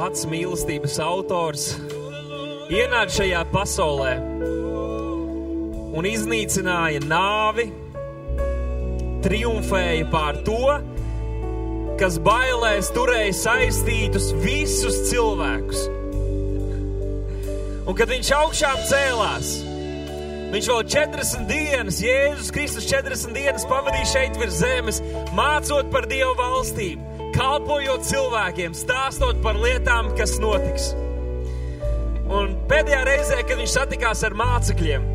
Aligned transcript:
pats 0.00 0.22
mīlestības 0.24 0.94
autors, 1.04 1.64
ienāca 2.72 3.18
šajā 3.18 3.40
pasaulē 3.52 4.14
un 5.92 6.06
iznīcināja 6.08 7.02
nāvi, 7.04 7.66
triumfēja 9.26 10.06
pār 10.08 10.38
to, 10.46 10.70
kas 12.00 12.16
bailēs 12.24 12.88
turēja 12.96 13.34
saistītus 13.42 14.30
visus 14.40 14.96
cilvēkus. 15.10 15.84
Un 17.84 17.98
kad 17.98 18.08
viņš 18.08 18.32
augšām 18.38 18.86
cēlās, 18.88 19.58
Viņš 20.50 20.66
vēl 20.66 20.80
40 20.90 21.44
dienas, 21.46 22.00
Jēzus 22.02 22.48
Kristus 22.50 22.88
40 22.90 23.36
dienas 23.36 23.62
pavadīja 23.70 24.08
šeit 24.10 24.38
virs 24.40 24.56
zemes, 24.58 24.96
mācot 25.38 25.92
par 25.92 26.08
Dievu 26.10 26.32
valstību, 26.40 27.09
kalpojot 27.34 28.04
cilvēkiem, 28.06 28.74
stāstot 28.76 29.40
par 29.44 29.58
lietām, 29.60 30.10
kas 30.18 30.36
notiks. 30.42 30.90
Un 32.30 32.54
pēdējā 32.70 33.00
reizē, 33.08 33.40
kad 33.46 33.58
viņš 33.58 33.72
satikās 33.74 34.22
ar 34.26 34.36
mācekļiem, 34.38 35.08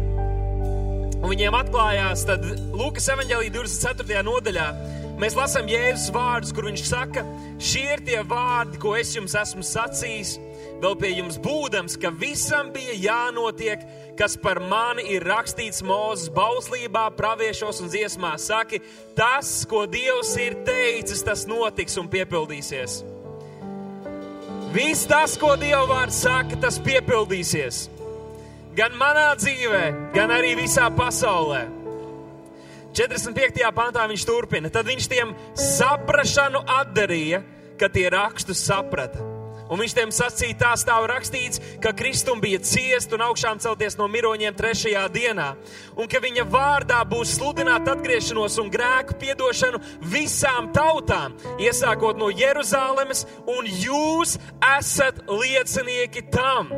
viņiem 1.25 1.55
atklājās, 1.57 2.25
tad 2.27 2.43
Lūkas 2.75 3.07
evanģēlī 3.13 3.49
24. 3.55 4.21
nodaļā 4.27 4.65
mēs 5.21 5.37
lasām 5.37 5.69
Jēzus 5.71 6.11
vārdus, 6.15 6.51
kur 6.55 6.67
viņš 6.67 6.83
saka, 6.89 7.23
šie 7.57 7.85
ir 7.95 8.03
tie 8.05 8.19
vārdi, 8.27 8.79
ko 8.83 8.95
es 8.99 9.15
jums 9.15 9.35
esmu 9.39 9.63
sacījis, 9.65 10.35
vēl 10.83 10.97
pie 10.99 11.13
jums 11.17 11.39
būdams, 11.41 11.99
ka 12.01 12.11
visam 12.11 12.71
bija 12.75 12.97
jānotiek 13.07 13.85
kas 14.17 14.37
par 14.39 14.59
mani 14.63 15.05
ir 15.15 15.25
rakstīts 15.27 15.83
Mūzes 15.85 16.31
bauslībā, 16.33 17.09
praviešos 17.17 17.81
un 17.83 17.91
dziesmās. 17.91 18.47
Saki, 18.49 18.79
tas, 19.17 19.51
ko 19.69 19.85
Dievs 19.91 20.33
ir 20.41 20.57
teicis, 20.67 21.23
tas 21.25 21.45
notiks 21.49 21.97
un 21.99 22.09
piepildīsies. 22.11 23.01
Viss 24.75 25.07
tas, 25.07 25.37
ko 25.39 25.53
Dieva 25.59 25.85
vārds 25.91 26.21
saka, 26.25 26.59
tas 26.59 26.79
piepildīsies. 26.83 27.85
Gan 28.75 28.95
manā 28.99 29.29
dzīvē, 29.39 29.83
gan 30.15 30.33
arī 30.35 30.55
visā 30.59 30.89
pasaulē. 30.91 31.63
45. 32.95 33.63
pantā 33.75 34.03
viņš 34.07 34.23
turpina. 34.27 34.71
Tad 34.71 34.87
viņš 34.87 35.07
tiem 35.11 35.31
saprašanu 35.59 36.63
atdarīja, 36.79 37.43
ka 37.79 37.91
tie 37.91 38.07
rakstus 38.11 38.63
saprata. 38.63 39.34
Un 39.65 39.81
viņš 39.81 39.93
tiem 39.97 40.11
sacīja, 40.13 40.57
tā 40.61 40.71
stāv 40.77 41.07
rakstīts, 41.09 41.61
ka 41.81 41.93
Kristum 41.97 42.41
bija 42.43 42.59
ciest 42.61 43.13
un 43.15 43.23
augšām 43.25 43.57
celties 43.63 43.97
no 43.97 44.05
miroņiem 44.11 44.53
trešajā 44.57 45.05
dienā, 45.13 45.47
un 45.97 46.09
ka 46.11 46.21
viņa 46.21 46.45
vārdā 46.53 46.99
būs 47.09 47.33
sludināta 47.39 47.95
atgriešanos 47.95 48.59
un 48.61 48.69
grēku 48.73 49.17
piedošanu 49.21 49.81
visām 50.13 50.69
tautām, 50.75 51.33
iesākot 51.57 52.19
no 52.21 52.29
Jeruzalemes, 52.29 53.25
un 53.49 53.65
jūs 53.65 54.37
esat 54.77 55.23
liecinieki 55.29 56.27
tam, 56.33 56.69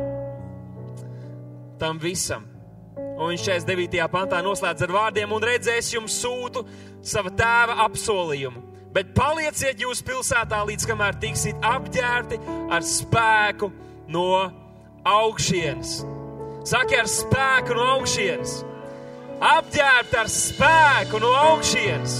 tam 1.78 2.00
visam. 2.00 2.48
Un 3.18 3.32
viņš 3.32 3.44
49. 3.50 4.00
pantā 4.10 4.40
noslēdz 4.46 4.86
ar 4.86 4.94
vārdiem, 4.94 5.32
un 5.34 5.44
redzēs 5.44 5.92
jums 5.92 6.16
sūtu 6.22 6.64
sava 7.04 7.34
tēva 7.34 7.80
apsolījumu 7.84 8.67
bet 8.98 9.12
palieciet 9.14 9.78
jūs 9.78 10.00
pilsētā, 10.02 10.58
līdz 10.66 10.86
kamēr 10.90 11.18
tiksiet 11.22 11.62
apģērbti 11.62 12.38
ar 12.74 12.82
spēku 12.82 13.70
no 14.10 14.32
augšienes. 15.06 16.00
Saki 16.66 16.98
ar 16.98 17.06
spēku 17.10 17.76
no 17.78 17.84
augšienes. 17.94 18.56
Apģērbti 19.38 20.18
ar 20.18 20.32
spēku 20.34 21.22
no 21.22 21.30
augšienes. 21.44 22.18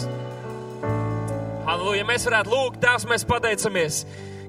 Halleluja, 1.67 2.07
mēs 2.07 2.29
varētu 2.29 2.55
lūgt, 2.55 2.79
Tēvs, 2.85 3.09
mēs 3.11 3.27
pateicamies, 3.29 4.01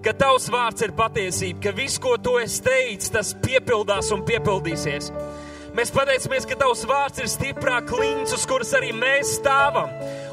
ka 0.05 0.13
Tavs 0.15 0.45
vārds 0.53 0.85
ir 0.85 0.93
patiesība, 0.95 1.65
ka 1.65 1.75
viss, 1.75 1.99
ko 1.99 2.13
Tu 2.21 2.37
esi 2.43 2.61
teicis, 2.63 3.11
tas 3.11 3.33
piepildās 3.41 4.13
un 4.15 4.21
piepildīsies. 4.27 5.09
Mēs 5.75 5.91
pateicamies, 5.93 6.45
ka 6.45 6.61
Tavs 6.61 6.85
vārds 6.87 7.19
ir 7.19 7.27
stiprāk 7.33 7.89
kliņš, 7.89 8.37
uz 8.37 8.45
kuras 8.47 8.71
arī 8.77 8.93
mēs 8.95 9.33
stāvam. 9.41 9.89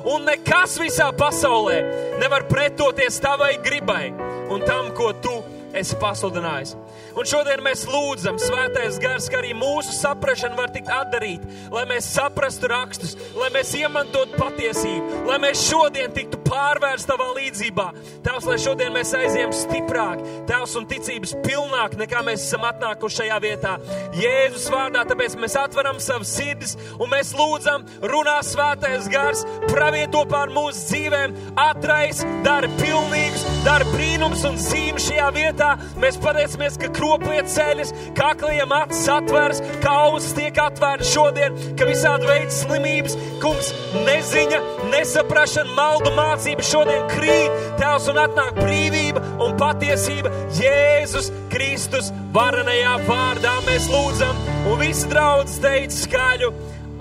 Un 0.06 0.22
nekas 0.22 0.76
visā 0.78 1.08
pasaulē 1.18 1.80
nevar 2.20 2.46
pretoties 2.46 3.18
Tavai 3.22 3.56
gribai 3.62 4.12
un 4.54 4.62
tam, 4.62 4.92
ko 4.94 5.10
Tu 5.18 5.34
esi 5.76 5.96
pasludinājis. 6.00 6.76
Un 7.16 7.26
šodien 7.28 7.62
mēs 7.64 7.86
lūdzam, 7.88 8.38
Svētais 8.40 9.00
Gars, 9.02 9.26
ka 9.32 9.40
arī 9.40 9.50
mūsu 9.56 9.94
saprāšana 9.96 10.56
var 10.58 10.70
tikt 10.72 10.90
atdarīta, 10.92 11.48
lai 11.72 11.84
mēs 11.90 12.10
saprastu 12.12 12.70
rakstus, 12.70 13.16
lai 13.36 13.50
mēs 13.54 13.72
iemantotu 13.78 14.38
patiesību, 14.38 15.24
lai 15.28 15.40
mēs 15.42 15.64
šodien 15.66 16.14
tiktu 16.16 16.40
pārvērsti 16.46 17.10
tavā 17.10 17.28
līdzībā. 17.36 17.86
Tēvs, 18.26 18.48
lai 18.48 18.58
šodien 18.62 18.94
mēs 18.94 19.12
aiziem 19.18 19.52
stiprāk, 19.54 20.22
Tēvs, 20.48 20.76
un 20.80 20.86
ticības 20.90 21.34
pilnāk 21.44 21.96
nekā 22.00 22.22
mēs 22.26 22.46
esam 22.46 22.66
atnākuši 22.68 23.22
šajā 23.22 23.38
vietā. 23.44 23.76
Jēzus 24.16 24.68
vārdā, 24.72 25.04
tāpēc 25.08 25.36
mēs 25.40 25.56
atveram 25.60 26.00
savas 26.02 26.32
sirdis 26.36 26.76
un 27.00 27.10
mēs 27.12 27.32
lūdzam, 27.36 27.86
runā 28.06 28.38
Svētais 28.46 29.08
Gars, 29.12 29.44
pravieto 29.68 30.24
pār 30.30 30.52
mūsu 30.54 30.86
dzīvēm, 30.90 31.36
atrais, 31.60 32.22
dara 32.46 32.70
pilnīgus, 32.78 33.44
dara 33.66 33.86
brīnums 33.92 34.44
un 34.48 34.58
zīmes 34.60 35.08
šajā 35.10 35.28
vietā. 35.36 35.72
Mēs 36.02 36.18
pateicamies, 36.22 36.78
ka 36.80 36.90
kroplie 36.96 37.42
ceļas, 37.52 37.92
kakliem 38.18 38.74
acis 38.76 39.06
atveras, 39.12 39.62
kaujas 39.84 40.30
tiek 40.36 40.60
atvērta 40.66 41.08
šodien, 41.10 41.56
ka 41.78 41.88
visādi 41.88 42.30
veidi 42.30 42.54
slimības, 42.54 43.16
kungs, 43.42 43.72
neziņa, 44.06 44.62
nesaprašana, 44.92 45.74
maldu 45.76 46.12
mācība 46.16 46.64
šodien 46.66 47.04
krīt, 47.10 47.52
tēvs 47.80 48.08
un 48.12 48.20
atnāk 48.22 48.56
brīvība 48.58 49.22
un 49.44 49.56
patiesība 49.60 50.32
Jēzus 50.56 51.30
Kristus 51.52 52.12
varenajā 52.34 52.96
vārdā 53.06 53.54
mēs 53.66 53.88
lūdzam, 53.92 54.42
un 54.70 54.80
visi 54.82 55.08
draudz 55.12 55.58
teica 55.62 55.96
skaļu 56.00 56.52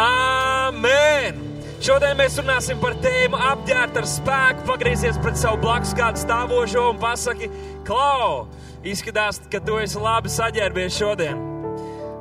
Āmen! 0.01 1.41
Šodien 1.85 2.17
mēs 2.17 2.39
runāsim 2.39 2.79
par 2.81 2.95
tēmu 3.03 3.37
apģērbt 3.51 3.99
ar 3.99 4.07
spēku, 4.09 4.63
pagriezies 4.67 5.19
pret 5.21 5.37
savu 5.39 5.59
blakus 5.61 5.93
kādu 5.95 6.23
stāvošo 6.23 6.87
un 6.93 7.01
pasaki, 7.01 7.51
klau! 7.87 8.47
Izskatās, 8.85 9.39
ka 9.51 9.61
tu 9.65 9.79
esi 9.81 10.01
labi 10.01 10.29
saģērbies 10.29 10.97
šodien. 10.97 11.39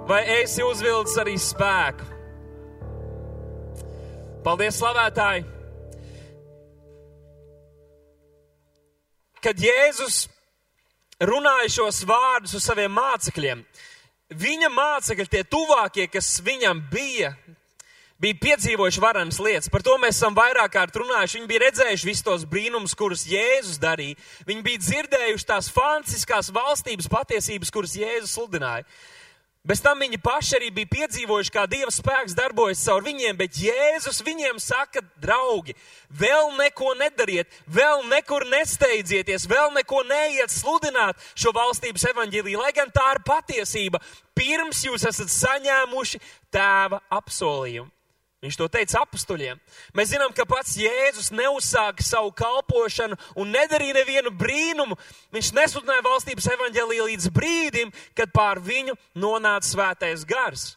Vai 0.09 0.21
esi 0.41 0.65
uzvilcis 0.65 1.17
arī 1.21 1.35
spēku? 1.41 2.11
Paldies, 4.45 4.77
slavētāji! 4.77 5.54
Kad 9.45 9.61
Jēzus 9.61 10.23
runāja 11.21 11.69
šos 11.75 11.99
vārdus 12.09 12.55
uz 12.57 12.65
saviem 12.65 12.95
mācekļiem, 12.97 13.61
viņa 14.33 14.71
mācekļi, 14.73 15.27
tie 15.29 15.43
tuvākie, 15.45 16.07
kas 16.09 16.31
viņam 16.47 16.81
bija, 16.89 17.35
bija 18.25 18.39
piedzīvojuši 18.41 19.03
varenas 19.05 19.41
lietas. 19.45 19.69
Par 19.69 19.85
to 19.85 19.99
mēs 20.01 20.17
esam 20.17 20.37
vairāk 20.39 20.73
kārt 20.73 20.97
runājuši. 20.97 21.43
Viņi 21.43 21.51
bija 21.51 21.65
redzējuši 21.67 22.09
visus 22.09 22.25
tos 22.25 22.47
brīnumus, 22.49 22.97
kurus 22.97 23.27
Jēzus 23.29 23.77
darīja. 23.83 24.17
Viņi 24.49 24.65
bija 24.65 24.81
dzirdējuši 24.87 25.49
tās 25.53 25.69
fantastiskās 25.75 26.49
valstības 26.55 27.11
patiesības, 27.13 27.75
kuras 27.75 27.99
Jēzus 28.01 28.33
sludināja. 28.39 28.89
Bez 29.65 29.81
tam 29.81 30.03
viņi 30.03 30.19
paši 30.21 30.59
arī 30.59 30.67
bija 30.77 30.91
piedzīvojuši, 30.91 31.53
kā 31.55 31.63
Dieva 31.65 31.89
spēks 31.89 32.35
darbojas 32.37 32.83
caur 32.85 33.01
viņiem, 33.07 33.39
bet 33.39 33.57
Jēzus 33.57 34.21
viņiem 34.27 34.59
saka, 34.61 35.01
draugi, 35.25 35.73
vēl 36.13 36.51
neko 36.59 36.91
nedariet, 37.01 37.49
vēl 37.65 38.05
nekur 38.11 38.45
nesteidzieties, 38.53 39.49
vēl 39.49 39.73
neko 39.79 40.03
neiet 40.11 40.53
sludināt 40.53 41.17
šo 41.33 41.55
valstības 41.57 42.05
evaņģēlīju, 42.13 42.61
lai 42.61 42.75
gan 42.77 42.93
tā 42.93 43.07
ir 43.15 43.25
patiesība, 43.25 44.03
pirms 44.37 44.85
jūs 44.85 45.09
esat 45.09 45.33
saņēmuši 45.33 46.21
tēva 46.53 47.01
apsolījumu. 47.23 47.89
Viņš 48.45 48.59
to 48.61 48.67
teica 48.69 49.01
apstuļiem. 49.01 49.61
Mēs 49.97 50.11
zinām, 50.13 50.33
ka 50.37 50.45
pats 50.45 50.77
Jēzus 50.77 51.31
neuzsāka 51.33 52.05
savu 52.05 52.29
kalpošanu 52.37 53.17
un 53.41 53.53
nedarīja 53.55 53.97
nevienu 53.97 54.35
brīnumu. 54.37 54.99
Viņš 55.33 55.53
nesludināja 55.57 56.05
valstības 56.05 56.51
evaņģēlīju 56.53 57.07
līdz 57.09 57.31
brīdim, 57.33 57.95
kad 58.13 58.35
pār 58.37 58.61
viņu 58.61 58.99
nonāca 59.17 59.71
svētais 59.71 60.27
gars. 60.29 60.75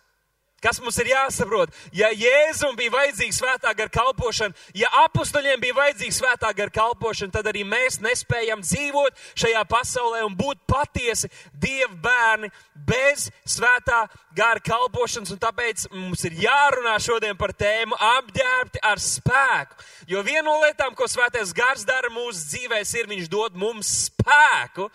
Kas 0.58 0.80
mums 0.82 0.96
ir 0.98 1.12
jāsaprot? 1.12 1.70
Ja 1.94 2.08
Jēzum 2.10 2.74
bija 2.80 2.90
vajadzīga 2.96 3.36
svētā 3.36 3.74
gara 3.78 3.92
kalpošana, 3.94 4.58
ja 4.74 4.90
apstuļiem 5.04 5.62
bija 5.62 5.76
vajadzīga 5.78 6.16
svētā 6.18 6.50
gara 6.58 6.74
kalpošana, 6.74 7.30
tad 7.36 7.46
arī 7.52 7.62
mēs 7.62 8.00
nespējam 8.02 8.64
dzīvot 8.66 9.22
šajā 9.38 9.62
pasaulē 9.70 10.24
un 10.26 10.34
būt 10.40 10.64
patiesi 10.66 11.30
Dieva 11.54 11.94
bērni 12.08 12.50
bez 12.90 13.28
svētā 13.46 14.08
gara 14.34 14.64
kalpošanas. 14.66 15.36
Un 15.36 15.44
tāpēc 15.46 15.86
mums 15.94 16.26
ir 16.26 16.42
jārunā 16.48 16.98
šodien 17.06 17.38
par 17.38 17.54
tēmu 17.54 17.94
apģērbti 18.10 18.82
ar 18.82 19.02
spēku. 19.02 19.78
Jo 20.10 20.26
viena 20.26 20.48
no 20.50 20.58
lietām, 20.66 20.98
ko 20.98 21.06
svētais 21.06 21.54
gars 21.54 21.86
dara 21.86 22.10
mūsu 22.10 22.48
dzīvēs, 22.50 22.98
ir 22.98 23.14
viņš 23.14 23.30
dod 23.30 23.62
mums 23.62 23.94
spēku. 24.10 24.90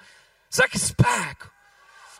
Saki 0.50 0.82
spēku. 0.90 1.52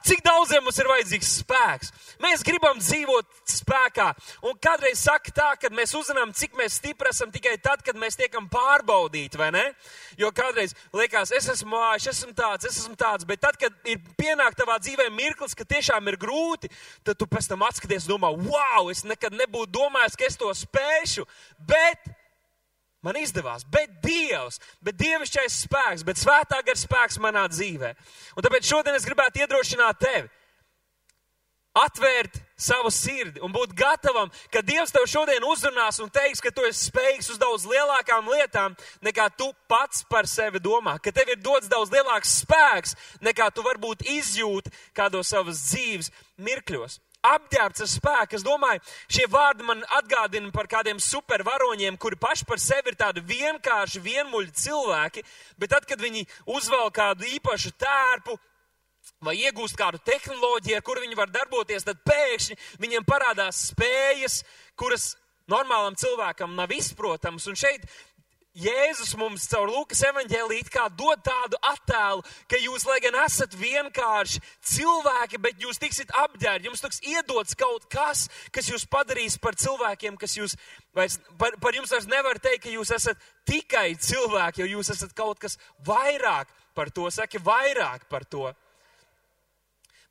Cik 0.02 0.22
daudziem 0.26 0.64
mums 0.66 0.78
ir 0.82 0.88
vajadzīgs 0.90 1.31
spēks? 1.43 1.93
Mēs 2.22 2.43
gribam 2.46 2.78
dzīvot 2.81 3.26
spēkā. 3.52 4.08
Un 4.49 4.56
kādreiz 4.62 5.02
saka 5.04 5.31
tā, 5.34 5.49
ka 5.60 5.70
mēs 5.75 5.94
uzzinām, 5.99 6.32
cik 6.34 6.56
mēs 6.58 6.81
stipri 6.81 7.12
esam 7.12 7.31
tikai 7.34 7.54
tad, 7.62 7.84
kad 7.87 7.99
mēs 7.99 8.19
tiekam 8.19 8.49
pārbaudīti, 8.50 9.38
vai 9.38 9.52
ne? 9.54 9.64
Jo 10.19 10.32
kādreiz 10.34 10.75
liekas, 10.96 11.31
es 11.37 11.46
esmu 11.54 11.76
mājš, 11.76 12.08
es 12.10 12.22
esmu 12.22 12.34
tāds, 12.38 12.66
es 12.66 12.81
esmu 12.82 12.96
tāds, 12.99 13.26
bet 13.28 13.43
tad, 13.44 13.58
kad 13.60 13.75
ir 13.88 14.00
pienāk 14.19 14.58
tavā 14.58 14.78
dzīvē 14.82 15.06
mirklis, 15.14 15.54
ka 15.58 15.66
tiešām 15.69 16.10
ir 16.10 16.19
grūti, 16.20 16.72
tad 17.06 17.20
tu 17.20 17.28
pēc 17.31 17.52
tam 17.52 17.62
atskaties 17.69 18.08
un 18.08 18.16
domā, 18.16 18.32
wow, 18.43 18.90
es 18.90 19.04
nekad 19.06 19.37
nebūtu 19.38 19.70
domājis, 19.78 20.19
ka 20.19 20.26
es 20.26 20.40
to 20.40 20.50
spēšu. 20.56 21.28
Bet 21.69 22.10
Man 23.02 23.19
izdevās, 23.19 23.64
bet 23.66 23.96
Dievs, 24.04 24.60
bet 24.78 24.94
dievišķais 25.00 25.64
spēks, 25.64 26.04
bet 26.06 26.20
svētā 26.20 26.60
gara 26.62 26.78
spēks 26.78 27.19
manā 27.22 27.49
dzīvē. 27.50 27.90
Un 28.37 28.46
tāpēc 28.46 28.69
šodien 28.69 28.94
es 28.94 29.06
gribētu 29.08 29.43
iedrošināt 29.43 29.99
tevi, 29.99 30.31
atvērt 31.82 32.38
savu 32.54 32.93
sirdi 32.94 33.40
un 33.43 33.50
būt 33.50 33.72
gatavam, 33.75 34.31
ka 34.52 34.62
Dievs 34.62 34.93
tev 34.94 35.08
šodien 35.10 35.43
uzrunās 35.49 35.99
un 36.04 36.12
teiks, 36.14 36.40
ka 36.44 36.52
tu 36.54 36.62
esi 36.69 36.93
spējīgs 36.93 37.32
uz 37.34 37.40
daudz 37.43 37.66
lielākām 37.66 38.28
lietām, 38.31 38.76
nekā 39.02 39.31
tu 39.34 39.50
pats 39.66 40.04
par 40.06 40.28
sevi 40.31 40.62
domā, 40.62 40.99
ka 41.02 41.10
tev 41.10 41.32
ir 41.32 41.40
dots 41.43 41.70
daudz 41.72 41.90
lielāks 41.90 42.38
spēks, 42.44 42.94
nekā 43.25 43.50
tu 43.50 43.64
varbūt 43.66 44.06
izjūti 44.14 44.70
kādos 44.94 45.32
savas 45.32 45.64
dzīves 45.72 46.12
mirkļos 46.38 47.00
apģērbts 47.23 47.85
ar 47.85 47.91
spēku. 47.91 48.39
Es 48.39 48.45
domāju, 48.47 48.83
šie 49.11 49.27
vārdi 49.31 49.67
man 49.67 49.83
atgādina 49.99 50.51
par 50.55 50.69
kādiem 50.71 51.01
supervaroņiem, 51.03 51.99
kuri 52.01 52.19
paši 52.21 52.47
par 52.49 52.63
sevi 52.63 52.93
ir 52.93 52.99
tādi 52.99 53.23
vienkārši, 53.27 54.03
vienmuļi 54.03 54.55
cilvēki, 54.63 55.25
bet 55.59 55.75
tad, 55.75 55.87
kad 55.89 56.03
viņi 56.03 56.27
uzvelk 56.51 56.97
kādu 56.99 57.29
īpašu 57.39 57.75
tērpu, 57.79 58.39
vai 59.23 59.37
iegūst 59.39 59.79
kādu 59.79 60.01
tehnoloģiju, 60.03 60.77
ar 60.79 60.87
kuru 60.87 61.03
viņi 61.05 61.19
var 61.19 61.31
darboties, 61.31 61.87
tad 61.87 62.03
pēkšņi 62.07 62.59
viņiem 62.83 63.07
parādās 63.07 63.69
spējas, 63.71 64.43
kuras 64.79 65.13
normālam 65.51 65.97
cilvēkam 65.99 66.57
nav 66.59 66.73
izprotams. 66.75 67.47
Un 67.51 67.59
šeit 67.59 67.87
Jēzus 68.52 69.14
mums 69.16 69.46
caur 69.49 69.70
Lūkas 69.72 70.02
evanģēlīti 70.10 70.75
kā 70.75 70.84
dod 70.93 71.22
tādu 71.25 71.56
attēlu, 71.64 72.20
ka 72.50 72.58
jūs, 72.60 72.84
lai 72.84 72.99
gan 73.00 73.16
esat 73.22 73.54
vienkārši 73.56 74.43
cilvēki, 74.75 75.40
bet 75.40 75.62
jūs 75.62 75.81
tiksit 75.81 76.12
apģērbi, 76.20 76.69
jums 76.69 76.84
tiks 76.84 77.00
iedots 77.00 77.56
kaut 77.56 77.87
kas, 77.93 78.26
kas 78.52 78.69
jūs 78.69 78.84
padarīs 78.93 79.38
par 79.40 79.56
cilvēkiem, 79.56 80.19
kas 80.20 80.37
jūs 80.37 80.56
vairs, 80.93 81.16
par, 81.40 81.56
par 81.64 81.78
jums 81.78 81.94
vairs 81.96 82.10
nevar 82.12 82.37
teikt, 82.44 82.66
ka 82.66 82.75
jūs 82.75 82.93
esat 82.93 83.25
tikai 83.49 83.94
cilvēki, 83.96 84.66
jo 84.66 84.76
jūs 84.76 84.93
esat 84.99 85.16
kaut 85.16 85.40
kas 85.40 85.56
vairāk 85.88 86.52
par 86.76 86.93
to, 86.93 87.08
saki 87.08 87.40
vairāk 87.40 88.04
par 88.12 88.28
to. 88.28 88.50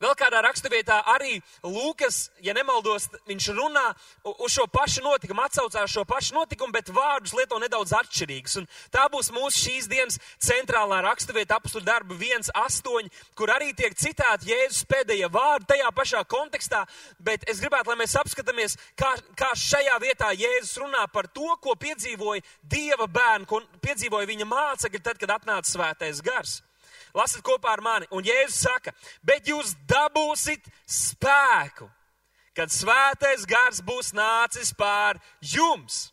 Vēl 0.02 0.16
kādā 0.18 0.40
raksturvietā 0.42 0.98
arī 1.14 1.36
Lūkas, 1.62 2.32
ja 2.42 2.56
nemaldos, 2.58 3.06
viņš 3.30 3.50
runā 3.54 3.84
uz 4.32 4.56
šo 4.56 4.66
pašu 4.72 5.04
notikumu, 5.06 5.44
atsaucās 5.46 5.92
šo 5.94 6.06
pašu 6.10 6.34
notikumu, 6.40 6.74
bet 6.74 6.90
vārdus 6.94 7.36
lieto 7.38 7.60
nedaudz 7.62 7.94
atšķirīgus. 8.00 8.58
Un 8.62 8.68
tā 8.94 9.06
būs 9.14 9.30
mūsu 9.36 9.68
šīs 9.68 9.90
dienas 9.92 10.18
centrālā 10.42 11.04
raksturvieta, 11.06 11.60
apstākļu 11.60 11.86
darba 11.86 12.18
1.8, 12.18 13.12
kur 13.38 13.54
arī 13.54 13.70
tiek 13.78 13.94
citāti 13.98 14.50
Jēzus 14.50 14.88
pēdējie 14.90 15.30
vārdi 15.30 15.70
tajā 15.76 15.94
pašā 15.94 16.24
kontekstā, 16.34 16.82
bet 17.22 17.46
es 17.52 17.62
gribētu, 17.62 17.94
lai 17.94 18.00
mēs 18.02 18.18
apskatāmies, 18.24 18.78
kā, 18.98 19.14
kā 19.38 19.52
šajā 19.54 20.02
vietā 20.02 20.34
Jēzus 20.34 20.82
runā 20.82 21.06
par 21.14 21.30
to, 21.30 21.54
ko 21.62 21.78
piedzīvoja 21.78 22.42
Dieva 22.74 23.06
bērni, 23.06 23.46
ko 23.46 23.62
piedzīvoja 23.86 24.34
viņa 24.34 24.50
mācekļi 24.50 25.06
tad, 25.06 25.22
kad 25.22 25.38
atnāca 25.38 25.70
svētais 25.70 26.26
gars. 26.26 26.62
Lasiet 27.18 27.44
kopā 27.46 27.76
ar 27.76 27.84
mani. 27.84 28.10
Un 28.12 28.26
Jēzus 28.26 28.62
saka, 28.68 28.94
bet 29.24 29.50
jūs 29.50 29.74
dabūsit 29.90 30.68
spēku, 30.88 31.90
kad 32.56 32.72
svētais 32.72 33.46
gars 33.48 33.82
būs 33.86 34.14
nācis 34.16 34.74
pār 34.78 35.20
jums. 35.42 36.10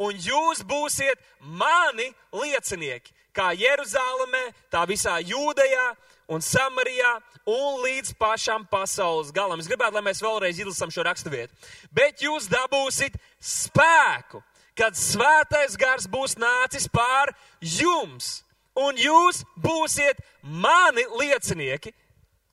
Un 0.00 0.16
jūs 0.16 0.62
būsiet 0.64 1.20
mani 1.40 2.08
liecinieki, 2.32 3.12
kā 3.36 3.50
Jeruzalemē, 3.52 4.46
tā 4.72 4.86
visā 4.88 5.18
Jūdejā 5.20 5.90
un 6.32 6.40
Samarijā 6.40 7.10
un 7.50 7.82
līdz 7.84 8.14
pašam 8.18 8.64
pasaules 8.70 9.32
galam. 9.34 9.60
Es 9.60 9.68
gribētu, 9.68 9.98
lai 9.98 10.04
mēs 10.06 10.22
vēlreiz 10.24 10.62
izlasām 10.62 10.92
šo 10.94 11.04
raksturvietu. 11.04 11.52
Bet 11.92 12.22
jūs 12.24 12.48
dabūsit 12.50 13.18
spēku, 13.36 14.40
kad 14.78 14.96
svētais 14.96 15.76
gars 15.76 16.08
būs 16.08 16.38
nācis 16.40 16.88
pār 16.88 17.34
jums 17.60 18.40
un 18.78 18.98
jūs 18.98 19.42
būsiet 19.60 20.20
mani 20.42 21.04
liecinieki, 21.18 21.92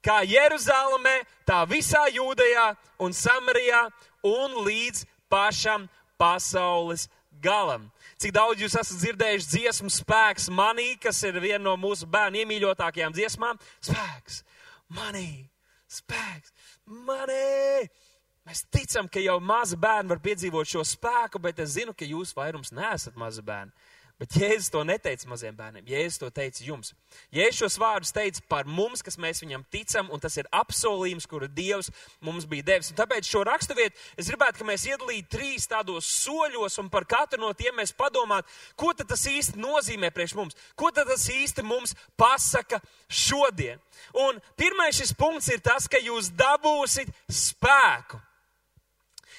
kā 0.03 0.21
Jeruzalemē, 0.23 1.19
tā 1.47 1.63
visā 1.69 2.05
Jūdejā 2.13 2.71
un 3.03 3.13
Samarijā 3.13 3.87
un 4.25 4.61
līdz 4.65 5.05
pašam 5.29 5.87
pasaules 6.17 7.07
galam. 7.43 7.89
Cik 8.17 8.33
daudz 8.33 8.63
jūs 8.63 8.77
esat 8.79 8.97
dzirdējuši 9.03 9.51
dziesmu 9.51 9.91
spēks 9.93 10.49
manī, 10.49 10.95
kas 11.01 11.21
ir 11.27 11.37
viena 11.41 11.63
no 11.67 11.75
mūsu 11.77 12.07
bērnu 12.09 12.41
iemīļotākajām 12.41 13.13
dziesmām? 13.13 13.59
Spēks, 13.83 14.41
manī, 14.97 15.45
spēks, 15.91 16.53
manī. 16.87 17.85
Mēs 18.47 18.63
ticam, 18.71 19.09
ka 19.11 19.19
jau 19.19 19.37
mazi 19.43 19.75
bērni 19.77 20.13
var 20.13 20.23
piedzīvot 20.23 20.69
šo 20.71 20.85
spēku, 20.87 21.41
bet 21.43 21.59
es 21.59 21.75
zinu, 21.75 21.93
ka 21.93 22.07
jūs 22.07 22.31
vairums 22.35 22.71
neesat 22.71 23.17
mazi 23.19 23.43
bērni. 23.43 23.75
Bet 24.17 24.33
Jēzus 24.33 24.71
to 24.73 24.81
neteica 24.81 25.27
maziem 25.29 25.53
bērniem. 25.53 25.85
Jēzus 25.85 26.17
to 26.17 26.31
teica 26.33 26.63
jums. 26.65 26.89
Jēzus 27.33 27.59
šos 27.61 27.75
vārdus 27.77 28.13
teica 28.15 28.41
par 28.49 28.65
mums, 28.65 29.03
kas 29.05 29.19
mēs 29.21 29.43
viņam 29.43 29.61
ticam, 29.69 30.09
un 30.09 30.23
tas 30.23 30.33
ir 30.41 30.49
apsolījums, 30.57 31.27
kuru 31.29 31.45
Dievs 31.45 31.91
mums 32.25 32.47
bija 32.49 32.65
devis. 32.71 32.89
Un 32.89 32.97
tāpēc 32.97 33.29
šo 33.29 33.43
raksturvietu 33.45 33.93
es 34.17 34.31
gribētu, 34.31 34.57
ka 34.57 34.65
mēs 34.65 34.87
iedalītu 34.89 35.29
trīs 35.37 35.69
tādos 35.69 36.09
soļos, 36.25 36.79
un 36.81 36.89
par 36.89 37.05
katru 37.05 37.43
no 37.43 37.53
tiem 37.53 37.77
mēs 37.77 37.93
padomātu, 37.93 38.49
ko 38.73 38.89
tas 38.97 39.27
īsti 39.29 39.61
nozīmē 39.61 40.09
priekš 40.15 40.33
mums, 40.39 40.57
ko 40.73 40.89
tas 40.95 41.29
īsti 41.29 41.65
mums 41.67 41.93
pasaka 42.17 42.81
šodien. 43.05 43.77
Un 44.17 44.41
pirmais 44.57 44.97
šis 44.97 45.13
punkts 45.13 45.53
ir 45.53 45.61
tas, 45.61 45.85
ka 45.85 46.01
jūs 46.01 46.33
dabūsit 46.33 47.13
spēku. 47.29 48.17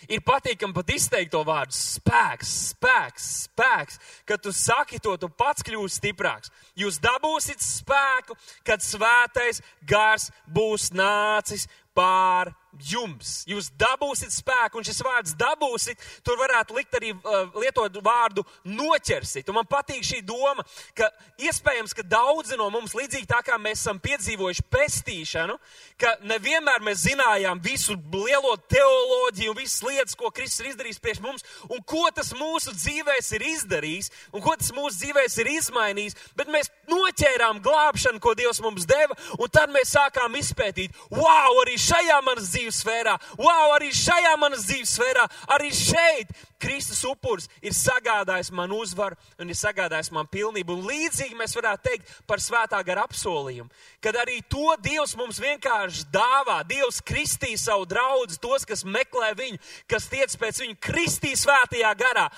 Ir 0.06 0.22
patīkami 0.22 0.76
pat 0.76 0.92
izteikt 0.94 1.32
to 1.34 1.42
vārdu 1.46 1.74
spēks, 1.74 2.52
spēks, 2.72 3.26
spēks. 3.48 3.98
Kad 4.28 4.44
tu 4.44 4.52
saki 4.54 5.00
to, 5.02 5.16
tu 5.18 5.28
pats 5.28 5.66
kļūsi 5.66 5.98
stiprāks. 5.98 6.52
Jūs 6.78 7.00
dabūsiet 7.02 7.62
spēku, 7.64 8.38
kad 8.66 8.84
svētais 8.84 9.62
gars 9.88 10.30
būs 10.46 10.92
nācis 10.94 11.66
pār 11.98 12.52
jums. 12.84 13.42
Jūs 13.48 13.70
dabūsiet 13.78 14.32
spēku, 14.34 14.78
un 14.78 14.86
šis 14.86 15.00
vārds 15.04 15.34
dabūsiet, 15.38 16.02
tur 16.26 16.38
varētu 16.40 16.76
likt 16.76 16.94
arī 16.98 17.12
uh, 17.16 17.48
lietot 17.58 17.98
vārdu 18.04 18.44
noķersit. 18.68 19.48
Un 19.48 19.58
man 19.60 19.68
patīk 19.68 20.04
šī 20.06 20.20
doma, 20.26 20.64
ka 20.96 21.10
iespējams, 21.42 21.94
ka 21.96 22.04
daudzi 22.06 22.58
no 22.58 22.68
mums, 22.74 22.96
līdzīgi 22.98 23.28
tā 23.30 23.40
kā 23.46 23.58
mēs 23.60 23.82
esam 23.82 24.00
piedzīvojuši 24.02 24.66
pestīšanu, 24.72 25.58
ka 26.00 26.14
nevienmēr 26.28 26.84
mēs 26.86 27.04
zinājām 27.06 27.62
visu 27.64 27.96
lielo 28.14 28.54
teoloģiju 28.70 29.54
un 29.54 29.58
visas 29.58 29.82
lietas, 29.86 30.16
ko 30.18 30.30
Kristus 30.34 30.64
ir 30.64 30.72
izdarījis 30.72 31.02
priekš 31.02 31.22
mums, 31.24 31.46
un 31.68 31.82
ko 31.86 32.06
tas 32.14 32.32
mūsu 32.36 32.74
dzīvēs 32.76 33.32
ir 33.38 33.46
izdarījis, 33.54 34.12
un 34.32 34.44
ko 34.44 34.54
tas 34.58 34.72
mūsu 34.76 35.02
dzīvēs 35.02 35.38
ir 35.42 35.52
izmainījis, 35.56 36.18
bet 36.38 36.52
mēs 36.52 36.70
noķērām 36.90 37.62
glābšanu, 37.64 38.20
ko 38.22 38.34
Dievs 38.38 38.60
mums 38.64 38.86
deva, 38.88 39.16
un 39.38 39.50
tad 39.52 39.72
mēs 39.74 39.94
sākām 39.96 40.36
izpētīt, 40.38 40.94
wow, 41.14 41.58
arī 41.62 41.78
šajā 41.80 42.18
manas 42.26 42.50
dzīves 42.52 42.67
dzīves 42.68 42.82
sfērā. 42.82 43.16
Wow, 43.38 43.74
arī 43.76 43.90
šajā 43.92 44.36
manas 44.38 44.66
dzīves 44.66 44.92
sfērā, 44.96 45.24
arī 45.54 45.70
šeit 45.72 46.30
Kristus 46.58 47.04
upuris 47.04 47.48
ir 47.62 47.72
sagādājis 47.72 48.50
man 48.52 48.70
uzvaru 48.72 49.16
un 49.38 49.48
ir 49.48 49.56
sagādājis 49.56 50.12
man 50.12 50.26
pilnību. 50.26 50.74
Un 50.74 50.86
līdzīgi 50.88 51.36
mēs 51.38 51.56
varētu 51.56 51.88
teikt 51.88 52.12
par 52.26 52.38
svētā 52.38 52.82
gara 52.84 53.04
apsolījumu, 53.06 53.70
kad 54.00 54.16
arī 54.16 54.42
to 54.48 54.76
Dievs 54.82 55.16
mums 55.16 55.40
vienkārši 55.40 56.08
dāvā. 56.12 56.62
Dievs 56.68 57.00
kristī 57.00 57.56
savu 57.56 57.86
draugu, 57.86 58.36
tos, 58.40 58.66
kas 58.66 58.84
meklē 58.84 59.34
viņu, 59.38 59.58
kas 59.88 60.08
tiec 60.08 60.34
pēc 60.36 60.64
viņu 60.64 60.80
kristī 60.80 61.34
svētajā 61.38 61.94
garā. 61.98 62.28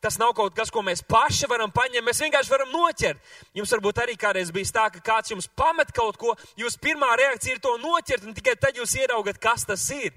Tas 0.00 0.14
nav 0.18 0.30
kaut 0.38 0.54
kas, 0.54 0.70
ko 0.70 0.82
mēs 0.86 1.02
paši 1.02 1.48
varam 1.50 1.72
paņemt. 1.74 2.06
Mēs 2.06 2.20
vienkārši 2.22 2.52
varam 2.52 2.70
noķert. 2.70 3.30
Jums 3.58 3.72
varbūt 3.74 4.02
arī 4.04 4.14
kādreiz 4.18 4.52
bijis 4.54 4.70
tā, 4.74 4.86
ka 4.94 5.02
kāds 5.02 5.32
jums 5.32 5.48
pamet 5.58 5.90
kaut 5.94 6.20
ko, 6.20 6.36
jūsu 6.60 6.78
pirmā 6.82 7.10
reakcija 7.18 7.56
ir 7.56 7.62
to 7.64 7.74
noķert, 7.82 8.28
un 8.28 8.36
tikai 8.36 8.54
tad 8.62 8.78
jūs 8.78 8.94
ieraugat, 9.00 9.40
kas 9.42 9.66
tas 9.66 9.88
ir. 9.94 10.14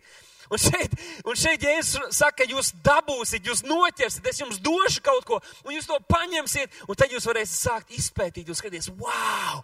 Un 0.51 0.59
šeit, 0.59 0.93
un 1.25 1.37
šeit 1.39 1.63
Jēzus 1.63 2.11
saka, 2.17 2.43
jūs 2.43 2.73
dabūsiet, 2.83 3.45
jūs 3.47 3.63
noķersiet, 3.63 4.25
es 4.27 4.41
jums 4.41 4.59
došu 4.61 5.01
kaut 5.05 5.23
ko, 5.25 5.39
un 5.63 5.77
jūs 5.77 5.87
to 5.87 5.95
paņemsiet, 6.11 6.83
un 6.91 6.99
tad 6.99 7.13
jūs 7.15 7.25
varēsiet 7.29 7.55
sākt 7.55 7.95
izpētīt, 7.95 8.51
jūs 8.51 8.59
skaties, 8.59 8.91
wow! 8.99 9.63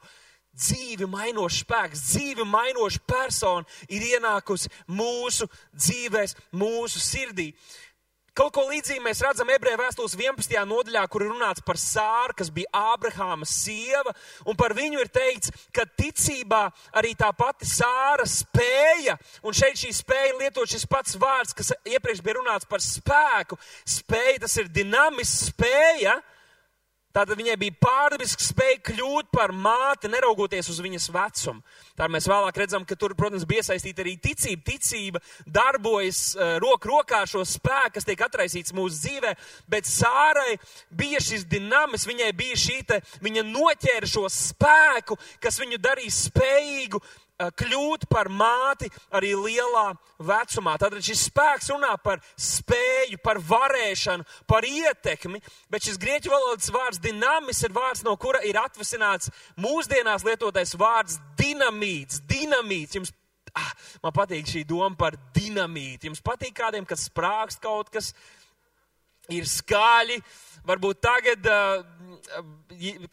dzīvi 0.58 1.06
mainošs 1.10 1.62
spēks, 1.64 2.04
dzīvi 2.12 2.46
mainoša 2.50 3.02
persona 3.06 3.68
ir 3.94 4.06
ienākusi 4.16 4.72
mūsu 4.90 5.46
dzīvēs, 5.76 6.34
mūsu 6.58 7.02
sirdī. 7.04 7.52
Kaut 8.38 8.54
ko 8.54 8.68
līdzīgu 8.70 9.02
mēs 9.02 9.24
redzam 9.26 9.50
ebreju 9.50 9.80
vēstules 9.80 10.14
11. 10.14 10.52
nodaļā, 10.70 11.02
kur 11.10 11.24
ir 11.26 11.32
runāts 11.32 11.64
par 11.66 11.80
Sāru, 11.82 12.36
kas 12.38 12.52
bija 12.54 12.70
Ābrahāma 12.94 13.48
sieva, 13.50 14.14
un 14.46 14.54
par 14.60 14.76
viņu 14.78 15.02
ir 15.02 15.10
teikts, 15.10 15.50
ka 15.74 15.88
ticībā 15.98 16.60
arī 17.02 17.16
tā 17.18 17.32
pati 17.34 17.66
Sāra 17.66 18.28
spēja, 18.30 19.18
un 19.42 19.58
šeit 19.58 19.82
šī 19.82 19.90
spēja 20.04 20.38
lietot 20.38 20.70
šis 20.70 20.86
pats 20.86 21.18
vārds, 21.18 21.58
kas 21.58 21.74
iepriekš 21.82 22.22
bija 22.22 22.38
runāts 22.38 22.70
par 22.70 22.84
spēku. 22.86 23.58
Spēja, 23.90 24.44
tas 24.46 24.60
ir 24.62 24.70
dinamisks 24.70 25.50
spēja, 25.50 26.20
Tātad 27.18 27.40
viņai 27.40 27.56
bija 27.58 27.74
pārdabiska 27.82 28.46
spēja 28.46 28.78
kļūt 28.92 29.32
par 29.34 29.50
māti, 29.50 30.10
neraugoties 30.12 30.68
uz 30.70 30.78
viņas 30.86 31.08
vecumu. 31.16 31.64
Tā 31.98 32.06
mēs 32.14 32.28
vēlāk 32.30 32.60
redzam, 32.62 32.86
ka 32.86 32.94
tur, 32.94 33.16
protams, 33.18 33.48
bija 33.50 33.64
iesaistīta 33.64 34.04
arī 34.04 34.14
ticība. 34.22 34.62
Ticība 34.68 35.22
darbojas 35.50 36.20
uh, 36.36 36.60
roku 36.62 36.92
rokā 36.92 37.24
ar 37.24 37.32
šo 37.32 37.42
spēku, 37.42 37.96
kas 37.96 38.06
tiek 38.06 38.22
atraisīts 38.22 38.76
mūsu 38.78 39.02
dzīvē, 39.02 39.34
bet 39.66 39.90
Sārai 39.90 40.60
bija 40.94 41.24
šis 41.24 41.48
dinamis, 41.50 42.06
viņai 42.06 42.30
bija 42.38 42.60
šī 42.68 42.82
te, 42.86 43.02
viņa 43.26 43.48
noķēra 43.50 44.12
šo 44.14 44.28
spēku, 44.30 45.18
kas 45.42 45.58
viņu 45.64 45.82
darīja 45.82 46.14
spējīgu 46.20 47.02
Eh, 47.02 47.27
kļūt 47.38 48.08
par 48.10 48.30
māti 48.34 48.90
arī 49.14 49.34
lielā 49.38 49.92
vecumā. 50.26 50.74
Tātad 50.82 51.04
šis 51.06 51.28
spēks 51.30 51.70
runā 51.74 51.94
par 52.02 52.22
spēju, 52.34 53.20
par 53.24 53.38
varēšanu, 53.38 54.26
par 54.50 54.66
ietekmi, 54.66 55.42
bet 55.70 55.86
šis 55.86 56.00
grieķu 56.02 56.34
valodas 56.34 56.72
vārds 56.74 57.02
dinamis 57.04 57.62
ir 57.66 57.76
vārds, 57.76 58.04
no 58.08 58.16
kura 58.18 58.42
ir 58.48 58.58
atvasināts 58.58 59.30
mūsdienās 59.62 60.26
lietotais 60.26 60.74
vārds 60.78 61.20
dinamīts. 61.38 62.24
Dinamīts. 62.26 62.98
Jums, 62.98 63.14
ah, 63.54 63.72
man 64.02 64.16
patīk 64.18 64.50
šī 64.50 64.66
doma 64.66 64.96
par 64.98 65.20
dinamītu. 65.38 66.10
Jums 66.10 66.26
patīk 66.26 66.58
kādiem, 66.58 66.90
kas 66.90 67.06
sprākst 67.12 67.62
kaut 67.62 67.94
kas, 67.94 68.14
ir 69.30 69.46
skaļi. 69.46 70.22
Varbūt 70.68 71.00
tagad, 71.00 71.46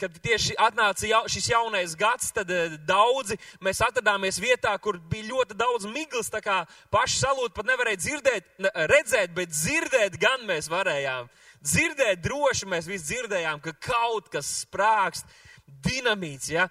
kad 0.00 0.16
tieši 0.25 0.56
atnāca 0.58 1.06
jau, 1.06 1.20
šis 1.30 1.46
jaunais 1.52 1.94
gads, 1.99 2.32
tad 2.34 2.50
daudzi 2.88 3.37
mēs 3.62 3.82
atradāmies 3.87 4.40
vietā, 4.42 4.73
kur 4.82 4.99
bija 5.11 5.28
ļoti 5.28 5.56
daudz 5.58 5.87
miglas, 5.87 6.32
tā 6.32 6.42
kā 6.42 6.64
paši 6.94 7.20
salūt 7.20 7.54
pat 7.54 7.68
nevarēja 7.70 8.02
dzirdēt, 8.02 8.50
redzēt, 8.90 9.34
bet 9.37 9.54
dzirdēt 9.54 10.18
gan 10.23 10.42
mēs 10.49 10.70
varējām. 10.73 11.30
Dzirdēt 11.64 12.25
droši 12.26 12.68
mēs 12.68 12.90
visi 12.90 13.12
dzirdējām, 13.12 13.62
ka 13.62 13.76
kaut 13.87 14.28
kas 14.34 14.50
sprākst, 14.64 15.30
dinamīts, 15.87 16.50
ja? 16.52 16.68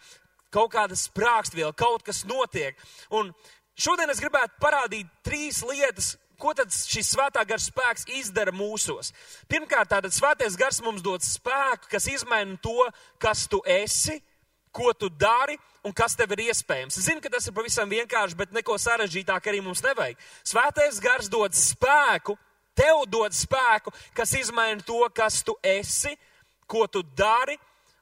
kaut 0.53 0.73
kāda 0.75 0.97
sprākstviela, 0.99 1.73
kaut 1.73 2.03
kas 2.05 2.23
notiek. 2.29 2.77
Un 3.09 3.31
šodien 3.73 4.11
es 4.13 4.21
gribētu 4.21 4.59
parādīt 4.61 5.09
trīs 5.25 5.63
lietas, 5.65 6.13
ko 6.39 6.53
tad 6.57 6.71
šis 6.73 7.13
svētā 7.13 7.43
gara 7.47 7.61
spēks 7.61 8.07
izdara 8.19 8.53
mūsos? 8.55 9.11
Pirmkārt, 9.51 9.91
tātad 9.93 10.15
svētais 10.15 10.57
gars 10.59 10.81
mums 10.83 11.03
dod 11.05 11.23
spēku, 11.25 11.89
kas 11.91 12.07
izmaina 12.11 12.57
to, 12.61 12.87
kas 13.21 13.45
tu 13.51 13.61
esi, 13.65 14.19
ko 14.73 14.93
tu 14.97 15.09
dari 15.09 15.57
un 15.85 15.93
kas 15.93 16.15
tev 16.17 16.31
ir 16.33 16.47
iespējams. 16.47 16.97
Es 16.97 17.07
zinu, 17.09 17.21
ka 17.21 17.29
tas 17.31 17.47
ir 17.47 17.55
pavisam 17.55 17.89
vienkārši, 17.91 18.37
bet 18.39 18.55
neko 18.55 18.77
sarežģītāk 18.81 19.51
arī 19.51 19.61
mums 19.61 19.83
nevajag. 19.85 20.17
Svētais 20.47 20.99
gars 21.03 21.29
dod 21.31 21.53
spēku, 21.57 22.37
tev 22.77 23.03
dod 23.11 23.35
spēku, 23.35 23.93
kas 24.17 24.33
izmaina 24.39 24.81
to, 24.85 25.01
kas 25.13 25.43
tu 25.45 25.55
esi, 25.61 26.15
ko 26.67 26.87
tu 26.87 27.03
dari 27.15 27.59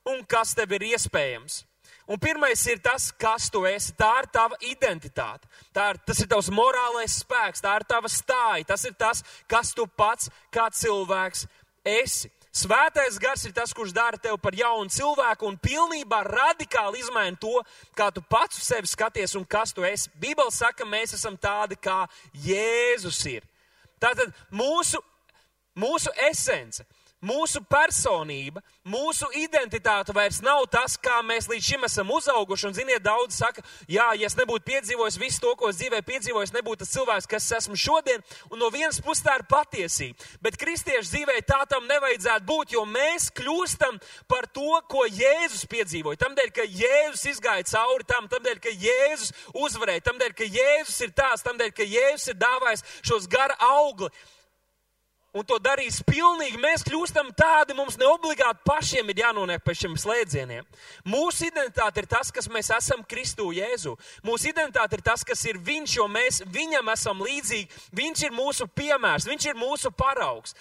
un 0.07 0.23
kas 0.27 0.55
tev 0.57 0.77
ir 0.77 0.91
iespējams. 0.93 1.63
Un 2.12 2.20
pirmais 2.20 2.60
ir 2.68 2.82
tas, 2.84 3.08
kas 3.15 3.48
tu 3.48 3.62
esi. 3.63 3.94
Tā 3.96 4.10
ir 4.20 4.27
tava 4.36 4.58
identitāte. 4.68 5.48
Ir, 5.72 6.00
tas 6.03 6.20
ir 6.20 6.27
tavs 6.27 6.50
morālais 6.51 7.13
spēks, 7.22 7.63
tā 7.63 7.77
ir 7.80 7.86
tava 7.88 8.12
stāja. 8.12 8.68
Tas 8.74 8.84
ir 8.89 8.98
tas, 9.00 9.24
kas 9.48 9.72
tu 9.77 9.86
pats 9.88 10.27
kā 10.51 10.68
cilvēks 10.75 11.46
esi. 11.88 12.27
Svētais 12.51 13.15
gars 13.15 13.46
ir 13.48 13.53
tas, 13.56 13.72
kurš 13.72 13.94
dara 13.96 14.20
tevi 14.20 14.36
par 14.44 14.58
jaunu 14.60 14.91
cilvēku 14.91 15.48
un 15.48 15.56
pilnībā 15.56 16.20
radikāli 16.27 17.00
izmaina 17.00 17.39
to, 17.39 17.62
kā 17.96 18.10
tu 18.12 18.20
pats 18.27 18.60
uz 18.60 18.68
sevi 18.68 18.91
skaties 18.91 19.38
un 19.39 19.46
kas 19.48 19.72
tu 19.72 19.88
esi. 19.88 20.12
Bībeli 20.20 20.51
saka, 20.51 20.84
mēs 20.84 21.15
esam 21.15 21.39
tādi, 21.39 21.80
kā 21.80 22.03
Jēzus 22.44 23.22
ir. 23.32 23.48
Tātad 24.03 24.36
mūsu, 24.51 25.00
mūsu 25.80 26.12
esence 26.27 26.84
Mūsu 27.22 27.60
personība, 27.70 28.63
mūsu 28.82 29.28
identitāte 29.38 30.10
vairs 30.18 30.40
nav 30.42 30.63
tas, 30.74 30.96
kā 30.98 31.20
mēs 31.22 31.46
līdz 31.51 31.68
šim 31.68 31.84
esam 31.86 32.10
uzauguši. 32.16 32.66
Un, 32.66 32.74
ziniet, 32.74 33.04
daudzi 33.06 33.38
saka, 33.38 33.62
jā, 33.86 34.08
ja 34.18 34.25
es 34.25 34.36
nebūtu 34.40 34.66
piedzīvojis 34.66 35.20
visu 35.22 35.44
to, 35.44 35.51
ko 35.60 35.70
es 35.70 35.78
dzīvē 35.78 36.00
piedzīvoju, 36.08 36.50
nebūtu 36.56 36.82
tas 36.82 36.96
cilvēks, 36.96 37.30
kas 37.30 37.46
es 37.46 37.58
esmu 37.60 37.78
šodien. 37.78 38.25
Un 38.50 38.58
no 38.63 38.72
vienas 38.74 38.98
puses 39.06 39.22
tā 39.28 39.38
ir 39.38 39.46
patiesība. 39.54 40.18
Bet 40.42 40.58
kristiešu 40.58 41.12
dzīvē 41.12 41.38
tā 41.46 41.62
tam 41.70 41.86
nevajadzētu 41.94 42.48
būt, 42.50 42.74
jo 42.74 42.88
mēs 42.90 43.30
kļūstam 43.38 44.01
par 44.25 44.50
to, 44.50 44.82
ko 44.90 45.06
Jēzus 45.06 45.70
piedzīvoja. 45.70 46.24
Tamdēļ, 46.25 46.51
ka 46.58 46.66
Jēzus 46.66 47.30
izgāja 47.36 47.70
cauri 47.70 48.10
tam, 48.10 48.34
tamdēļ, 48.34 48.66
ka 48.66 48.74
Jēzus 48.74 49.30
uzvarēja, 49.54 50.08
tamdēļ, 50.10 50.38
ka 50.42 50.50
Jēzus 50.58 51.00
ir 51.06 51.13
tās, 51.13 51.46
tamdēļ, 51.46 51.74
ka 51.78 51.86
Jēzus 51.86 52.34
ir 52.34 52.42
dāvājis 52.42 52.88
šos 53.06 53.30
gara 53.30 53.62
augli 53.70 54.10
un 55.31 55.45
to 55.47 55.57
darīs 55.63 56.01
pilnīgi, 56.07 56.59
mēs 56.61 56.83
kļūstam 56.88 57.31
tādi, 57.38 57.75
mums 57.77 57.97
neobligāti 58.00 58.65
pašiem 58.67 59.11
ir 59.11 59.21
jānonāk 59.23 59.63
pie 59.65 59.75
šiem 59.77 59.95
slēdzieniem. 60.00 60.67
Mūsu 61.07 61.47
identitāte 61.47 62.03
ir 62.03 62.09
tas, 62.11 62.33
kas 62.35 62.50
mēs 62.51 62.71
esam 62.75 63.05
Kristu 63.07 63.51
Jēzu. 63.55 63.95
Mūsu 64.27 64.51
identitāte 64.51 65.00
ir 65.00 65.05
tas, 65.05 65.23
kas 65.27 65.45
ir 65.47 65.59
Viņš, 65.61 65.95
jo 66.00 66.07
mēs 66.11 66.41
viņam 66.51 66.91
esam 66.91 67.23
līdzīgi. 67.23 67.69
Viņš 67.95 68.27
ir 68.27 68.35
mūsu 68.35 68.67
piemērs, 68.75 69.29
viņš 69.29 69.51
ir 69.51 69.59
mūsu 69.59 69.93
paraugs. 69.95 70.55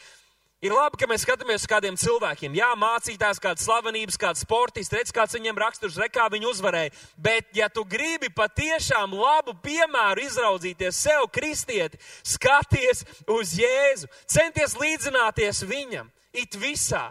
Ir 0.60 0.74
labi, 0.76 0.98
ka 1.00 1.06
mēs 1.08 1.22
skatāmies 1.24 1.62
uz 1.62 1.70
kādiem 1.70 1.94
cilvēkiem. 1.96 2.52
Jā, 2.58 2.68
mācītājs, 2.76 3.38
kāds 3.40 3.62
slavenības, 3.64 4.18
kāds 4.20 4.42
sportists, 4.44 4.92
redz, 4.92 5.12
kāds 5.16 5.32
viņam 5.38 5.56
raksturs, 5.62 5.96
rekā 5.96 6.26
viņi 6.34 6.50
uzvarēja. 6.50 6.92
Bet, 7.16 7.48
ja 7.56 7.70
tu 7.72 7.86
gribi 7.88 8.28
patiešām 8.28 9.14
labu 9.16 9.54
piemēru 9.64 10.20
izraudzīties 10.26 11.00
sev, 11.06 11.24
kristieti, 11.32 11.96
skaties 12.28 13.06
uz 13.32 13.54
Jēzu, 13.56 14.12
centies 14.28 14.76
līdzināties 14.76 15.64
viņam, 15.64 16.12
it 16.36 16.60
visā. 16.60 17.08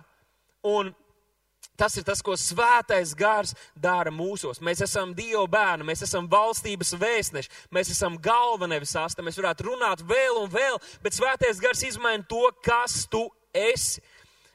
Un 0.62 0.94
Tas 1.80 1.96
ir 1.96 2.04
tas, 2.04 2.20
ko 2.20 2.34
svētais 2.36 3.14
gars 3.16 3.54
dara 3.80 4.12
mūsos. 4.12 4.58
Mēs 4.60 4.82
esam 4.84 5.14
Dieva 5.16 5.46
bērni, 5.48 5.86
mēs 5.88 6.04
esam 6.04 6.26
valstības 6.28 6.92
vēstneši, 7.00 7.52
mēs 7.72 7.94
esam 7.94 8.18
galva 8.20 8.68
nevis 8.68 8.92
asta. 9.00 9.24
Mēs 9.24 9.40
varētu 9.40 9.70
runāt 9.70 10.04
vēl 10.04 10.42
un 10.42 10.52
vēl, 10.52 10.76
bet 11.00 11.16
svētais 11.16 11.62
gars 11.64 11.86
izmaina 11.88 12.28
to, 12.28 12.42
kas 12.68 13.06
tu 13.08 13.30
esi. 13.54 14.02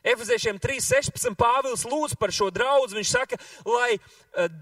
Efeziešiem 0.05 0.59
3.16. 0.61 1.33
Pāvils 1.33 1.87
lūdz 1.89 2.19
par 2.21 2.33
šo 2.35 2.51
draugu. 2.53 2.93
Viņš 2.93 3.13
saka, 3.15 3.39
lai 3.65 3.97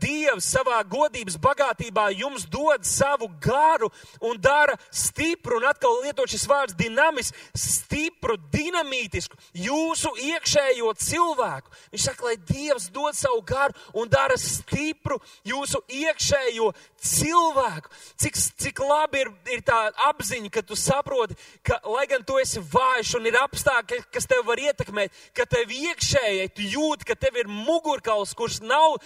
Dievs 0.02 0.50
savā 0.52 0.83
godības 0.85 1.38
bagātībā 1.41 2.11
jums 2.12 2.45
dod 2.50 2.85
savu 2.85 3.29
garu 3.41 3.88
un 4.21 4.37
dara 4.41 4.76
stipru, 4.93 5.57
un 5.57 5.69
atkal 5.71 6.02
lietot 6.05 6.29
šis 6.29 6.45
vārds 6.49 6.76
dinamis, 6.76 7.33
stipru, 7.57 8.37
dinamītisku 8.52 9.38
jūsu 9.57 10.12
iekšējo 10.29 10.93
cilvēku. 11.00 11.73
Viņš 11.95 12.09
saka, 12.09 12.26
lai 12.29 12.37
Dievs 12.37 12.91
dod 12.93 13.17
savu 13.17 13.41
garu 13.49 13.76
un 13.97 14.11
dara 14.12 14.37
stipru 14.41 15.19
jūsu 15.49 15.81
iekšējo 15.88 16.69
cilvēku. 17.02 17.93
Cik, 18.21 18.38
cik 18.61 18.85
labi 18.85 19.25
ir, 19.25 19.33
ir 19.57 19.64
tā 19.64 19.79
apziņa, 20.11 20.52
ka 20.52 20.64
tu 20.67 20.76
saproti, 20.79 21.37
ka, 21.64 21.81
lai 21.88 22.05
gan 22.11 22.25
tu 22.26 22.37
esi 22.43 22.61
vājš 22.61 23.17
un 23.19 23.31
ir 23.31 23.41
apstākļi, 23.41 24.02
kas 24.12 24.29
tev 24.29 24.45
var 24.49 24.61
ietekmēt, 24.61 25.17
ka 25.37 25.49
tev 25.49 25.73
iekšēji 25.73 26.52
tu 26.57 26.69
jūti, 26.76 27.09
ka 27.09 27.17
tev 27.19 27.41
ir 27.41 27.50
mugurkauls, 27.50 28.37
kurš 28.37 28.61
nav 28.67 29.00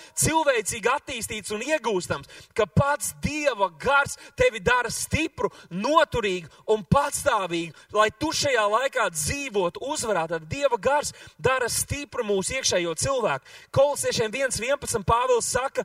cilvēcīgi 0.65 0.91
attīstīts 0.91 1.53
un 1.55 1.63
iegūstams, 1.65 2.29
ka 2.55 2.67
pats 2.67 3.15
Dieva 3.23 3.69
gars 3.79 4.17
tevi 4.37 4.61
dara 4.61 4.91
stipru, 4.91 5.51
noturīgu 5.71 6.49
un 6.73 6.85
patstāvīgu, 6.85 7.75
lai 7.93 8.11
tu 8.19 8.33
šajā 8.33 8.65
laikā 8.71 9.09
dzīvotu 9.11 9.81
uzvarā. 9.81 10.27
Tad 10.29 10.47
Dieva 10.49 10.79
gars 10.79 11.13
dara 11.39 11.69
stipru 11.69 12.25
mūsu 12.25 12.57
iekšējo 12.57 12.95
cilvēku. 12.95 13.45
Kolosiešiem 13.71 14.33
1.11. 14.33 15.05
Pāvils 15.07 15.51
saka, 15.51 15.85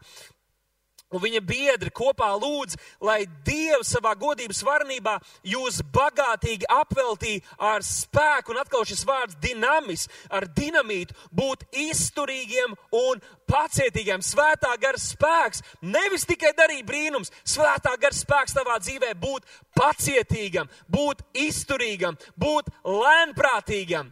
un 1.12 1.24
viņa 1.24 1.42
biedri 1.46 1.92
kopā 1.94 2.30
lūdz, 2.40 2.78
lai 3.04 3.26
Dievs 3.46 3.94
savā 3.96 4.14
godības 4.20 4.62
varenībā 4.66 5.18
jūs 5.48 5.82
bagātīgi 5.94 6.70
apveltī 6.72 7.38
ar 7.60 7.86
spēku, 7.86 8.54
un 8.54 8.62
atkal 8.62 8.86
šis 8.88 9.04
vārds 9.08 9.38
dinamis, 9.44 10.08
ar 10.32 10.48
dinamītu, 10.48 11.16
būt 11.36 11.68
izturīgiem 11.88 12.76
un 13.02 13.22
pacietīgiem. 13.52 14.24
Svētā 14.24 14.72
gara 14.82 15.00
spēks 15.02 15.64
nevis 15.82 16.26
tikai 16.30 16.54
darīt 16.58 16.88
brīnums, 16.88 17.34
svētā 17.44 17.98
gara 18.00 18.16
spēks 18.16 18.56
tavā 18.58 18.80
dzīvē 18.84 19.14
būt 19.20 19.46
pacietīgam, 19.78 20.72
būt 20.92 21.26
izturīgam, 21.48 22.20
būt 22.40 22.72
lēnprātīgam. 22.88 24.12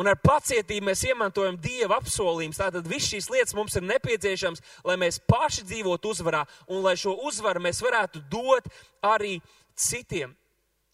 Un 0.00 0.08
ar 0.08 0.16
pacietību 0.16 0.88
mēs 0.88 1.02
iemantojam 1.04 1.58
Dieva 1.60 1.98
apsolījumus. 2.00 2.60
Tātad 2.62 2.86
viss 2.88 3.10
šīs 3.12 3.28
lietas 3.32 3.56
mums 3.56 3.76
ir 3.76 3.84
nepieciešams, 3.84 4.62
lai 4.88 4.96
mēs 5.00 5.20
paši 5.28 5.66
dzīvotu 5.68 6.14
uzvarā 6.14 6.46
un 6.68 6.80
lai 6.86 6.94
šo 6.96 7.12
uzvaru 7.28 7.60
mēs 7.60 7.82
varētu 7.84 8.24
dot 8.32 8.70
arī 9.04 9.36
citiem. 9.76 10.32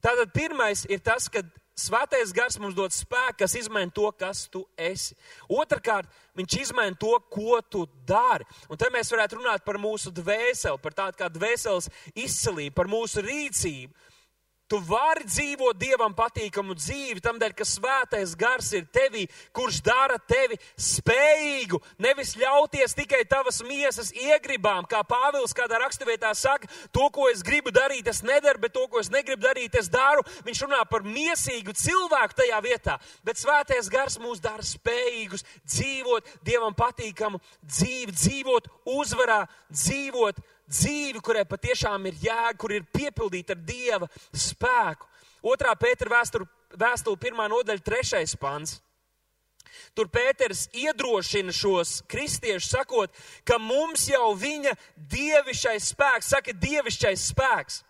Tātad 0.03 0.35
pirmais 0.35 0.85
ir 0.91 1.01
tas, 1.03 1.27
ka 1.31 1.45
svētais 1.79 2.33
gars 2.35 2.59
mums 2.59 2.75
dod 2.75 2.95
spēku, 2.95 3.39
kas 3.43 3.55
izmaina 3.59 3.91
to, 3.95 4.11
kas 4.19 4.45
tu 4.51 4.65
esi. 4.75 5.15
Otrakārt, 5.51 6.11
viņš 6.39 6.59
izmaina 6.65 6.99
to, 6.99 7.15
ko 7.31 7.61
tu 7.71 7.85
dari. 8.07 8.47
Un 8.71 8.79
te 8.79 8.91
mēs 8.95 9.11
varētu 9.15 9.39
runāt 9.39 9.67
par 9.67 9.79
mūsu 9.79 10.13
dvēseli, 10.15 10.83
par 10.83 10.95
tādu 10.95 11.19
kā 11.19 11.31
dvēseles 11.31 11.91
izcelību, 12.15 12.75
par 12.75 12.91
mūsu 12.91 13.23
rīcību. 13.27 13.95
Tu 14.69 14.77
vari 14.85 15.25
dzīvot 15.25 15.79
dievam 15.81 16.13
patīkamu 16.13 16.75
dzīvi, 16.77 17.23
tādēļ, 17.25 17.53
ka 17.57 17.65
svētais 17.65 18.35
gars 18.37 18.67
ir 18.77 18.85
tevī, 18.93 19.23
kurš 19.57 19.79
dara 19.87 20.19
tevi 20.29 20.59
spējīgu, 20.77 21.81
nevis 22.05 22.35
ļauties 22.37 22.93
tikai 22.99 23.23
tavas 23.31 23.63
miesas 23.65 24.13
iegribām, 24.13 24.85
kā 24.91 25.01
Pāvils 25.09 25.57
kādā 25.57 25.81
raksturvietā 25.81 26.35
saka, 26.37 26.69
to, 26.93 27.07
ko 27.15 27.31
es 27.33 27.41
gribu 27.47 27.73
darīt, 27.73 28.11
es 28.13 28.21
nedaru, 28.21 28.61
bet 28.61 28.77
to, 28.77 28.85
ko 28.93 29.01
es 29.01 29.09
negribu 29.13 29.47
darīt, 29.47 29.79
es 29.81 29.89
daru. 29.89 30.27
Viņš 30.45 30.63
runā 30.67 30.83
par 30.91 31.07
miesīgu 31.07 31.73
cilvēku 31.73 32.37
tajā 32.43 32.61
vietā, 32.65 32.99
bet 33.25 33.41
svētais 33.41 33.89
gars 33.89 34.21
mūs 34.21 34.45
dara 34.45 34.65
spējīgus 34.67 35.47
dzīvot 35.65 36.29
dievam 36.45 36.77
patīkamu 36.77 37.41
dzīvi, 37.65 38.13
dzīvot 38.21 38.69
uzvarā, 38.99 39.47
dzīvot 39.73 40.45
dzīvi, 40.69 41.23
kurai 41.25 41.45
patiešām 41.49 42.09
ir 42.11 42.19
jēga, 42.23 42.57
kur 42.61 42.75
ir 42.77 42.87
piepildīta 42.93 43.57
ar 43.57 43.63
Dieva 43.65 44.09
spēku. 44.33 45.09
Otrā 45.49 45.75
Pētera 45.79 46.23
vēstule, 46.75 47.21
pirmā 47.21 47.49
nodaļa, 47.51 47.85
trešais 47.85 48.37
pants. 48.41 48.79
Tur 49.95 50.09
Pēters 50.13 50.67
iedrošina 50.77 51.53
šos 51.55 52.03
kristiešus, 52.11 52.71
sakot, 52.73 53.13
ka 53.47 53.59
mums 53.63 54.09
jau 54.11 54.33
viņa 54.39 54.75
dievišķais 55.11 55.93
spēks, 55.93 56.33
saka, 56.35 56.55
dievišķais 56.55 57.29
spēks. 57.33 57.83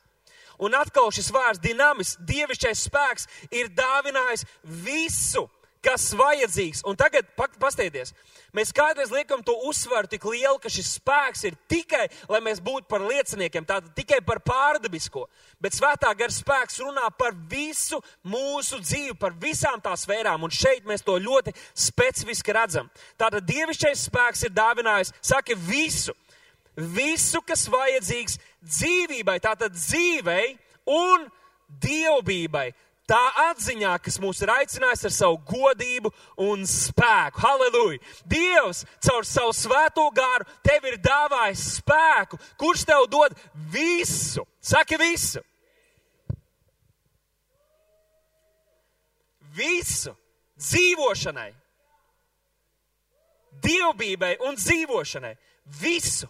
Un 0.59 0.75
atkal 0.75 1.13
šis 1.15 1.31
vārds 1.35 1.63
dinamis, 1.63 2.17
dievišķais 2.27 2.87
spēks 2.89 3.29
ir 3.55 3.71
dāvinājis 3.79 4.45
visu, 4.85 5.47
kas 5.85 6.11
vajadzīgs. 6.19 6.85
Un 6.89 6.99
tagad 6.99 7.29
pastieties, 7.61 8.15
Mēs 8.57 8.71
kādreiz 8.73 9.11
liekam 9.13 9.43
to 9.45 9.53
uzsvaru 9.69 10.09
tik 10.09 10.23
lielu, 10.25 10.57
ka 10.63 10.71
šis 10.73 10.95
spēks 10.97 11.43
ir 11.45 11.57
tikai, 11.69 12.07
lai 12.33 12.41
mēs 12.45 12.63
būtu 12.65 12.89
par 12.89 13.03
lieciniekiem, 13.05 13.67
tātad 13.69 13.93
tikai 13.97 14.23
par 14.25 14.41
pārdabisko. 14.41 15.27
Bet 15.61 15.77
svētā 15.77 16.15
gara 16.17 16.33
spēks 16.33 16.81
runā 16.81 17.11
par 17.19 17.37
visu 17.51 18.01
mūsu 18.25 18.81
dzīvi, 18.81 19.19
par 19.21 19.37
visām 19.37 19.83
tās 19.85 20.07
sfērām, 20.07 20.47
un 20.49 20.55
šeit 20.55 20.89
mēs 20.89 21.05
to 21.05 21.19
ļoti 21.21 21.53
specifiski 21.77 22.57
redzam. 22.57 22.89
Tātad 23.21 23.45
dievišķais 23.51 24.07
spēks 24.09 24.47
ir 24.49 24.57
dāvinājis, 24.57 25.13
saka, 25.21 25.59
visu, 25.69 26.17
visu, 26.73 27.45
kas 27.45 27.69
vajadzīgs 27.69 28.41
dzīvībai, 28.65 29.37
tātad 29.45 29.77
dzīvei 29.77 30.55
un 30.89 31.29
dievbībai 31.85 32.71
tā 33.09 33.21
atziņā, 33.49 33.95
kas 34.05 34.19
mūs 34.21 34.43
ir 34.45 34.53
aicinājis 34.53 35.07
ar 35.09 35.15
savu 35.15 35.39
godību 35.49 36.13
un 36.45 36.65
spēku. 36.69 37.41
Halleluja! 37.41 38.01
Dievs 38.29 38.85
caur 39.05 39.27
savu 39.27 39.55
svēto 39.57 40.05
gāru 40.15 40.47
tev 40.67 40.89
ir 40.91 40.99
dāvājis 41.03 41.65
spēku, 41.79 42.41
kurš 42.61 42.85
tev 42.89 43.07
dod 43.11 43.37
visu. 43.73 44.45
Saki 44.61 45.01
visu! 45.01 45.43
Visu 49.59 50.13
dzīvošanai, 50.61 51.51
dievbijai 53.65 54.37
un 54.47 54.59
dzīvošanai. 54.59 55.33
Visu! 55.81 56.29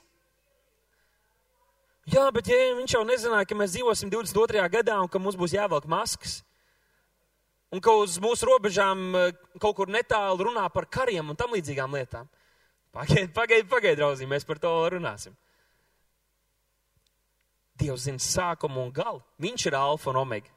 Jā, 2.08 2.24
bet 2.32 2.48
ja 2.48 2.56
viņš 2.72 2.94
jau 2.94 3.02
nezināja, 3.04 3.44
ka 3.44 3.56
mēs 3.58 3.74
dzīvosim 3.74 4.08
22. 4.08 4.62
gadā 4.72 4.94
un 5.02 5.10
ka 5.12 5.20
mums 5.20 5.36
būs 5.36 5.52
jāvelk 5.52 5.84
maskas 5.90 6.38
un 7.72 7.82
ka 7.84 7.94
uz 8.00 8.16
mūsu 8.22 8.48
robežām 8.48 9.08
eh, 9.16 9.32
kaut 9.60 9.76
kur 9.76 9.92
netālu 9.92 10.48
runā 10.48 10.66
par 10.72 10.88
kariem 10.90 11.32
un 11.32 11.38
tam 11.38 11.54
līdzīgām 11.56 11.96
lietām. 11.98 12.28
Pagaidiet, 12.94 13.34
pagaidiet, 13.36 13.68
pagaidiet, 13.68 14.00
draugi, 14.00 14.28
mēs 14.28 14.46
par 14.48 14.60
to 14.62 14.72
runāsim. 14.94 15.34
Dievs 17.78 18.08
zina 18.08 18.18
sākumu 18.18 18.86
un 18.86 18.94
galu. 18.94 19.20
Viņš 19.38 19.68
ir 19.68 19.76
alfa 19.78 20.10
un 20.10 20.22
omega. 20.24 20.50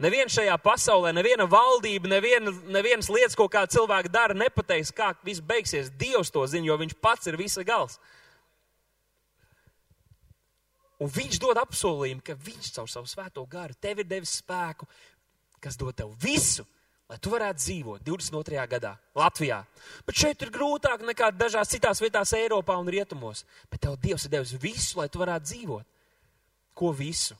Neviena 0.00 0.32
šajā 0.32 0.54
pasaulē, 0.64 1.10
neviena 1.12 1.44
valdība, 1.50 2.08
neviena, 2.08 2.52
nevienas 2.72 3.10
lietas, 3.12 3.34
ko 3.36 3.50
kā 3.52 3.66
cilvēki 3.68 4.12
dara, 4.12 4.36
nepateiks, 4.36 4.94
kā 4.96 5.10
viss 5.26 5.42
beigsies. 5.44 5.90
Dievs 6.00 6.32
to 6.32 6.46
zina, 6.48 6.70
jo 6.70 6.78
viņš 6.80 6.94
pats 7.04 7.28
ir 7.28 7.36
visa 7.36 7.64
gals. 7.68 7.98
Un 11.00 11.08
viņš 11.08 11.38
dod 11.40 11.60
apsolījumu, 11.60 12.24
ka 12.24 12.36
viņš 12.36 12.72
caur 12.76 12.88
savu 12.92 13.08
svēto 13.08 13.44
garu 13.48 13.76
tev 13.80 14.00
ir 14.00 14.08
devis 14.08 14.38
spēku, 14.40 14.88
kas 15.60 15.76
dod 15.80 15.96
tev 15.96 16.12
visu, 16.22 16.64
lai 17.10 17.18
tu 17.22 17.32
varētu 17.32 17.60
dzīvot 17.60 18.06
22. 18.06 18.64
gadā 18.70 18.94
Latvijā. 19.18 19.60
Bet 20.06 20.18
šeit 20.22 20.42
ir 20.44 20.52
grūtāk 20.54 21.02
nekā 21.06 21.32
dažās 21.34 21.72
citās 21.72 22.00
vietās 22.02 22.32
Eiropā 22.38 22.78
un 22.80 22.88
Rietumos. 22.90 23.44
Bet 23.70 23.82
tev 23.84 23.98
Dievs 24.00 24.26
ir 24.26 24.34
devis 24.36 24.54
visu, 24.62 25.00
lai 25.00 25.08
tu 25.10 25.22
varētu 25.22 25.50
dzīvot. 25.50 25.86
Ko 26.78 26.92
visu? 26.96 27.36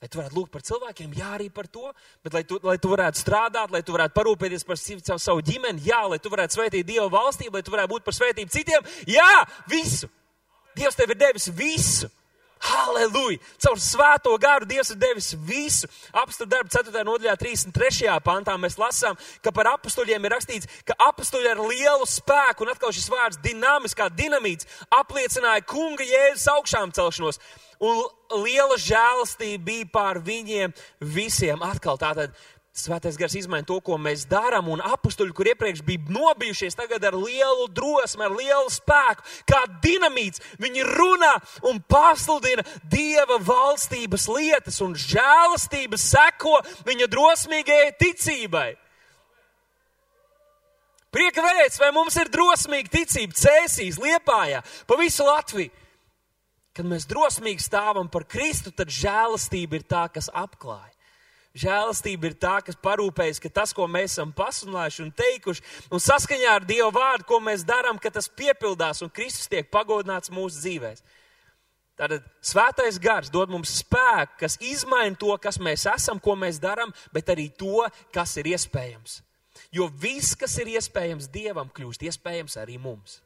Lai 0.00 0.08
tu 0.08 0.16
varētu 0.16 0.36
lūgt 0.38 0.52
par 0.54 0.62
cilvēkiem, 0.64 1.10
jā, 1.18 1.26
arī 1.36 1.50
par 1.52 1.66
to, 1.68 1.90
bet 2.24 2.32
lai 2.32 2.40
tu, 2.48 2.56
lai 2.64 2.78
tu 2.80 2.88
varētu 2.88 3.20
strādāt, 3.20 3.68
lai 3.74 3.82
tu 3.84 3.92
varētu 3.92 4.14
parūpēties 4.16 4.64
par 4.64 4.78
savu, 4.80 5.18
savu 5.20 5.42
ģimeni, 5.44 5.82
jā, 5.90 5.98
lai 6.08 6.16
tu 6.16 6.32
varētu 6.32 6.56
svētīt 6.56 6.86
Dievu 6.88 7.10
valstību, 7.12 7.58
lai 7.58 7.66
tu 7.66 7.74
varētu 7.74 7.92
būt 7.92 8.06
par 8.06 8.16
svētību 8.16 8.54
citiem, 8.54 8.88
jā, 9.12 9.28
visu. 9.68 10.08
Dievs 10.78 10.96
tev 10.96 11.12
ir 11.12 11.20
devis 11.20 11.50
visu. 11.52 12.08
Halleluja! 12.60 13.38
Caur 13.62 13.80
svēto 13.80 14.34
garu 14.40 14.68
Dievs 14.68 14.92
ir 14.92 14.98
devis 15.00 15.30
visu. 15.48 15.88
Apstākļu 16.12 16.50
darbu 16.52 16.72
4. 16.74 17.04
nodaļā, 17.08 17.36
33. 17.40 18.10
pantā 18.24 18.56
mēs 18.60 18.76
lasām, 18.80 19.16
ka 19.40 19.52
par 19.56 19.72
apstuļiem 19.72 20.28
ir 20.28 20.34
rakstīts, 20.36 20.68
ka 20.84 20.96
apstuļi 21.08 21.54
ar 21.54 21.62
lielu 21.64 22.08
spēku, 22.08 22.66
un 22.66 22.74
atkal 22.74 22.92
šis 22.92 23.08
vārds 23.12 23.40
dinamiski, 23.44 24.02
kā 24.02 24.10
dinamīts, 24.12 24.68
apliecināja 25.00 25.64
kunga 25.64 26.04
jēzus 26.04 26.50
augšām 26.52 26.92
celšanos. 26.96 27.40
Un 27.80 28.02
liela 28.44 28.76
žēlastība 28.76 29.64
bija 29.64 29.88
pār 29.88 30.20
viņiem 30.20 30.76
visiem. 31.00 31.62
Atkal 31.64 31.96
tātad 32.00 32.36
Svētais 32.70 33.16
gars 33.18 33.34
izmaina 33.34 33.66
to, 33.66 33.80
ko 33.82 33.96
mēs 33.98 34.28
darām, 34.30 34.68
un 34.70 34.80
apstuļi, 34.84 35.32
kur 35.34 35.48
iepriekš 35.50 35.80
bija 35.82 36.12
nobijušies, 36.14 36.76
tagad 36.78 37.02
ar 37.08 37.16
lielu 37.18 37.66
drosmi, 37.74 38.22
ar 38.22 38.36
lielu 38.38 38.70
spēku, 38.70 39.24
kā 39.50 39.64
dinamīts, 39.82 40.42
viņi 40.62 40.84
runā 40.86 41.32
un 41.66 41.80
pasludina 41.90 42.62
Dieva 42.92 43.40
valstības 43.42 44.28
lietas, 44.30 44.78
un 44.86 44.94
žēlastība 44.94 45.98
seko 45.98 46.60
viņa 46.86 47.10
drosmīgajai 47.10 47.90
ticībai. 47.98 48.70
Prieka 51.10 51.42
vēsts, 51.42 51.80
vai 51.82 51.90
mums 51.90 52.14
ir 52.22 52.30
drosmīga 52.30 52.94
ticība 53.00 53.34
cēsīs, 53.34 53.98
liepājā, 53.98 54.62
pa 54.86 54.98
visu 55.00 55.26
Latviju. 55.26 55.74
Kad 56.70 56.86
mēs 56.86 57.02
drosmīgi 57.10 57.66
stāvam 57.66 58.06
par 58.06 58.22
Kristu, 58.30 58.70
tad 58.70 58.94
žēlastība 58.94 59.80
ir 59.80 59.88
tā, 59.90 60.06
kas 60.14 60.30
apklāja. 60.30 60.94
Žēlastība 61.50 62.28
ir 62.28 62.34
tā, 62.38 62.60
kas 62.62 62.76
parūpējas, 62.78 63.40
ka 63.42 63.50
tas, 63.50 63.72
ko 63.74 63.88
mēs 63.90 64.12
esam 64.14 64.30
pasludinājuši 64.34 65.00
un 65.02 65.08
teikuši, 65.18 65.64
un 65.90 66.02
saskaņā 66.02 66.52
ar 66.60 66.66
Dieva 66.66 66.92
vārdu, 66.94 67.26
ko 67.26 67.40
mēs 67.42 67.64
darām, 67.66 67.98
ka 67.98 68.12
tas 68.14 68.30
piepildās 68.30 69.02
un 69.02 69.10
Kristus 69.10 69.50
tiek 69.50 69.66
pagodināts 69.72 70.30
mūsu 70.30 70.62
dzīvēm. 70.62 71.00
Tātad 71.98 72.28
svētais 72.40 72.96
gars 73.02 73.32
dod 73.34 73.50
mums 73.52 73.74
spēku, 73.82 74.38
kas 74.40 74.54
izmaina 74.62 75.18
to, 75.18 75.34
kas 75.42 75.58
mēs 75.60 75.88
esam, 75.90 76.20
ko 76.22 76.36
mēs 76.38 76.62
darām, 76.62 76.94
bet 77.12 77.28
arī 77.34 77.50
to, 77.50 77.82
kas 78.14 78.38
ir 78.40 78.52
iespējams. 78.54 79.18
Jo 79.74 79.90
viss, 79.90 80.38
kas 80.38 80.54
ir 80.62 80.70
iespējams 80.78 81.28
Dievam, 81.34 81.68
kļūst 81.74 82.06
iespējams 82.06 82.56
arī 82.62 82.78
mums. 82.80 83.18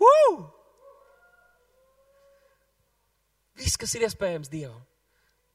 Woo! 0.00 0.46
Viss, 3.58 3.76
kas 3.76 3.92
ir 3.98 4.06
iespējams 4.06 4.48
Dievam. 4.48 4.80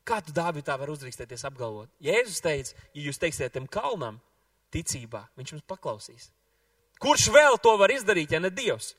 Kā 0.06 0.20
tu 0.22 0.34
Dāvitā 0.36 0.76
var 0.78 0.92
uzdrīkstēties 0.94 1.48
apgalvot? 1.50 1.90
Jēzus 2.04 2.44
teica, 2.46 2.76
ja 2.94 3.08
jūs 3.08 3.18
teiksiet 3.22 3.56
tam 3.56 3.66
kalnam, 3.66 4.20
ticībā, 4.74 5.24
viņš 5.40 5.56
mums 5.56 5.66
paklausīs. 5.70 6.30
Kurš 7.02 7.32
vēl 7.34 7.58
to 7.64 7.74
var 7.80 7.92
izdarīt, 7.92 8.36
ja 8.36 8.40
ne 8.40 8.52
Dievs? 8.54 8.94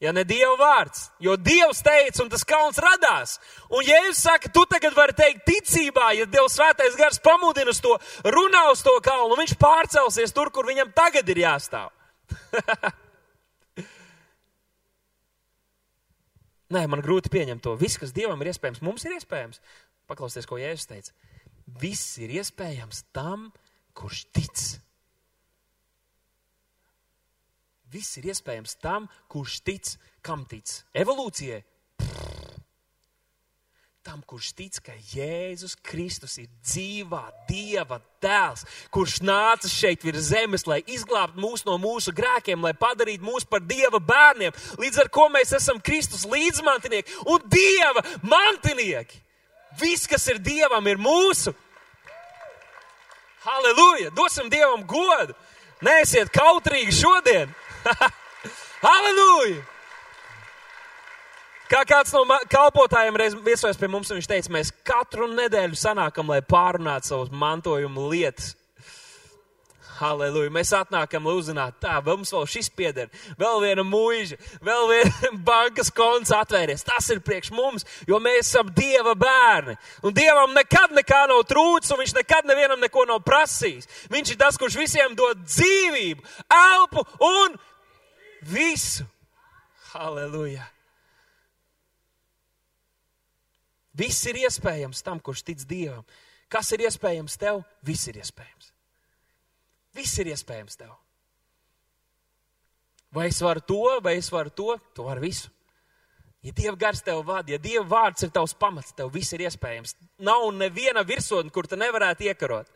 Ja 0.00 0.14
ne 0.16 0.22
Dieva 0.24 0.54
vārds, 0.56 1.10
jo 1.20 1.34
Dievs 1.36 1.82
teica, 1.84 2.22
un 2.22 2.30
tas 2.32 2.46
kalns 2.48 2.78
radās. 2.80 3.34
Un 3.68 3.84
Jēzus 3.84 4.22
saka, 4.22 4.48
tu 4.54 4.62
tagad 4.70 4.94
vari 4.96 5.12
teikt 5.18 5.44
ticībā, 5.50 6.14
ja 6.16 6.30
Dievs 6.30 6.56
svētais 6.56 6.96
gars 6.96 7.20
pamudina 7.20 7.74
uz 7.74 7.82
to, 7.84 7.98
runā 8.24 8.64
uz 8.70 8.86
to 8.86 8.94
kalnu, 9.04 9.36
viņš 9.42 9.58
pārcelsies 9.60 10.32
tur, 10.32 10.48
kur 10.54 10.70
viņam 10.70 10.94
tagad 10.96 11.28
ir 11.28 11.42
jāstāv. 11.42 11.90
Nē, 16.70 16.84
man 16.86 17.02
grūti 17.02 17.32
pieņemt 17.32 17.64
to. 17.64 17.74
Viss, 17.78 17.98
kas 17.98 18.14
Dievam 18.14 18.40
ir 18.42 18.52
iespējams, 18.52 18.82
mums 18.86 19.06
ir 19.06 19.16
iespējams. 19.16 19.58
Paklausieties, 20.10 20.46
ko 20.46 20.58
Jēzus 20.60 20.90
teica. 20.90 21.16
Viss 21.80 22.18
ir 22.22 22.30
iespējams 22.38 23.04
tam, 23.14 23.48
kurš 23.98 24.24
tic. 24.34 24.62
Viss 27.90 28.18
ir 28.20 28.28
iespējams 28.30 28.76
tam, 28.82 29.08
kurš 29.30 29.58
tic, 29.66 29.96
kam 30.22 30.44
tic. 30.50 30.76
Evolūcijai. 30.94 31.64
Tam, 34.00 34.22
kurš 34.24 34.54
tic, 34.56 34.78
ka 34.80 34.94
Jēzus 35.12 35.74
Kristus 35.84 36.38
ir 36.40 36.46
dzīvā 36.64 37.20
Dieva 37.48 37.98
dēls, 38.24 38.62
kurš 38.92 39.18
nāca 39.20 39.68
šeit 39.68 40.06
virs 40.06 40.30
zemes, 40.30 40.64
lai 40.64 40.78
izglābtu 40.88 41.40
mūs 41.42 41.66
no 41.66 41.76
mūsu 41.80 42.14
grēkiem, 42.16 42.62
lai 42.64 42.72
padarītu 42.80 43.26
mūs 43.26 43.44
par 43.44 43.60
Dieva 43.60 44.00
bērniem, 44.00 44.56
līdz 44.80 45.02
ar 45.02 45.10
ko 45.12 45.26
mēs 45.34 45.52
esam 45.58 45.82
Kristus 45.84 46.24
līdzmantinieki 46.24 47.18
un 47.28 47.44
Dieva 47.52 48.04
mantinieki. 48.24 49.20
Viss, 49.80 50.08
kas 50.08 50.24
ir 50.32 50.40
Dievam, 50.40 50.88
ir 50.88 50.96
mūsu. 51.00 51.52
Halleluja! 53.44 54.14
Dosim 54.16 54.48
Dievam 54.52 54.86
godu! 54.88 55.36
Nēsiet 55.84 56.32
kautrīgi 56.32 56.96
šodien! 57.02 57.52
Halleluja! 58.86 59.60
Kā 61.70 61.84
kāds 61.86 62.10
no 62.10 62.24
kalpotājiem 62.50 63.14
reiz 63.20 63.34
viesojas 63.46 63.78
pie 63.78 63.86
mums, 63.90 64.08
viņš 64.10 64.26
teica, 64.26 64.50
mēs 64.50 64.72
katru 64.82 65.28
nedēļu 65.30 65.76
sanākam, 65.78 66.32
lai 66.32 66.40
pārunātu 66.42 67.12
savus 67.12 67.30
mantojuma 67.30 68.08
lietas. 68.10 68.56
Halleluja! 70.00 70.48
Mēs 70.50 70.72
atnākam, 70.74 71.26
lai 71.28 71.34
uzzinātu, 71.36 71.76
tā, 71.84 71.98
vēl 72.02 72.16
mums 72.18 72.32
vēl 72.32 72.46
šis 72.48 72.70
pieder, 72.72 73.10
vēl 73.38 73.60
viena 73.62 73.84
mūža, 73.84 74.38
vēl 74.64 74.86
viena 74.88 75.30
bankas 75.50 75.92
konts 75.94 76.32
atvērties. 76.34 76.82
Tas 76.88 77.10
ir 77.12 77.20
priekš 77.22 77.52
mums, 77.54 77.86
jo 78.08 78.18
mēs 78.24 78.48
esam 78.48 78.72
Dieva 78.74 79.14
bērni. 79.20 79.76
Un 80.02 80.16
Dievam 80.16 80.56
nekad 80.56 80.96
nekā 80.96 81.20
nav 81.30 81.44
trūcis, 81.52 81.92
un 81.94 82.02
Viņš 82.02 82.16
nekad 82.16 82.50
nevienam 82.50 82.80
neko 82.80 83.04
nav 83.12 83.22
prasījis. 83.28 83.86
Viņš 84.10 84.34
ir 84.34 84.40
tas, 84.40 84.58
kurš 84.58 84.80
visiem 84.80 85.14
dod 85.14 85.44
dzīvību, 85.44 86.26
elpu 86.56 87.06
un 87.28 87.56
visu. 88.56 89.06
Halleluja! 89.92 90.64
Viss 93.96 94.26
ir 94.30 94.38
iespējams 94.44 95.02
tam, 95.06 95.20
kurš 95.20 95.42
tic 95.46 95.62
Dievam. 95.68 96.04
Kas 96.50 96.70
ir 96.74 96.84
iespējams 96.86 97.38
tev? 97.38 97.62
Viss 97.86 98.08
ir 98.10 98.18
iespējams. 98.22 98.72
Viss 99.94 100.18
ir 100.22 100.30
iespējams 100.30 100.78
tev. 100.78 100.92
Vai 103.14 103.26
es 103.30 103.40
varu 103.42 103.62
to, 103.66 103.82
vai 104.02 104.16
es 104.18 104.30
varu 104.30 104.52
to? 104.54 104.76
Tu 104.94 105.06
vari 105.06 105.24
visu. 105.24 105.50
Ja 106.46 106.54
Dieva 106.56 106.76
gars 106.78 107.02
tev 107.04 107.20
vada, 107.26 107.52
ja 107.52 107.58
Dieva 107.60 107.84
vārds 107.84 108.24
ir 108.24 108.30
tavs 108.32 108.54
pamats, 108.56 108.94
tev 108.96 109.10
viss 109.12 109.34
ir 109.36 109.42
iespējams. 109.44 109.96
Nav 110.24 110.46
neviena 110.56 111.02
virsotne, 111.04 111.52
kur 111.52 111.68
tu 111.68 111.76
nevarētu 111.76 112.30
iekarot. 112.30 112.70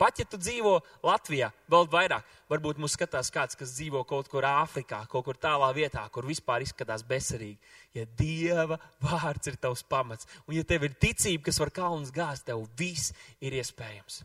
Pat 0.00 0.16
ja 0.16 0.24
tu 0.24 0.38
dzīvo 0.40 0.78
Latvijā, 1.04 1.50
vēl 1.68 1.84
vairāk, 1.92 2.28
varbūt 2.48 2.78
mums 2.80 2.94
skatās 2.96 3.28
kāds, 3.34 3.58
kas 3.58 3.74
dzīvo 3.76 4.00
kaut 4.08 4.30
kur 4.32 4.46
Āfrikā, 4.48 5.02
kaut 5.12 5.26
kur 5.26 5.36
tālā 5.36 5.68
vietā, 5.76 6.06
kur 6.14 6.24
vispār 6.24 6.64
izskatās 6.64 7.04
bezcerīgi. 7.04 7.58
Ja 7.98 8.06
Dieva 8.16 8.78
vārds 9.04 9.52
ir 9.52 9.58
tavs 9.60 9.84
pamats, 9.84 10.28
un 10.48 10.56
ja 10.56 10.64
tev 10.64 10.88
ir 10.88 10.96
ticība, 10.96 11.44
kas 11.50 11.60
var 11.60 11.74
kalnus 11.76 12.14
gāzt, 12.16 12.46
tev 12.48 12.64
viss 12.80 13.12
ir 13.44 13.58
iespējams. 13.60 14.22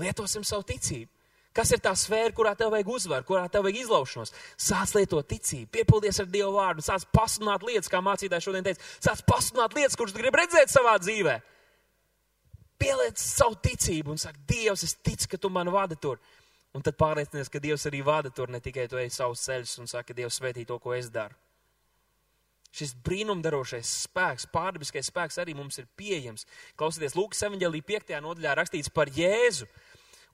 Lietosim 0.00 0.48
savu 0.48 0.64
ticību. 0.72 1.12
Kas 1.52 1.68
ir 1.76 1.82
tā 1.84 1.92
sfēra, 1.92 2.32
kurā 2.32 2.54
tev 2.56 2.72
vajag 2.72 2.88
uzvaru, 2.88 3.28
kurā 3.28 3.44
tev 3.52 3.66
vajag 3.66 3.82
izlaušanos? 3.82 4.32
Sāc 4.56 4.96
lietot 4.96 5.28
ticību, 5.28 5.68
piepildies 5.76 6.24
ar 6.24 6.32
Dievu 6.32 6.54
vārdu, 6.56 6.80
sāc 6.80 7.04
pasludināt 7.12 7.68
lietas, 7.68 7.92
kā 7.92 8.00
mācītājs 8.00 8.48
šodien 8.48 8.64
teica, 8.64 8.92
sāc 8.96 9.20
pasludināt 9.28 9.76
lietas, 9.76 9.98
kuras 10.00 10.16
tu 10.16 10.24
gribi 10.24 10.40
redzēt 10.40 10.72
savā 10.72 10.96
dzīvēm 11.04 11.51
pieliec 12.82 13.20
savu 13.22 13.56
ticību 13.62 14.12
un 14.14 14.20
saka, 14.20 14.40
Dievs, 14.48 14.82
es 14.86 14.96
ticu, 14.98 15.30
ka 15.30 15.40
tu 15.40 15.50
man 15.52 15.70
vadi 15.72 15.98
tur. 16.02 16.18
Un 16.72 16.82
tad 16.84 16.96
pārliecinies, 16.98 17.50
ka 17.52 17.60
Dievs 17.62 17.86
arī 17.88 18.00
vada 18.04 18.32
tur, 18.32 18.50
ne 18.50 18.60
tikai 18.64 18.88
tu 18.88 18.98
ej 19.00 19.10
savus 19.12 19.44
ceļus 19.46 19.78
un 19.82 19.90
saka, 19.90 20.16
Dievs 20.16 20.40
svētī 20.40 20.64
to, 20.68 20.78
ko 20.82 20.94
es 20.96 21.10
daru. 21.12 21.36
Šis 22.72 22.94
brīnumdarošais 23.04 23.88
spēks, 24.06 24.46
pārdabiskais 24.48 25.10
spēks 25.12 25.36
arī 25.42 25.52
mums 25.56 25.76
ir 25.76 25.88
pieejams. 26.00 26.46
Klausieties, 26.80 27.16
Lūkas 27.18 27.44
evanģēlī 27.44 27.82
5. 27.84 28.14
nodaļā 28.24 28.54
rakstīts 28.56 28.92
par 28.94 29.12
Jēzu. 29.12 29.68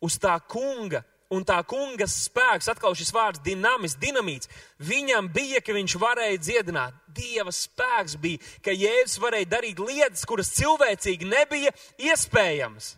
Uz 0.07 0.19
tā 0.23 0.37
kunga 0.47 1.03
un 1.35 1.45
tā 1.45 1.59
kunga 1.69 2.07
spēks, 2.09 2.71
atkal 2.73 2.95
šis 2.97 3.13
vārds 3.13 3.43
dinamis, 3.45 3.97
dinamīts, 4.01 4.49
viņam 4.81 5.29
bija, 5.33 5.61
ka 5.65 5.77
viņš 5.77 5.97
varēja 6.01 6.41
dziedināt. 6.41 6.97
Dieva 7.19 7.53
spēks 7.53 8.17
bija, 8.21 8.41
ka 8.65 8.73
Jēzus 8.73 9.21
varēja 9.21 9.51
darīt 9.57 9.83
lietas, 9.83 10.25
kuras 10.29 10.53
cilvēcīgi 10.57 11.29
nebija 11.29 11.75
iespējamas. 12.01 12.95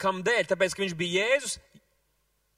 Kam 0.00 0.22
dēļ? 0.26 0.50
Tāpēc, 0.50 0.74
ka 0.74 0.84
viņš 0.84 0.96
bija 0.98 1.24
Jēzus, 1.24 1.58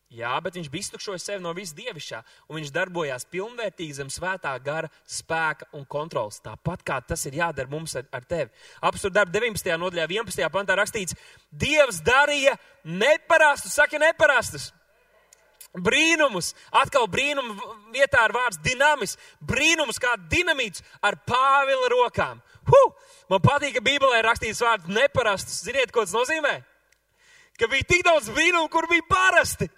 Jā, 0.09 0.31
bet 0.41 0.55
viņš 0.57 0.71
bija 0.73 0.87
iztukšojis 0.87 1.27
sevi 1.29 1.43
no 1.45 1.51
visas 1.53 1.75
dievišķā, 1.77 2.23
un 2.49 2.57
viņš 2.57 2.71
darbojās 2.73 3.27
pilnvērtīgi 3.29 3.99
zem 3.99 4.09
svētā 4.09 4.55
gara 4.65 4.89
spēka 5.05 5.67
un 5.77 5.85
kontrols. 5.85 6.39
Tāpat 6.41 6.81
kā 6.81 6.97
tas 7.05 7.27
ir 7.29 7.37
jādara 7.37 7.69
mums 7.69 7.93
ar, 8.01 8.07
ar 8.17 8.25
tevi. 8.25 8.49
Apstur 8.89 9.13
darbu 9.13 9.35
19. 9.37 9.69
nodaļā, 9.77 10.07
11. 10.09 10.49
pantā 10.55 10.79
rakstīts, 10.81 11.17
Dievs 11.53 12.01
darīja 12.07 12.57
neparastus, 12.89 13.77
saka 13.77 14.01
neparastus. 14.01 14.71
Brīnumus, 15.77 16.55
atkal 16.73 17.05
brīnumu 17.13 17.59
vietā 17.93 18.23
ar 18.25 18.33
vārds 18.33 18.57
dinamis, 18.65 19.19
brīnumus 19.45 20.01
kā 20.01 20.15
dinamīts 20.33 20.81
ar 21.05 21.19
pāvila 21.29 21.91
rokām. 21.93 22.41
Huh! 22.65 22.95
Man 23.29 23.45
patīk, 23.45 23.77
ka 23.77 23.85
Bībelē 23.85 24.23
ir 24.23 24.31
rakstīts 24.31 24.65
vārds 24.65 24.89
neparastus. 24.89 25.61
Ziniet, 25.69 25.93
ko 25.93 26.07
tas 26.07 26.17
nozīmē? 26.17 26.55
Ka 27.61 27.69
bija 27.69 27.85
tik 27.93 28.07
daudz 28.09 28.33
brīnumu, 28.33 28.71
kur 28.73 28.89
bija 28.89 29.05
parasti. 29.05 29.69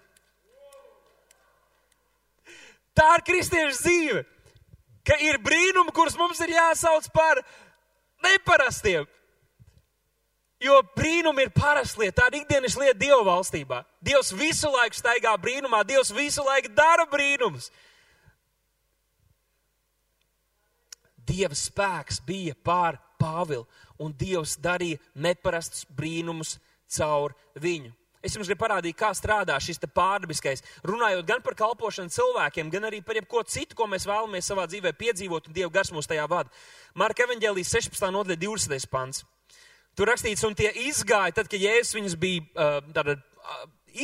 Tā 2.97 3.09
ir 3.19 3.25
kristiešu 3.27 3.79
dzīve. 3.79 4.25
Ka 5.07 5.17
ir 5.25 5.41
brīnumi, 5.43 5.95
kurus 5.97 6.19
mums 6.19 6.41
ir 6.45 6.53
jāsauc 6.55 7.09
par 7.15 7.41
neparastiem. 8.25 9.07
Jo 10.61 10.83
brīnumi 10.97 11.47
ir 11.47 11.53
parasta 11.57 12.03
lieta, 12.03 12.21
tā 12.21 12.27
ir 12.29 12.43
ikdienas 12.43 12.77
lieta 12.77 12.99
Dieva 13.01 13.23
valstībā. 13.31 13.81
Dievs 14.05 14.35
visu 14.37 14.69
laiku 14.69 14.99
staigā 14.99 15.33
brīnumā, 15.41 15.81
Dievs 15.89 16.13
visu 16.13 16.45
laiku 16.45 16.69
dara 16.77 17.07
brīnumus. 17.09 17.71
Dieva 21.31 21.57
spēks 21.57 22.21
bija 22.27 22.57
pār 22.65 22.99
Pāvilu, 23.21 23.65
un 24.01 24.13
Dievs 24.17 24.59
darīja 24.61 25.01
neparastus 25.15 25.87
brīnumus 25.97 26.59
caur 26.93 27.33
viņu. 27.57 27.95
Es 28.21 28.35
jums 28.37 28.51
gribu 28.51 28.61
parādīt, 28.61 28.99
kā 29.01 29.15
strādā 29.17 29.55
šis 29.63 29.81
pārdabiskais. 29.81 30.61
Runājot 30.85 31.25
gan 31.25 31.41
par 31.41 31.55
kalpošanu 31.57 32.13
cilvēkiem, 32.13 32.69
gan 32.71 32.85
arī 32.91 33.01
par 33.01 33.17
jebko 33.17 33.41
citu, 33.49 33.75
ko 33.79 33.87
mēs 33.89 34.05
vēlamies 34.09 34.51
savā 34.51 34.67
dzīvē 34.69 34.93
piedzīvot, 34.93 35.49
un 35.49 35.57
Dieva 35.57 35.73
gars 35.73 35.93
mūs 35.95 36.09
tajā 36.11 36.27
vada. 36.29 36.53
Marka 36.95 37.25
evanģēlijas 37.25 37.73
16. 37.79 38.11
nodaļa 38.13 38.37
20. 38.45 38.91
pants. 38.93 39.25
Tur 39.97 40.13
rakstīts, 40.13 40.45
un 40.45 40.55
tie 40.55 40.69
izgāja, 40.85 41.33
tad, 41.41 41.49
kad 41.51 41.61
Jēzus 41.61 41.97
viņus 41.97 42.17
bija 42.21 42.69
tāda, 42.93 43.17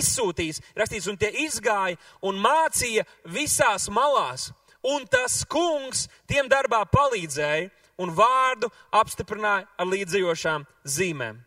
izsūtījis, 0.01 0.63
rakstīts, 0.77 1.09
un 1.13 1.19
tie 1.21 1.31
izgāja 1.45 1.99
un 2.27 2.41
mācīja 2.43 3.05
visās 3.31 3.91
malās. 3.93 4.51
Un 4.87 5.05
tas 5.11 5.41
kungs 5.51 6.07
tiem 6.31 6.49
darbā 6.51 6.85
palīdzēja 6.89 7.69
un 8.03 8.13
vārdu 8.15 8.71
apstiprināja 8.95 9.67
ar 9.77 9.89
līdzējošām 9.91 10.67
zīmēm. 10.97 11.41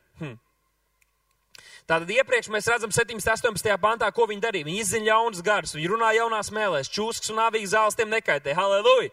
Tātad 1.89 2.11
iepriekš 2.13 2.51
mēs 2.53 2.67
redzam 2.69 2.91
17. 2.93 3.25
18. 3.33 3.71
pantā, 3.81 4.11
ko 4.13 4.27
viņi 4.29 4.43
darīja. 4.43 4.67
Viņi 4.67 4.81
izziņa 4.83 5.09
jaunas 5.09 5.41
garas, 5.41 5.71
viņi 5.73 5.87
runā 5.89 6.11
jaunās 6.13 6.51
mēlēs, 6.53 6.91
čūskas 6.93 7.31
un 7.33 7.39
nāvīgs 7.41 7.71
zāles 7.73 7.97
tiem 7.97 8.11
nekaitē. 8.13 8.53
Halleluja! 8.53 9.09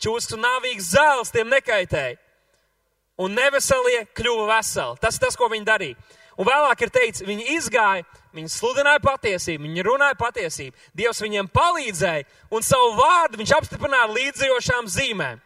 Čūskas 0.00 0.36
un 0.36 0.40
nāvīgs 0.46 0.94
zāles 0.94 1.32
tiem 1.34 1.50
nekaitē. 1.52 2.06
Un 3.20 3.36
neveselie 3.36 4.06
kļuva 4.16 4.46
veseli. 4.54 4.96
Tas 5.02 5.18
ir 5.18 5.24
tas, 5.26 5.36
ko 5.36 5.50
viņi 5.52 5.68
darīja. 5.68 5.98
Un 6.40 6.48
vēlāk 6.48 6.84
ir 6.84 6.92
teikts, 6.92 7.24
viņi 7.24 7.50
izgāja, 7.54 8.04
viņi 8.36 8.52
sludināja 8.52 9.00
patiesību, 9.04 9.68
viņi 9.68 9.84
runāja 9.84 10.16
patiesību. 10.20 10.88
Dievs 10.96 11.20
viņiem 11.24 11.48
palīdzēja 11.52 12.24
un 12.52 12.64
savu 12.64 12.94
vārdu 12.96 13.40
viņš 13.40 13.54
apstiprināja 13.56 14.08
līdzējošām 14.12 14.88
zīmēm. 14.92 15.44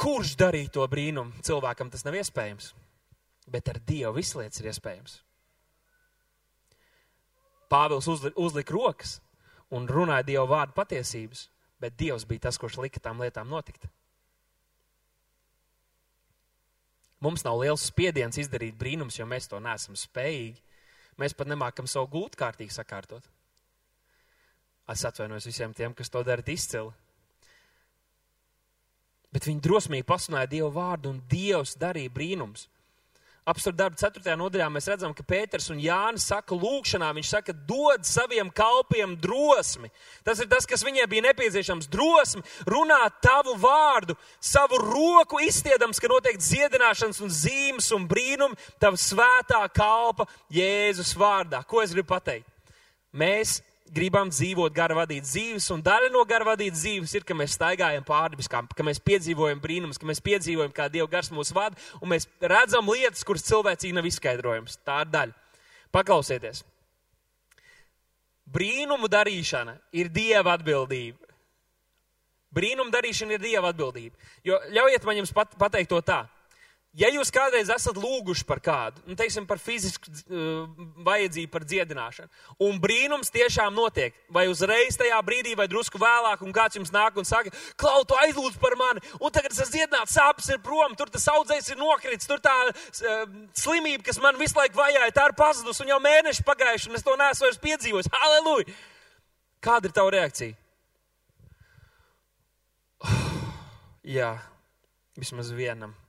Kurš 0.00 0.36
darīja 0.40 0.76
to 0.76 0.88
brīnumu? 0.88 1.40
Cilvēkam 1.44 1.92
tas 1.92 2.04
nav 2.08 2.16
iespējams 2.20 2.72
bet 3.50 3.68
ar 3.68 3.80
Dievu 3.86 4.14
viss 4.16 4.36
lietas 4.38 4.62
ir 4.62 4.70
iespējams. 4.70 5.20
Pāvils 7.70 8.08
uzlika 8.10 8.74
rokas 8.74 9.18
un 9.70 9.86
runāja 9.86 10.26
Dieva 10.26 10.46
vārdu 10.50 10.74
patiesības, 10.74 11.46
bet 11.80 11.98
Dievs 11.98 12.26
bija 12.26 12.48
tas, 12.48 12.58
kurš 12.58 12.80
lika 12.82 13.02
tām 13.02 13.22
lietām 13.22 13.50
notikt. 13.50 13.86
Mums 17.20 17.44
nav 17.44 17.60
liels 17.60 17.84
spiediens 17.84 18.38
izdarīt 18.40 18.78
brīnums, 18.80 19.18
jo 19.20 19.26
mēs 19.28 19.46
to 19.50 19.60
neesam 19.60 19.98
spējīgi. 19.98 20.56
Mēs 21.20 21.36
pat 21.36 21.50
nemākam 21.52 21.86
savu 21.90 22.08
gultu 22.14 22.40
kārtīgi 22.40 22.72
sakārtot. 22.72 23.26
Es 24.90 25.04
atvainojos 25.04 25.46
visiem 25.46 25.74
tiem, 25.76 25.94
kas 25.94 26.10
to 26.10 26.22
dara 26.26 26.42
izcili. 26.48 26.90
Bet 29.30 29.46
viņi 29.46 29.62
drosmīgi 29.62 30.08
pasunāja 30.08 30.48
Dievu 30.50 30.72
vārdu, 30.74 31.12
un 31.12 31.20
Dievs 31.30 31.76
darīja 31.78 32.10
brīnums. 32.10 32.66
Apstākļu 33.48 33.78
darba 33.78 33.96
4. 33.96 34.34
nodaļā 34.36 34.66
mēs 34.68 34.86
redzam, 34.90 35.14
ka 35.16 35.24
Pēters 35.24 35.70
un 35.72 35.78
Jānis 35.80 36.26
saka, 36.28 36.52
lūkšanā, 36.60 37.08
viņš 37.16 37.30
saka, 37.32 37.54
dod 37.66 38.04
saviem 38.04 38.50
kalpiem 38.52 39.14
drosmi. 39.16 39.88
Tas 40.26 40.42
ir 40.44 40.48
tas, 40.50 40.68
kas 40.68 40.84
viņiem 40.84 41.08
bija 41.08 41.24
nepieciešams. 41.30 41.88
Drosmi 41.88 42.44
runāt 42.68 43.16
tavu 43.24 43.56
vārdu, 43.62 44.18
savu 44.44 44.76
roku 44.82 45.40
izstiedams, 45.40 46.02
ka 46.02 46.12
notiek 46.12 46.36
dziedināšanas 46.36 47.22
un 47.24 47.32
zīmes 47.32 47.88
un 47.96 48.04
brīnumi 48.10 48.60
tava 48.82 49.00
svētā 49.00 49.64
kalpa 49.72 50.28
Jēzus 50.52 51.16
vārdā. 51.16 51.64
Ko 51.64 51.80
es 51.80 51.96
gribu 51.96 52.12
pateikt? 52.12 52.46
Mēs 53.16 53.58
gribam 53.94 54.30
dzīvot 54.30 54.74
garavadītas 54.74 55.34
dzīves, 55.34 55.68
un 55.74 55.82
daļa 55.84 56.10
no 56.14 56.22
garavadītas 56.28 56.82
dzīves 56.84 57.14
ir, 57.18 57.24
ka 57.26 57.36
mēs 57.36 57.56
staigājam 57.58 58.06
pārdabiskām, 58.06 58.68
ka 58.76 58.86
mēs 58.86 59.02
piedzīvojam 59.04 59.62
brīnumus, 59.62 59.98
ka 60.00 60.08
mēs 60.08 60.22
piedzīvojam, 60.24 60.72
kā 60.74 60.88
Dieva 60.92 61.08
gars 61.10 61.32
mūs 61.34 61.52
vada, 61.56 61.78
un 62.00 62.12
mēs 62.14 62.28
redzam 62.40 62.90
lietas, 62.90 63.24
kuras 63.26 63.46
cilvēcīgi 63.48 63.96
nav 63.96 64.08
izskaidrojams. 64.10 64.78
Tā 64.86 65.02
ir 65.04 65.14
daļa. 65.14 65.56
Paklausieties! 65.94 66.62
Brīnumu 68.50 69.10
darīšana 69.10 69.76
ir 69.94 70.10
Dieva 70.10 70.56
atbildība. 70.56 71.30
Brīnumu 72.54 72.90
darīšana 72.90 73.36
ir 73.36 73.42
Dieva 73.42 73.70
atbildība. 73.70 74.16
Jo 74.46 74.58
ļaujiet 74.74 75.06
man 75.06 75.20
jums 75.20 75.34
pat, 75.34 75.54
pateikt 75.58 75.92
to 75.92 76.00
tā. 76.02 76.24
Ja 76.98 77.06
jūs 77.06 77.28
kādreiz 77.30 77.68
esat 77.70 77.94
lūguši 78.02 78.42
par 78.48 78.58
kādu, 78.58 78.98
nu, 79.06 79.14
teiksim, 79.14 79.44
par 79.46 79.60
fizisku 79.62 80.10
uh, 80.10 80.64
vajadzību, 81.06 81.50
par 81.52 81.62
dziedināšanu, 81.62 82.26
un 82.66 82.80
brīnums 82.82 83.30
tiešām 83.30 83.76
notiek, 83.76 84.16
vai 84.34 84.48
uzreiz 84.50 84.98
tajā 84.98 85.20
brīdī, 85.22 85.54
vai 85.54 85.68
drusku 85.70 86.00
vēlāk, 86.02 86.42
un 86.42 86.50
kāds 86.56 86.80
jums 86.80 86.90
nāk 86.90 87.20
un 87.22 87.28
saka, 87.28 87.54
Klau, 87.78 88.02
tu 88.02 88.18
aizlūdz 88.24 88.58
par 88.58 88.74
mani, 88.80 89.04
un 89.20 89.30
tagad 89.30 89.54
esmu 89.54 89.68
dziedināts, 89.70 90.16
sāpes 90.18 90.50
ir 90.50 90.58
prom, 90.66 90.98
tur 90.98 91.14
tas 91.14 91.28
audzējs 91.30 91.70
ir 91.70 91.78
nokritis, 91.78 92.26
tur 92.26 92.42
tā 92.42 92.56
uh, 92.66 93.22
slimība, 93.54 94.02
kas 94.10 94.18
man 94.18 94.42
visu 94.42 94.58
laiku 94.58 94.82
vajāja, 94.82 95.14
tā 95.14 95.30
ir 95.30 95.38
pazudusi, 95.38 95.86
un 95.86 95.94
jau 95.94 96.02
mēneši 96.02 96.48
pagājuši, 96.50 96.90
un 96.90 96.98
es 96.98 97.06
to 97.06 97.14
neesmu 97.22 97.46
vairs 97.46 97.64
piedzīvojis. 97.70 98.10
Halleluja! 98.18 98.78
Kāda 99.62 99.86
ir 99.86 99.94
tava 99.94 100.10
reakcija? 100.18 100.58
Jā, 104.18 104.34
vismaz 105.14 105.54
vienam. 105.54 105.99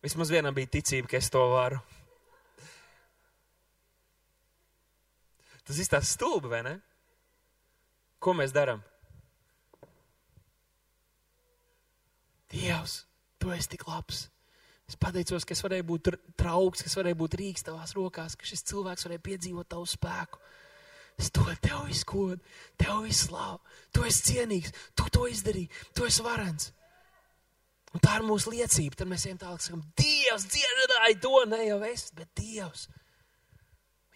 Vismaz 0.00 0.30
vienam 0.32 0.54
bija 0.56 0.70
ticība, 0.78 1.10
ka 1.10 1.18
es 1.20 1.28
to 1.32 1.42
varu. 1.52 1.80
Tas 5.66 5.78
izstāsta 5.78 6.08
stulbi, 6.08 6.48
vai 6.50 6.62
ne? 6.66 6.78
Ko 8.20 8.32
mēs 8.36 8.54
darām? 8.56 8.80
Dievs, 12.50 13.04
tu 13.38 13.52
esi 13.54 13.76
tik 13.76 13.86
labs. 13.86 14.24
Es 14.90 14.96
pateicos, 14.98 15.44
ka 15.46 15.54
es 15.54 15.62
varēju 15.62 15.86
būt 15.86 16.08
trauks, 16.40 16.82
ka 16.82 16.90
es 16.90 16.96
varēju 16.98 17.20
būt 17.20 17.36
rīks 17.38 17.62
tavās 17.68 17.94
rokās, 17.94 18.34
ka 18.34 18.48
šis 18.48 18.66
cilvēks 18.72 19.06
varēja 19.06 19.22
piedzīvot 19.28 19.68
tavu 19.70 19.86
spēku. 19.86 20.40
Es 21.20 21.30
dodu 21.36 21.54
tev 21.62 21.84
visu 21.86 22.08
godu, 22.08 22.40
tev 22.80 23.04
visu 23.04 23.28
slavu. 23.28 23.60
Tu 23.94 24.02
esi 24.08 24.26
cienīgs, 24.32 24.74
tu 24.96 25.06
to 25.12 25.28
izdarīji, 25.30 25.70
tu 25.94 26.08
esi 26.08 26.24
varens. 26.26 26.72
Un 27.90 28.02
tā 28.02 28.20
ir 28.20 28.26
mūsu 28.26 28.52
liecība. 28.54 28.98
Tad 29.00 29.10
mēs 29.10 29.26
ejam 29.26 29.40
tālāk, 29.40 29.62
sakām, 29.64 29.82
Dievs, 29.98 30.46
dziedāji 30.52 31.20
to 31.22 31.44
ne 31.50 31.60
jau 31.66 31.78
es, 31.88 32.08
bet 32.14 32.30
Dievs. 32.38 32.86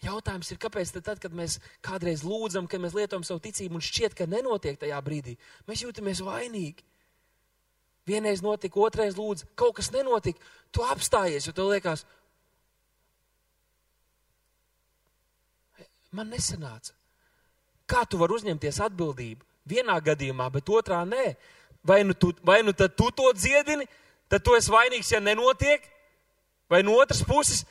Jautājums 0.05 0.51
ir, 0.53 0.59
kāpēc 0.61 0.91
tad, 0.99 1.19
kad 1.23 1.33
mēs 1.35 1.57
kādreiz 1.83 2.23
lūdzam, 2.25 2.67
kad 2.69 2.81
mēs 2.83 2.95
lietojam 2.95 3.23
savu 3.25 3.41
ticību 3.43 3.79
un 3.79 3.83
šķiet, 3.83 4.15
ka 4.17 4.27
nenotiek 4.29 4.77
tajā 4.79 4.99
brīdī, 5.03 5.37
mēs 5.69 5.81
jūtamies 5.85 6.21
vainīgi. 6.25 6.85
Vienreiz 8.05 8.43
notika, 8.45 8.77
otrais 8.85 9.15
lūdz, 9.17 9.47
kaut 9.57 9.79
kas 9.79 9.89
nenotika, 9.95 10.37
tu 10.69 10.83
apstājies, 10.85 11.47
jo 11.47 11.55
tev 11.57 11.71
liekas, 11.71 12.03
man 16.13 16.29
nesanāca. 16.29 16.93
Kā 17.89 18.03
tu 18.05 18.19
vari 18.21 18.37
uzņemties 18.37 18.81
atbildību? 18.85 19.45
Vienā 19.69 19.97
gadījumā, 20.05 20.51
bet 20.53 20.69
otrā 20.69 21.01
nē. 21.09 21.31
Vai 21.85 22.03
nu, 22.03 22.13
tu, 22.17 22.33
vai 22.41 22.63
nu 22.65 22.73
tad 22.73 22.95
tu 22.97 23.11
to 23.13 23.29
dziedini, 23.37 23.85
tad 24.29 24.41
tu 24.41 24.55
esi 24.57 24.73
vainīgs, 24.73 25.11
ja 25.13 25.21
nenotiek, 25.21 25.83
vai 26.69 26.81
no 26.83 26.97
otras 26.97 27.21
puses. 27.23 27.63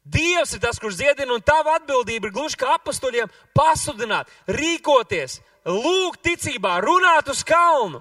Dievs 0.00 0.54
ir 0.56 0.62
tas, 0.62 0.80
kurš 0.80 0.96
dziedina, 0.96 1.34
un 1.34 1.44
tava 1.44 1.76
atbildība 1.76 2.30
ir 2.30 2.34
gluži 2.34 2.56
kā 2.56 2.72
apstuļiem 2.78 3.28
pasludināt, 3.54 4.30
rīkoties, 4.48 5.42
lūgt 5.68 6.24
ticībā, 6.24 6.78
runāt 6.80 7.28
uz 7.28 7.44
kalnu. 7.44 8.00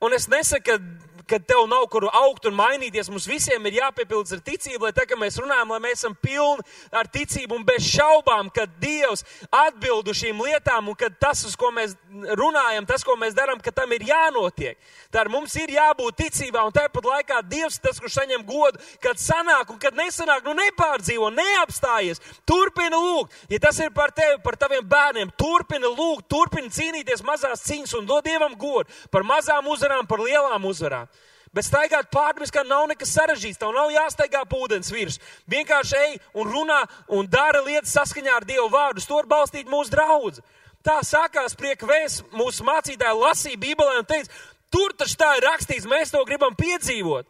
Un 0.00 0.16
es 0.16 0.24
nesaku, 0.32 0.64
ka 0.64 0.78
ka 1.28 1.38
tev 1.38 1.66
nav 1.68 1.86
kur 1.92 2.06
augt 2.08 2.46
un 2.48 2.56
mainīties. 2.56 3.10
Mums 3.12 3.26
visiem 3.28 3.66
ir 3.68 3.80
jāpiepildās 3.80 4.34
ar 4.36 4.42
ticību, 4.44 4.86
lai 4.86 4.92
tā 4.96 5.06
kā 5.08 5.18
mēs 5.18 5.38
runājam, 5.40 5.72
lai 5.74 5.80
mēs 5.84 6.00
esam 6.00 6.16
pilni 6.16 6.64
ar 6.96 7.08
ticību 7.10 7.58
un 7.58 7.66
bez 7.66 7.86
šaubām, 7.88 8.50
ka 8.54 8.66
Dievs 8.80 9.24
atbild 9.50 10.08
uz 10.10 10.20
šīm 10.20 10.40
lietām 10.44 10.90
un 10.92 10.98
ka 10.98 11.10
tas, 11.10 11.44
uz 11.48 11.56
ko 11.58 11.72
mēs 11.74 11.96
runājam, 12.38 12.86
tas, 12.88 13.04
ko 13.06 13.16
mēs 13.20 13.36
darām, 13.36 13.60
ka 13.62 13.72
tam 13.74 13.92
ir 13.96 14.06
jānotiek. 14.08 14.78
Tā 15.10 15.24
ir 15.24 15.32
mums 15.32 15.56
ir 15.58 15.74
jābūt 15.74 16.20
ticībā 16.22 16.62
un 16.66 16.74
tāpat 16.74 17.08
laikā 17.12 17.42
Dievs 17.50 17.78
ir 17.78 17.86
tas, 17.88 18.00
kurš 18.00 18.20
saņem 18.20 18.46
godu, 18.46 18.80
kad 19.02 19.20
sanāk 19.20 19.72
un 19.74 19.80
kad 19.82 19.96
nesanāk, 19.98 20.46
nu 20.46 20.54
nepārdzīvo, 20.58 21.32
neapstājies, 21.34 22.22
turpina 22.48 22.98
lūgt. 23.00 23.34
Ja 23.50 23.60
tas 23.62 23.78
ir 23.82 23.92
par 23.96 24.14
tevi, 24.14 24.38
par 24.44 24.58
taviem 24.60 24.86
bērniem, 24.86 25.34
turpina 25.38 25.90
lūgt, 25.90 26.28
turpina 26.30 26.70
cīnīties 26.70 27.24
mazās 27.26 27.64
cīņas 27.66 27.96
un 27.98 28.08
dod 28.08 28.24
Dievam 28.26 28.54
godu 28.58 28.88
par 29.10 29.24
mazām 29.26 29.66
uzvarām, 29.70 30.06
par 30.06 30.22
lielām 30.22 30.64
uzvarām. 30.70 31.08
Bet 31.50 31.66
staigāt 31.66 32.12
pārdabiskā 32.14 32.62
nav 32.62 32.84
nekas 32.86 33.10
sarežģīts. 33.16 33.58
Tev 33.58 33.72
nav 33.74 33.90
jāstaigā 33.90 34.44
pa 34.46 34.58
ūdens 34.62 34.92
virsmu. 34.94 35.24
Vienkārši 35.50 35.96
ej 35.98 36.12
un 36.38 36.46
runā 36.46 36.78
un 37.10 37.26
dara 37.26 37.64
lietas 37.66 37.94
saskaņā 37.96 38.36
ar 38.36 38.46
Dievu 38.46 38.68
vārdu. 38.70 39.02
To 39.02 39.18
var 39.18 39.26
balstīt 39.32 39.70
mūsu 39.70 39.90
draugs. 39.90 40.38
Tā 40.86 41.00
sākās 41.04 41.58
prieka 41.58 41.88
vēsts. 41.90 42.22
Mūsu 42.30 42.64
mācītāji 42.68 43.18
lasīja 43.18 43.60
Bībelē 43.60 43.98
un 43.98 44.06
teica, 44.06 44.30
tur 44.70 44.94
taču 44.94 45.18
tā 45.18 45.32
ir 45.36 45.48
rakstīts, 45.48 45.90
mēs 45.90 46.14
to 46.14 46.22
gribam 46.28 46.54
piedzīvot. 46.54 47.26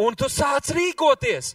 Un 0.00 0.16
tu 0.16 0.32
sāc 0.32 0.72
rīkoties. 0.72 1.52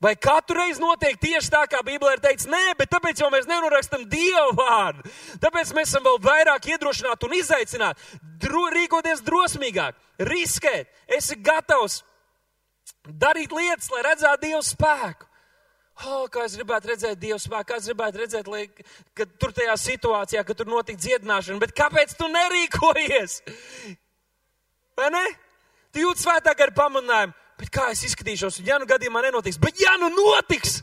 Vai 0.00 0.14
katru 0.16 0.56
reizi 0.56 0.80
notiek 0.80 1.18
tieši 1.20 1.50
tā, 1.52 1.66
kā 1.68 1.82
Bībelē 1.84 2.14
ir 2.16 2.22
teikts? 2.24 2.46
Nē, 2.48 2.72
bet 2.78 2.88
tāpēc 2.88 3.20
jau 3.20 3.28
mēs 3.32 3.48
nenorakstam 3.48 4.06
Dievu 4.08 4.54
vārdu. 4.56 5.04
Tāpēc 5.42 5.74
mēs 5.76 5.90
esam 5.90 6.06
vēl 6.06 6.16
vairāk 6.24 6.70
iedrošināti 6.72 7.28
un 7.28 7.34
izaicināti, 7.36 8.20
dro, 8.40 8.62
rīkoties 8.72 9.20
drosmīgāk, 9.26 9.98
riskēt. 10.30 10.88
Esi 11.18 11.36
gatavs 11.44 11.98
darīt 13.04 13.52
lietas, 13.52 13.90
lai 13.92 14.06
redzētu 14.08 14.46
Dievu 14.46 14.62
spēku. 14.64 15.28
Oh, 16.08 16.24
kā 16.32 16.46
es 16.48 16.56
gribētu 16.56 16.94
redzēt 16.94 17.20
Dievu 17.20 17.36
spēku, 17.42 17.68
kā 17.68 17.76
es 17.76 17.90
gribētu 17.90 18.22
redzēt, 18.22 18.48
lai, 18.48 18.64
ka 19.12 19.26
tur 19.36 19.52
tajā 19.52 19.76
situācijā, 19.82 20.46
ka 20.48 20.56
tur 20.56 20.70
notika 20.70 20.96
dziedināšana, 21.02 21.60
bet 21.60 21.76
kāpēc 21.76 22.16
tu 22.16 22.30
nerīkojies? 22.32 23.36
Vai 24.96 25.12
ne? 25.12 25.26
Tu 25.92 26.06
jūti 26.06 26.24
svētāk 26.24 26.64
ar 26.64 26.72
pamudinājumu. 26.72 27.36
Bet 27.60 27.72
kā 27.74 27.90
es 27.92 28.06
izskatīšos, 28.08 28.62
ja 28.64 28.78
nu 28.80 28.88
gadījumā 28.88 29.20
nenotiks? 29.26 29.60
Bet 29.60 29.80
ja 29.82 29.98
nu 30.00 30.08
notiks! 30.14 30.80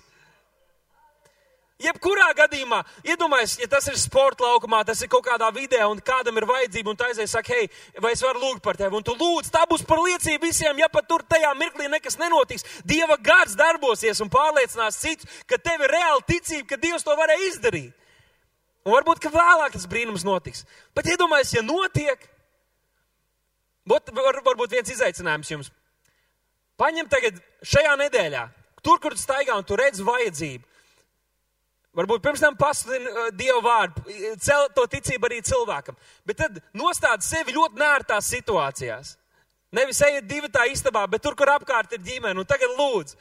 Jebkurā 1.78 2.32
gadījumā, 2.34 2.80
iedomājieties, 3.06 3.60
ja 3.62 3.68
tas 3.70 3.86
ir 3.86 4.00
sporta 4.02 4.48
laukumā, 4.48 4.80
tas 4.86 5.04
ir 5.06 5.10
kaut 5.13 5.22
kādā 5.28 5.46
vidē, 5.54 5.84
un 5.86 6.00
kādam 6.02 6.40
ir 6.40 6.48
vajadzība, 6.50 6.90
un 6.90 6.98
tā 6.98 7.12
aizies, 7.12 7.30
saka, 7.36 7.54
hei, 7.54 7.68
vai 8.02 8.16
es 8.16 8.24
varu 8.26 8.42
lūgt 8.42 8.63
par 8.66 8.80
tevi, 8.80 8.98
un 8.98 9.06
tu 9.06 9.13
lūdz, 9.13 9.52
tā 9.54 9.62
būs 9.70 9.84
par 9.86 10.02
liecību 10.02 10.50
visiem, 10.50 10.82
ja 10.82 10.90
pat 10.90 11.06
tur 11.06 11.22
tajā 11.22 11.52
mirklī 11.60 11.86
nekas 11.94 12.18
nenotiks. 12.18 12.66
Dieva 12.82 13.20
gars 13.22 13.54
darbosies 13.60 14.24
un 14.26 14.34
pārliecinās 14.34 14.98
citus, 15.04 15.30
ka 15.46 15.62
tev 15.62 15.86
ir 15.86 15.94
reāla 15.94 16.26
ticība, 16.26 16.66
ka 16.72 16.82
Dievs 16.82 17.06
to 17.06 17.13
varēja 17.13 17.46
izdarīt. 17.52 17.94
Un 18.88 18.96
varbūt, 18.96 19.22
ka 19.22 19.30
vēlāk 19.30 19.78
tas 19.78 19.86
brīnums 19.92 20.26
notiks. 20.26 20.66
Bet 20.98 21.13
iedomājieties, 21.13 21.60
ja 21.60 21.66
notiek, 21.68 22.26
būt, 23.86 24.10
var, 24.18 24.42
varbūt 24.50 24.80
viens 24.80 24.98
izaicinājums 24.98 25.54
jums. 25.54 25.74
Paņem 26.78 27.10
tagad 27.10 27.38
šajā 27.66 27.96
nedēļā, 28.04 28.44
tur, 28.86 29.00
kur 29.02 29.16
tu 29.16 29.22
staigā 29.22 29.56
un 29.58 29.66
tu 29.66 29.78
redz 29.80 30.04
vajadzību. 30.06 30.66
Varbūt 31.98 32.22
pirms 32.22 32.44
tam 32.44 32.54
pasludini 32.54 33.10
uh, 33.10 33.30
Dievu 33.34 33.63
vārdu, 33.66 34.04
cel 34.44 34.68
to 34.76 34.84
ticību 34.92 35.26
arī 35.26 35.40
cilvēkam. 35.42 35.98
Bet 36.30 36.38
tad 36.44 36.60
nostādi 36.78 37.26
sevi 37.26 37.56
ļoti 37.56 37.82
nērtās 37.82 38.30
situācijās. 38.36 39.16
Nevis 39.74 40.00
ejiet 40.06 40.28
divi 40.30 40.50
tā 40.54 40.68
istabā, 40.70 41.08
bet 41.10 41.24
tur, 41.26 41.34
kur 41.36 41.50
apkārt 41.52 41.98
ir 41.98 42.04
ģimene, 42.06 42.38
un 42.38 42.48
tagad 42.48 42.72
lūdzu. 42.78 43.18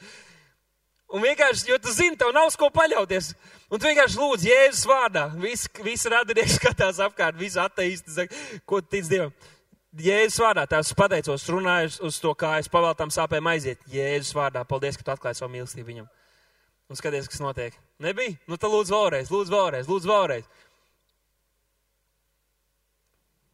Un 1.17 1.23
vienkārši, 1.23 1.71
jo 1.71 1.77
tu 1.79 1.91
zini, 1.95 2.17
tev 2.19 2.33
nav 2.35 2.49
uz 2.51 2.57
ko 2.59 2.67
paļauties. 2.73 3.31
Un 3.71 3.79
tu 3.79 3.87
vienkārši 3.87 4.19
lūdz 4.19 4.45
Jēzus 4.47 4.87
vārdā. 4.87 5.25
Visi, 5.39 5.71
visi 5.83 6.11
radinieki 6.11 6.55
skatās 6.59 6.99
apkārt, 7.03 7.39
visi 7.39 7.59
ateisti, 7.63 8.27
ko 8.67 8.81
tic 8.83 9.07
Dievam. 9.09 9.33
Jēzus 9.95 10.41
vārdā, 10.43 10.65
tās 10.67 10.91
pateicos, 10.93 11.47
runāju 11.47 11.93
uz 12.09 12.19
to, 12.19 12.33
kā 12.35 12.57
es 12.59 12.67
pavēltām 12.69 13.11
sāpēm 13.13 13.47
aiziet. 13.53 13.79
Jēzus 13.89 14.35
vārdā, 14.35 14.65
paldies, 14.67 14.97
ka 14.99 15.05
tu 15.05 15.13
atklāji 15.13 15.39
savu 15.39 15.53
mīlestību 15.53 15.87
viņam. 15.87 16.09
Un 16.87 16.99
skaties, 16.99 17.27
kas 17.31 17.41
notiek. 17.43 17.75
Nebija? 18.03 18.35
Nu 18.47 18.59
tad 18.59 18.71
lūdzu 18.71 18.93
vēlreiz, 18.93 19.31
lūdzu 19.31 19.53
vēlreiz, 19.55 19.89
lūdzu 19.89 20.11
vēlreiz. 20.11 20.45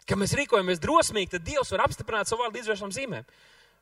Kad 0.09 0.19
mēs 0.19 0.33
rīkojamies 0.35 0.81
drosmīgi, 0.83 1.31
tad 1.35 1.45
Dievs 1.47 1.71
var 1.71 1.85
apstiprināt 1.85 2.27
savu 2.27 2.43
vārdu 2.43 2.59
izvēršām 2.59 2.91
zīmēm. 2.91 3.29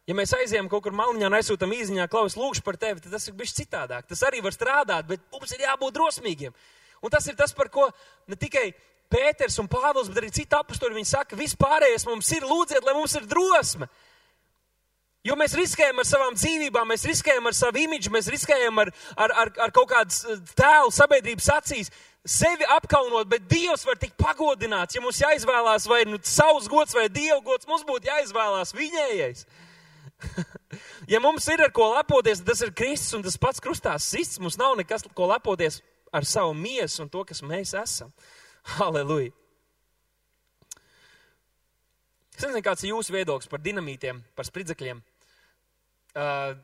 Ja 0.09 0.17
mēs 0.17 0.33
aizējām 0.37 0.69
kaut 0.69 0.85
kur 0.85 0.95
malniņā 0.97 1.27
un 1.29 1.37
aizsūtām 1.37 1.73
īziņā, 1.75 2.07
klaus, 2.11 2.37
lūgšu 2.37 2.63
par 2.65 2.77
tevi, 2.81 3.01
tad 3.01 3.13
tas 3.15 3.27
ir 3.29 3.35
bijis 3.37 3.55
citādāk. 3.57 4.07
Tas 4.09 4.21
arī 4.27 4.41
var 4.43 4.53
strādāt, 4.53 5.07
bet 5.09 5.23
mums 5.33 5.53
ir 5.55 5.65
jābūt 5.65 5.97
drosmīgiem. 5.97 6.55
Un 7.01 7.13
tas 7.13 7.25
ir 7.29 7.37
tas, 7.37 7.53
par 7.57 7.69
ko 7.73 7.87
ne 8.29 8.37
tikai 8.37 8.69
Pēters 9.11 9.59
un 9.61 9.67
Pāvils, 9.71 10.09
bet 10.09 10.23
arī 10.23 10.31
citi 10.33 10.57
apstākļi. 10.57 10.97
Viņi 10.97 11.11
saka, 11.11 11.39
vispārējais 11.39 12.07
mums 12.09 12.31
ir 12.35 12.47
lūdziet, 12.47 12.85
lai 12.87 12.95
mums 12.97 13.15
ir 13.19 13.27
drosme. 13.29 13.89
Jo 15.21 15.35
mēs 15.37 15.53
riskējam 15.53 15.99
ar 16.01 16.07
savām 16.09 16.33
dzīvībām, 16.33 16.87
mēs 16.89 17.03
riskējam 17.05 17.45
ar 17.45 17.53
savu 17.53 17.77
imidžu, 17.83 18.09
mēs 18.13 18.29
riskējam 18.33 18.79
ar, 18.81 18.89
ar, 19.13 19.33
ar, 19.43 19.51
ar 19.67 19.73
kaut 19.75 19.91
kādu 19.91 20.39
tēlu 20.57 20.89
sabiedrības 20.95 21.49
acīs, 21.59 21.91
sevi 22.25 22.65
apkaunot, 22.73 23.29
bet 23.29 23.45
Dievs 23.49 23.85
var 23.85 23.99
tikt 24.01 24.17
pagodināts. 24.17 24.97
Ja 24.97 25.03
mums 25.03 25.21
jāizvēlās 25.21 25.85
vai 25.89 26.03
nu 26.09 26.17
savs 26.25 26.69
gods 26.71 26.97
vai 26.97 27.05
Dieva 27.13 27.37
gods, 27.45 27.69
mums 27.69 27.85
būtu 27.85 28.09
jāizvēlās 28.09 28.73
viņējais. 28.73 29.45
ja 31.13 31.21
mums 31.21 31.45
ir 31.53 31.67
ar 31.67 31.73
ko 31.73 31.91
lepoties, 31.95 32.41
tas 32.45 32.65
ir 32.65 32.73
Kristus 32.77 33.17
un 33.17 33.25
tas 33.25 33.37
pats 33.41 33.61
krustās 33.61 34.09
sists. 34.09 34.41
Mums 34.41 34.57
nav 34.57 34.73
nekas, 34.79 35.05
ko 35.13 35.29
lepoties 35.29 35.83
ar 36.09 36.25
savu 36.25 36.53
miesu 36.57 37.05
un 37.05 37.13
to, 37.13 37.21
kas 37.29 37.45
mēs 37.45 37.75
esam. 37.77 38.09
Halleluja! 38.77 39.31
Es 42.31 42.45
nezinu, 42.47 42.63
kāds 42.65 42.81
ir 42.85 42.93
jūsu 42.95 43.13
viedoklis 43.13 43.49
par 43.51 43.61
dinamītiem, 43.61 44.21
par 44.33 44.47
spridzekļiem. 44.47 45.01
Uh, 46.17 46.55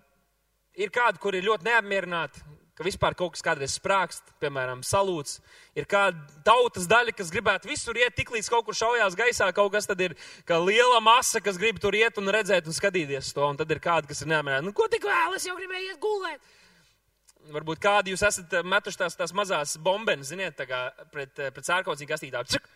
ir 0.79 0.89
kādi, 0.93 1.21
kuri 1.21 1.37
ir 1.37 1.45
ļoti 1.45 1.67
neapmierināti, 1.67 2.41
ka 2.77 2.85
vispār 2.85 3.15
kaut 3.17 3.35
kas 3.35 3.43
kādreiz 3.45 3.75
sprākst, 3.77 4.33
piemēram, 4.41 4.83
salūts. 4.85 5.39
Ir 5.77 5.85
kāda 5.89 6.17
tautas 6.45 6.85
daļa, 6.89 7.13
kas 7.17 7.29
gribētu 7.33 7.69
visur 7.69 7.97
iet, 7.97 8.15
tik 8.17 8.33
līdz 8.33 8.49
kaut 8.53 8.67
kur 8.67 8.77
šaujās 8.77 9.17
gaisā, 9.17 9.49
kaut 9.53 9.71
kas 9.73 9.89
tad 9.89 10.01
ir 10.01 10.13
kā 10.49 10.59
liela 10.61 10.97
masa, 11.03 11.41
kas 11.45 11.57
grib 11.61 11.81
tur 11.81 11.97
iet 11.97 12.17
un 12.21 12.33
redzēt 12.33 12.69
un 12.69 12.77
skatīties 12.77 13.33
to. 13.37 13.45
Un 13.45 13.57
tad 13.57 13.73
ir 13.73 13.81
kādi, 13.83 14.09
kas 14.09 14.21
ir 14.21 14.33
neapmierināti. 14.33 14.69
Nu, 14.69 14.75
ko 14.77 14.89
tik 14.93 15.05
vēl, 15.09 15.37
es 15.37 15.45
jau 15.49 15.57
gribēju 15.57 15.91
iet 15.91 16.01
gulēt. 16.01 16.56
Varbūt 17.53 17.79
kādi 17.83 18.11
jūs 18.13 18.25
esat 18.27 18.57
metuši 18.67 18.99
tās, 19.03 19.15
tās 19.15 19.33
mazās 19.37 19.77
bombenes, 19.83 20.31
ziniet, 20.33 20.57
tā 20.57 20.67
kā 20.69 20.81
pret, 21.13 21.31
pret 21.35 21.67
cērkaucīgu 21.69 22.11
kastītā. 22.11 22.43
Čik! 22.49 22.67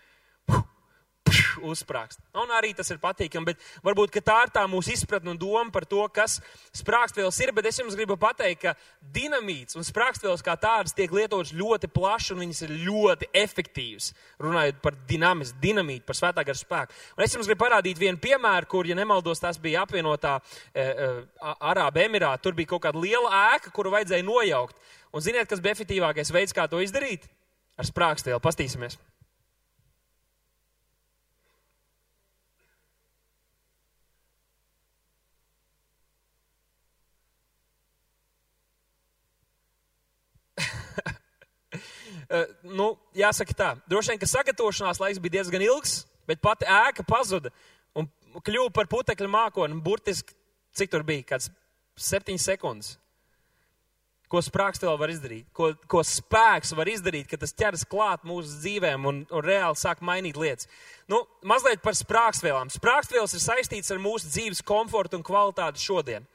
Uzsprāgst. 1.59 2.21
Un 2.37 2.51
arī 2.55 2.71
tas 2.77 2.89
ir 2.93 2.99
patīkami, 3.01 3.51
bet 3.51 3.63
varbūt 3.85 4.19
tā 4.23 4.37
ir 4.45 4.51
tā 4.53 4.63
mūsu 4.69 4.93
izpratne 4.95 5.33
un 5.33 5.39
doma 5.39 5.71
par 5.73 5.85
to, 5.89 6.03
kas 6.13 6.39
sprāgstvielas 6.77 7.39
ir. 7.43 7.51
Bet 7.55 7.67
es 7.69 7.79
jums 7.81 7.97
gribu 7.97 8.17
pateikt, 8.19 8.61
ka 8.61 8.73
dinamīts 9.15 9.77
un 9.79 9.87
sprāgstvielas 9.87 10.43
kā 10.45 10.55
tādas 10.59 10.95
tiek 10.97 11.11
lietotas 11.11 11.53
ļoti 11.57 11.89
plaši 11.91 12.35
un 12.35 12.43
viņas 12.45 12.63
ir 12.67 12.73
ļoti 12.85 13.31
efektīvas. 13.43 14.11
Runājot 14.41 14.81
par 14.83 14.97
dinamismu, 15.09 15.59
dinamītu, 15.63 16.05
par 16.07 16.19
svētā 16.19 16.45
gara 16.47 16.57
spēku. 16.57 16.97
Un 17.17 17.25
es 17.25 17.35
jums 17.35 17.49
gribu 17.49 17.65
parādīt 17.65 17.99
vienu 18.01 18.21
piemēru, 18.21 18.69
kur, 18.71 18.89
ja 18.89 18.97
nemaldos, 18.97 19.43
tas 19.43 19.59
bija 19.61 19.85
apvienotā 19.85 20.37
e, 20.39 20.87
e, 20.87 21.11
Arābu 21.59 22.05
Emirāta. 22.05 22.45
Tur 22.47 22.57
bija 22.57 22.73
kaut 22.73 22.85
kāda 22.87 23.01
liela 23.01 23.45
ēka, 23.55 23.73
kuru 23.75 23.93
vajadzēja 23.97 24.27
nojaukt. 24.27 24.77
Un 25.11 25.23
ziniet, 25.23 25.49
kas 25.49 25.59
bija 25.63 25.75
efektīvākais 25.75 26.31
veids, 26.31 26.55
kā 26.55 26.69
to 26.71 26.79
izdarīt? 26.83 27.27
Ar 27.79 27.87
sprāgstvielu. 27.87 28.39
Pastīsimies! 28.43 28.99
Nu, 42.63 42.93
jāsaka 43.17 43.55
tā, 43.57 43.69
droši 43.91 44.13
vien, 44.13 44.21
ka 44.21 44.29
sagatavošanās 44.29 45.01
laiks 45.01 45.19
bija 45.21 45.39
diezgan 45.39 45.63
ilgs, 45.65 46.01
bet 46.29 46.41
pati 46.43 46.67
ēka 46.69 47.03
pazuda 47.07 47.51
un 47.97 48.07
kļuva 48.39 48.71
par 48.75 48.89
putekļu 48.91 49.29
mākoni. 49.31 49.79
Burtiski, 49.83 50.35
cik 50.77 50.93
tur 50.93 51.03
bija, 51.07 51.27
kāds 51.33 51.49
septiņas 51.99 52.49
sekundes. 52.53 52.97
Ko 54.31 54.39
sprākstēl 54.39 54.93
var 54.95 55.11
izdarīt, 55.11 55.49
ko, 55.51 55.73
ko 55.91 55.99
spēks 56.07 56.71
var 56.77 56.87
izdarīt, 56.87 57.27
ka 57.27 57.35
tas 57.41 57.51
ķeras 57.51 57.83
klāt 57.83 58.23
mūsu 58.23 58.61
dzīvēm 58.61 59.07
un, 59.09 59.17
un 59.27 59.43
reāli 59.43 59.75
sāk 59.75 59.99
mainīt 60.07 60.39
lietas. 60.39 60.69
Nu, 61.11 61.25
mazliet 61.43 61.83
par 61.83 61.97
sprākstvēlām. 61.99 62.71
Sprākstvielas 62.71 63.35
ir 63.35 63.43
saistīts 63.43 63.91
ar 63.91 63.99
mūsu 63.99 64.31
dzīves 64.31 64.63
komfortu 64.63 65.19
un 65.19 65.27
kvalitāti 65.27 65.83
šodien 65.83 66.29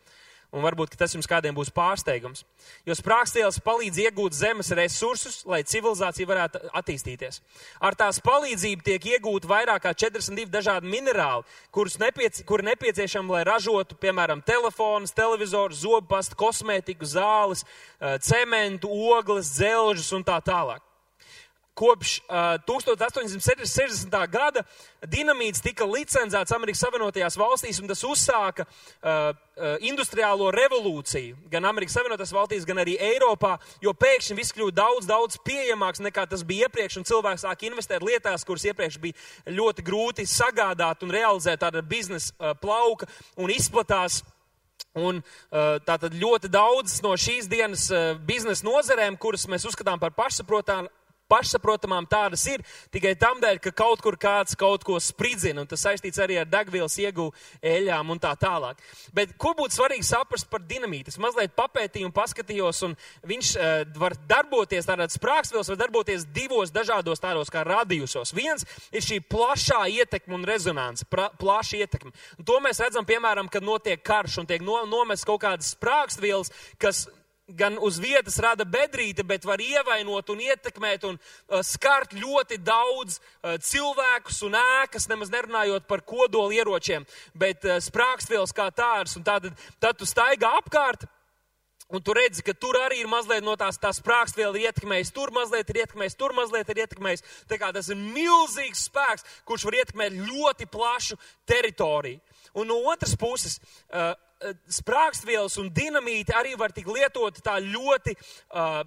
un 0.54 0.64
varbūt 0.64 0.96
tas 0.98 1.14
jums 1.14 1.28
kādiem 1.28 1.54
būs 1.56 1.72
pārsteigums. 1.74 2.44
Jo 2.86 2.96
sprākstielas 2.96 3.58
palīdz 3.64 4.00
iegūt 4.06 4.36
zemes 4.36 4.70
resursus, 4.76 5.42
lai 5.48 5.62
civilizācija 5.66 6.28
varētu 6.28 6.62
attīstīties. 6.80 7.40
Ar 7.80 7.96
tās 7.98 8.20
palīdzību 8.24 8.86
tiek 8.86 9.08
iegūti 9.16 9.50
vairāk 9.50 9.84
kā 9.86 9.94
42 10.06 10.50
dažādi 10.52 10.90
minerāli, 10.90 11.46
kurus 11.74 11.98
nepiec 12.02 12.42
kuri 12.48 12.68
nepieciešami, 12.70 13.36
lai 13.36 13.44
ražotu, 13.48 13.98
piemēram, 14.00 14.42
telefonus, 14.46 15.14
televizorus, 15.16 15.82
zobpastu, 15.84 16.38
kosmētiku, 16.38 17.06
zāles, 17.06 17.64
eh, 18.00 18.18
cementu, 18.18 18.90
ogles, 18.90 19.52
dzelžus 19.58 20.12
un 20.16 20.24
tā 20.24 20.40
tālāk 20.40 20.82
kopš 21.76 22.20
uh, 22.24 22.56
1860. 22.64 24.16
gada 24.32 24.62
dinamīts 25.04 25.60
tika 25.64 25.84
licencēts 25.84 26.54
Amerikas 26.56 26.80
Savienotajās 26.86 27.36
valstīs, 27.36 27.80
un 27.82 27.90
tas 27.90 28.00
uzsāka 28.08 28.64
uh, 28.64 29.34
industriālo 29.84 30.48
revolūciju 30.56 31.50
gan 31.52 31.68
Amerikas 31.68 31.98
Savienotajās 31.98 32.32
valstīs, 32.36 32.68
gan 32.68 32.80
arī 32.80 32.96
Eiropā, 33.10 33.56
jo 33.84 33.92
pēkšņi 33.92 34.38
viss 34.38 34.56
kļuva 34.56 34.72
daudz, 34.76 35.08
daudz 35.10 35.40
pieejamāks 35.44 36.00
nekā 36.04 36.24
tas 36.30 36.44
bija 36.48 36.70
iepriekš, 36.70 37.00
un 37.00 37.08
cilvēks 37.08 37.44
sāk 37.44 37.66
investēt 37.68 38.04
lietās, 38.06 38.46
kuras 38.48 38.64
iepriekš 38.70 39.00
bija 39.02 39.52
ļoti 39.58 39.84
grūti 39.84 40.28
sagādāt 40.30 41.04
un 41.04 41.12
realizēt 41.12 41.60
tāda 41.60 41.84
biznesa 41.84 42.32
uh, 42.38 42.56
plauka 42.60 43.08
un 43.36 43.52
izplatās. 43.52 44.22
Un, 44.96 45.18
tātad 45.84 46.14
ļoti 46.16 46.48
daudz 46.48 47.02
no 47.04 47.10
šīs 47.20 47.50
dienas 47.52 47.82
biznesa 48.24 48.64
nozarēm, 48.64 49.18
kuras 49.20 49.44
mēs 49.52 49.66
uzskatām 49.68 50.00
par 50.00 50.14
pašsaprotamām, 50.16 50.88
pašsaprotamām 51.30 52.06
tādas 52.10 52.44
ir 52.50 52.62
tikai 52.94 53.14
tam 53.18 53.40
dēļ, 53.42 53.60
ka 53.62 53.72
kaut 53.76 54.02
kur 54.04 54.16
kāds 54.20 54.56
kaut 54.58 54.84
ko 54.86 54.98
spridzina, 55.02 55.62
un 55.62 55.70
tas 55.70 55.82
saistīts 55.86 56.20
arī 56.22 56.38
ar 56.40 56.48
degvielas 56.50 56.96
ieguvu 57.02 57.34
eļļām 57.66 58.12
un 58.14 58.22
tā 58.22 58.32
tālāk. 58.40 58.80
Bet 59.16 59.34
ko 59.40 59.54
būtu 59.58 59.78
svarīgi 59.78 60.06
saprast 60.06 60.48
par 60.50 60.64
dinamītu? 60.66 61.12
Es 61.12 61.20
mazliet 61.22 61.56
papētīju 61.58 62.08
un 62.08 62.14
paskatījos, 62.16 62.82
un 62.86 62.96
viņš 63.26 63.52
uh, 63.56 63.74
var 63.98 64.16
darboties, 64.28 64.88
tāds 64.88 65.18
sprāgstvils 65.18 65.72
var 65.72 65.80
darboties 65.80 66.26
divos 66.34 66.72
dažādos 66.74 67.22
tādos 67.22 67.52
kā 67.52 67.64
radiusos. 67.66 68.34
Viens 68.36 68.66
ir 68.92 69.04
šī 69.04 69.20
plašā 69.26 69.82
ietekme 70.00 70.36
un 70.38 70.46
rezonance, 70.48 71.06
pra, 71.10 71.28
plaša 71.38 71.82
ietekme. 71.84 72.14
Un 72.38 72.48
to 72.48 72.58
mēs 72.64 72.80
redzam, 72.82 73.06
piemēram, 73.08 73.50
kad 73.52 73.66
notiek 73.66 74.02
karš 74.06 74.40
un 74.42 74.50
tiek 74.50 74.64
no, 74.64 74.78
nomest 74.88 75.26
kaut 75.28 75.42
kādas 75.44 75.74
sprāgstvielas, 75.74 76.52
kas 76.80 77.06
gan 77.46 77.78
uz 77.80 77.98
vietas 78.02 78.38
rada 78.42 78.64
bedrīti, 78.66 79.22
bet 79.22 79.44
var 79.46 79.62
ievainot 79.62 80.30
un 80.34 80.40
ietekmēt 80.42 81.04
un 81.06 81.18
uh, 81.18 81.60
skart 81.62 82.16
ļoti 82.18 82.58
daudz 82.58 83.20
uh, 83.20 83.54
cilvēkus 83.62 84.42
un 84.48 84.56
ēkas, 84.58 85.06
nemaz 85.10 85.30
nerunājot 85.30 85.86
par 85.86 86.02
kodoli 86.02 86.58
ieročiem, 86.58 87.06
bet 87.38 87.66
uh, 87.66 87.78
sprākstvielas 87.82 88.54
kā 88.56 88.70
tādas. 88.74 89.14
Tad, 89.26 89.52
tad 89.78 89.98
tu 89.98 90.08
staigā 90.08 90.56
apkārt. 90.58 91.06
Un 91.86 92.02
tu 92.02 92.10
redzi, 92.18 92.42
ka 92.42 92.50
tur 92.50 92.74
arī 92.82 92.98
ir 92.98 93.06
mazliet 93.06 93.44
no 93.46 93.52
tās, 93.54 93.76
tās 93.78 94.00
sprākstviela 94.00 94.58
ietekmējis, 94.58 95.12
tur 95.14 95.30
mazliet 95.30 95.68
ir 95.70 95.84
ietekmējis, 95.84 96.16
tur 96.18 96.34
mazliet 96.34 96.72
ir 96.72 96.80
ietekmējis. 96.82 97.22
Tā 97.46 97.60
kā 97.62 97.70
tas 97.70 97.92
ir 97.94 98.00
milzīgs 98.00 98.88
spēks, 98.88 99.22
kurš 99.46 99.68
var 99.68 99.76
ietekmēt 99.84 100.16
ļoti 100.18 100.66
plašu 100.66 101.14
teritoriju. 101.46 102.18
Un 102.58 102.66
no 102.72 102.80
otras 102.90 103.14
puses, 103.20 103.60
uh, 103.94 104.16
Eh, 104.36 104.52
sprāgstvielas 104.68 105.54
un 105.56 105.70
dinamīti 105.72 106.34
arī 106.36 106.50
var 106.60 106.68
tikt 106.76 106.90
lietoti 106.92 107.40
tā 107.40 107.54
ļoti, 107.56 108.12
uh, 108.52 108.82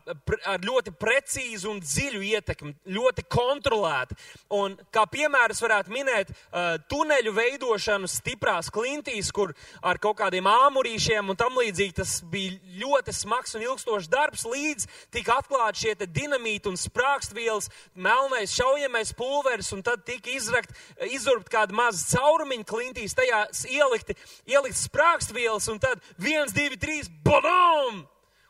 ar 0.45 0.61
ļoti 0.61 0.91
precīzu 0.93 1.71
un 1.71 1.79
dziļu 1.81 2.19
ietekmi, 2.27 2.75
ļoti 2.93 3.23
kontrolēti. 3.25 4.13
Un 4.53 4.75
kā 4.93 5.07
piemērs 5.09 5.63
varētu 5.65 5.89
minēt 5.89 6.29
uh, 6.29 6.75
tuneļu 6.91 7.33
veidošanu 7.33 8.05
stiprās 8.13 8.69
klintīs, 8.69 9.31
kur 9.33 9.55
ar 9.81 9.97
kaut 9.97 10.19
kādiem 10.19 10.45
āmurīšiem 10.51 11.33
un 11.33 11.39
tam 11.39 11.57
līdzīgi 11.57 11.97
tas 11.97 12.19
bija 12.29 12.53
ļoti 12.83 13.17
smags 13.17 13.57
un 13.57 13.65
ilgstošs 13.65 14.11
darbs, 14.13 14.45
līdz 14.45 14.85
tika 15.17 15.39
atklāti 15.41 15.87
šie 15.87 15.95
dinamīti 16.05 16.69
un 16.69 16.77
sprāgstvielas, 16.77 17.71
melnais 17.97 18.53
šaujamais 18.53 19.15
pulveris, 19.17 19.73
un 19.73 19.81
tad 19.81 20.05
tika 20.05 20.29
izrakt, 20.29 20.77
izurbt 21.09 21.49
kāda 21.49 21.73
maza 21.73 22.05
caurumiņa 22.13 22.69
klintīs, 22.69 23.17
tajā 23.17 23.47
ielikti, 23.73 24.13
ielikt 24.45 24.77
sprāgstvielas 24.77 25.38
degvielas, 25.39 25.67
un 25.67 25.79
tad 25.79 26.01
viens, 26.17 26.51
divi, 26.53 26.77
trīs, 26.77 27.09
badām! 27.23 28.05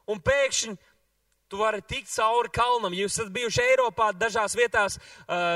Un 0.10 0.20
pēkšņi 0.26 0.74
Tu 1.50 1.58
vari 1.58 1.82
tikt 1.82 2.12
cauri 2.14 2.52
kalnam. 2.54 2.94
Jūs 2.94 3.16
esat 3.16 3.32
bijuši 3.34 3.64
Eiropā, 3.72 4.12
dažās 4.14 4.54
vietās 4.54 5.00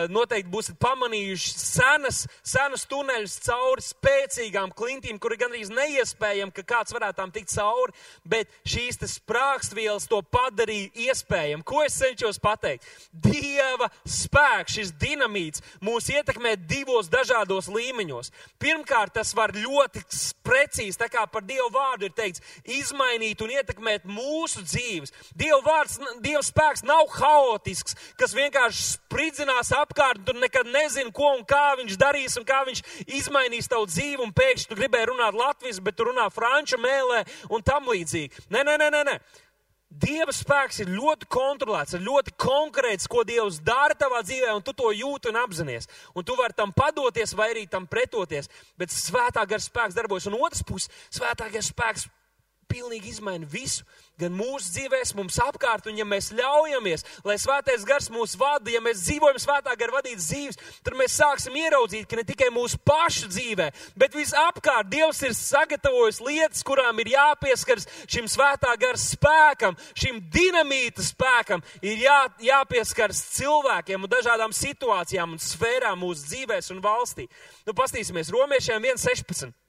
noteikti 0.10 0.50
būsiet 0.50 0.80
pamanījuši 0.82 1.52
senas, 1.54 2.24
senas 2.42 2.88
tuneļus 2.90 3.36
cauri 3.46 3.84
spēcīgām 3.86 4.74
klintīm, 4.74 5.20
kuri 5.22 5.38
gandrīz 5.38 5.70
neiespējami, 5.70 6.50
ka 6.56 6.64
kāds 6.72 6.96
varētu 6.98 7.20
tām 7.20 7.34
tikt 7.36 7.54
cauri, 7.54 7.94
bet 8.26 8.50
šīs 8.66 8.98
sprākstvielas 9.12 10.10
to 10.10 10.24
padarīja 10.34 10.90
iespējami. 11.12 11.62
Ko 11.62 11.84
es 11.86 12.00
cenšos 12.02 12.42
pateikt? 12.42 12.90
Dieva 13.14 13.92
spēks, 14.02 14.80
šis 14.80 14.96
dinamīts 14.98 15.62
mūs 15.84 16.10
ietekmē 16.10 16.56
divos 16.58 17.12
dažādos 17.14 17.70
līmeņos. 17.70 18.34
Pirmkārt, 18.58 19.14
tas 19.20 19.36
var 19.38 19.54
ļoti 19.54 20.02
precīzi, 20.42 20.98
tā 20.98 21.12
kā 21.14 21.28
par 21.30 21.46
Dievu 21.46 21.70
vārdu 21.76 22.10
ir 22.10 22.18
teikts, 22.18 22.42
izmainīt 22.66 23.46
un 23.46 23.54
ietekmēt 23.60 24.10
mūsu 24.10 24.66
dzīves. 24.66 25.14
Dievu 25.38 25.62
vārdu 25.62 25.83
vārds, 25.84 26.00
Dieva 26.24 26.42
spēks 26.44 26.84
nav 26.88 27.08
haotisks, 27.18 27.96
kas 28.18 28.34
vienkārši 28.36 28.84
spridzinās 28.96 29.72
apkārt, 29.76 30.22
un 30.22 30.26
tu 30.26 30.34
nekad 30.40 30.68
nezini, 30.72 31.12
ko 31.12 31.36
un 31.38 31.46
kā 31.46 31.76
viņš 31.80 31.98
darīs, 32.00 32.38
un 32.40 32.46
kā 32.46 32.64
viņš 32.68 32.84
izmainīs 33.08 33.70
tavu 33.70 33.88
dzīvi, 33.88 34.22
un 34.24 34.34
pēkšņi 34.34 34.70
tu 34.70 34.80
gribēji 34.80 35.12
runāt 35.12 35.34
latviešu, 35.38 35.84
bet 35.84 35.98
tu 35.98 36.08
runā 36.10 36.30
franču 36.32 36.80
mēlē 36.82 37.24
un 37.50 37.64
tam 37.64 37.90
līdzīgi. 37.92 38.48
Nē, 38.50 38.64
nē, 38.64 38.78
nē, 38.78 38.92
nē. 38.92 39.04
nē. 39.12 39.18
Dieva 39.94 40.34
spēks 40.34 40.80
ir 40.82 40.88
ļoti 40.90 41.28
kontrolēts, 41.30 41.94
ir 41.94 42.02
ļoti 42.02 42.32
konkrēts, 42.42 43.06
ko 43.06 43.22
Dievs 43.22 43.60
dara 43.62 43.94
tavā 43.94 44.24
dzīvē, 44.26 44.50
un 44.58 44.64
tu 44.66 44.74
to 44.74 44.90
jūti 44.90 45.30
un 45.30 45.38
apzinājies. 45.38 45.86
Un 46.18 46.26
tu 46.26 46.34
vari 46.40 46.58
tam 46.58 46.74
padoties 46.74 47.36
vai 47.38 47.52
arī 47.52 47.68
tam 47.70 47.86
pretoties, 47.86 48.50
bet 48.74 48.90
svētā 48.90 49.46
gara 49.46 49.62
spēks 49.62 49.94
darbojas. 49.94 50.26
Un 50.32 50.40
otrs 50.40 50.66
puses, 50.66 50.90
svētā 51.14 51.46
gara 51.46 51.62
spēks 51.62 52.08
pilnīgi 52.74 53.14
izmaina 53.14 53.46
visu, 53.46 53.86
gan 54.22 54.34
mūsu 54.38 54.72
dzīvēs, 54.76 55.14
mums 55.18 55.40
apkārt, 55.42 55.88
un 55.90 55.98
ja 55.98 56.06
mēs 56.08 56.32
ļaujamies, 56.36 57.06
lai 57.26 57.38
svētais 57.42 57.86
gars 57.88 58.10
mūs 58.14 58.36
vada, 58.40 58.70
ja 58.72 58.82
mēs 58.84 59.02
dzīvojam 59.08 59.40
svētā 59.42 59.74
gara 59.80 59.96
vadītas 59.96 60.28
dzīves, 60.30 60.60
tad 60.86 60.98
mēs 61.00 61.18
sāksim 61.18 61.58
ieraudzīt, 61.58 62.06
ka 62.10 62.20
ne 62.20 62.26
tikai 62.28 62.50
mūsu 62.54 62.80
pašu 62.86 63.32
dzīvē, 63.32 63.70
bet 64.00 64.18
visapkārt 64.18 64.92
Dievs 64.94 65.24
ir 65.26 65.34
sagatavojis 65.38 66.22
lietas, 66.24 66.62
kurām 66.68 67.02
ir 67.02 67.14
jāpieskars 67.16 67.90
šim 68.06 68.30
svētā 68.30 68.76
gara 68.80 69.00
spēkam, 69.00 69.78
šim 69.98 70.22
dinamīta 70.34 71.06
spēkam, 71.06 71.64
ir 71.82 72.06
jā, 72.06 72.20
jāpieskars 72.52 73.24
cilvēkiem 73.40 74.06
un 74.06 74.14
dažādām 74.14 74.54
situācijām 74.54 75.34
un 75.34 75.42
sfērām 75.42 76.00
mūsu 76.06 76.30
dzīvēs 76.30 76.72
un 76.76 76.84
valstī. 76.84 77.28
Nu, 77.66 77.74
pastīsimies, 77.78 78.32
romiešiem 78.34 78.92
1.16. 78.94 79.63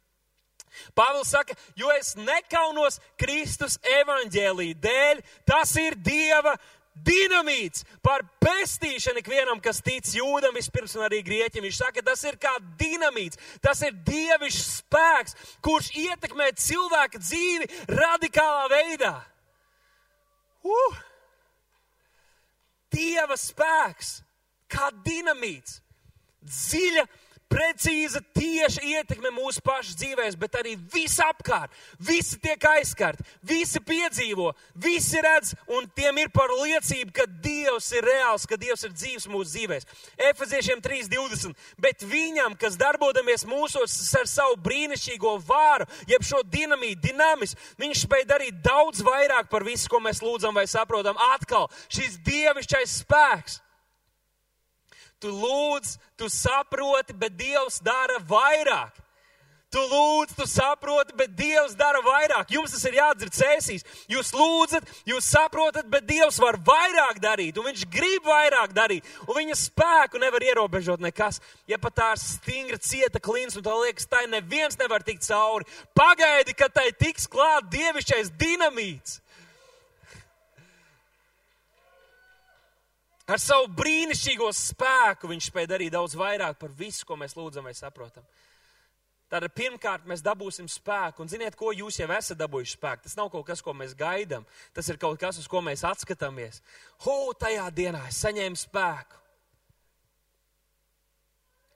Pāvils 0.96 1.32
saka, 1.34 1.56
jo 1.76 1.90
es 1.94 2.14
nekaunos 2.18 3.00
Kristus 3.20 3.78
evaņģēlī 4.00 4.70
dēļ, 4.82 5.20
tas 5.48 5.74
ir 5.80 5.96
Dieva 5.96 6.54
dinamīts 6.94 7.82
par 8.04 8.22
pestīšanu 8.42 9.18
ikvienam, 9.18 9.60
kas 9.62 9.82
tic 9.82 10.06
jūdam 10.14 10.54
vispirms 10.54 10.94
un 10.98 11.06
arī 11.08 11.20
grieķim. 11.26 11.64
Viņš 11.66 11.80
saka, 11.80 12.04
tas 12.06 12.22
ir 12.28 12.38
kā 12.40 12.52
dinamīts, 12.78 13.40
tas 13.64 13.82
ir 13.86 13.96
dievišķs 14.06 14.68
spēks, 14.80 15.38
kurš 15.64 15.90
ietekmē 16.04 16.52
cilvēka 16.58 17.22
dzīvi 17.22 17.70
radikālā 17.90 18.68
veidā. 18.72 19.16
Uh! 20.64 21.02
Dieva 22.94 23.34
spēks, 23.34 24.20
kā 24.70 24.90
dinamīts, 25.02 25.80
dziļa 26.46 27.04
precīza, 27.50 28.20
tieša 28.34 28.82
ietekme 28.84 29.30
mūsu 29.34 29.62
pašu 29.64 29.94
dzīvēs, 29.98 30.36
bet 30.38 30.58
arī 30.58 30.74
visapkārt. 30.92 31.72
Visi 31.98 32.38
tiek 32.42 32.66
aizskarti, 32.74 33.24
visi 33.46 33.80
piedzīvo, 33.84 34.52
visi 34.84 35.22
redz, 35.24 35.54
un 35.70 35.88
tiem 35.96 36.22
ir 36.22 36.32
par 36.34 36.52
liecību, 36.54 37.14
ka 37.14 37.26
Dievs 37.44 37.90
ir 37.96 38.06
reāls, 38.08 38.46
ka 38.48 38.58
Dievs 38.60 38.86
ir 38.86 38.94
dzīves 38.94 39.28
mūsu 39.30 39.54
dzīvēs. 39.54 39.88
Efeziešiem 40.30 40.82
3.20. 40.84 41.54
Bet 41.80 42.04
viņam, 42.08 42.56
kas 42.60 42.78
darbodamies 42.80 43.46
mūsos 43.48 43.96
ar 44.18 44.30
savu 44.30 44.58
brīnišķīgo 44.64 45.36
vāru, 45.46 45.88
jeb 46.10 46.24
šo 46.26 46.42
dinamītu, 46.48 47.02
dinamis, 47.08 47.56
viņš 47.80 48.06
spēj 48.06 48.28
darīt 48.30 48.62
daudz 48.64 49.04
vairāk 49.04 49.50
par 49.52 49.66
visu, 49.66 49.90
ko 49.90 50.02
mēs 50.04 50.22
lūdzam 50.24 50.56
vai 50.56 50.66
saprotam. 50.70 51.18
Atkal 51.34 51.68
šis 51.92 52.18
dievišķais 52.24 52.98
spēks 53.04 53.60
Tu 55.24 55.30
lūdz, 55.32 55.94
tu 56.20 56.26
saproti, 56.28 57.14
bet 57.16 57.32
Dievs 57.38 57.78
dara 57.80 58.18
vairāk. 58.28 58.98
Tu 59.72 59.80
lūdz, 59.80 60.34
tu 60.36 60.44
saproti, 60.46 61.14
bet 61.16 61.32
Dievs 61.32 61.72
dara 61.74 62.02
vairāk. 62.04 62.52
Jums 62.52 62.74
tas 62.76 62.84
ir 62.84 62.98
jādzird 62.98 63.32
cēsīs. 63.34 63.86
Jūs 64.12 64.34
lūdzat, 64.36 64.84
jūs 65.08 65.30
saprotat, 65.32 65.88
bet 65.90 66.04
Dievs 66.06 66.36
var 66.44 66.60
vairāk 66.60 67.22
darīt, 67.24 67.56
un 67.56 67.70
Viņš 67.70 67.86
grib 67.88 68.28
vairāk 68.28 68.76
darīt, 68.76 69.08
un 69.24 69.40
Viņa 69.40 69.56
spēku 69.62 70.20
nevar 70.20 70.44
ierobežot 70.44 71.00
nekas. 71.00 71.40
Ja 71.66 71.80
pat 71.80 71.96
tā 71.96 72.12
ir 72.12 72.20
stingra, 72.20 72.78
cieta 72.84 73.16
klīns, 73.16 73.56
un 73.56 73.64
tā 73.64 73.80
liekas, 73.80 74.06
tai 74.06 74.26
neviens 74.28 74.76
nevar 74.76 75.02
tikt 75.08 75.24
cauri, 75.24 75.64
pagaidi, 75.96 76.52
kad 76.52 76.76
tai 76.76 76.90
tiks 76.92 77.24
klāt 77.32 77.72
dievišķais 77.72 78.36
dinamīts. 78.36 79.23
Ar 83.24 83.40
savu 83.40 83.70
brīnišķīgo 83.72 84.50
spēku 84.52 85.30
viņš 85.30 85.46
spēja 85.48 85.70
darīt 85.70 85.94
daudz 85.94 86.16
vairāk 86.20 86.58
par 86.60 86.72
visu, 86.76 87.06
ko 87.08 87.16
mēs 87.16 87.36
lūdzam 87.38 87.64
vai 87.64 87.72
saprotam. 87.76 88.24
Tātad 89.32 89.54
pirmkārt 89.56 90.04
mēs 90.06 90.20
dabūsim 90.22 90.68
spēku, 90.68 91.24
un 91.24 91.30
ziniet, 91.32 91.56
ko 91.56 91.72
jūs 91.72 91.96
jau 92.02 92.10
esat 92.12 92.38
dabūjuši 92.38 92.76
spēku. 92.76 93.06
Tas 93.06 93.16
nav 93.16 93.30
kaut 93.32 93.46
kas, 93.48 93.62
ko 93.64 93.72
mēs 93.74 93.96
gaidām, 93.96 94.44
tas 94.76 94.90
ir 94.92 95.00
kaut 95.00 95.16
kas, 95.18 95.40
uz 95.40 95.48
ko 95.48 95.62
mēs 95.64 95.86
atskatāmies. 95.88 96.60
Ho, 97.06 97.16
tajā 97.40 97.64
dienā 97.74 98.04
es 98.10 98.20
saņēmu 98.22 98.60
spēku. 98.60 99.22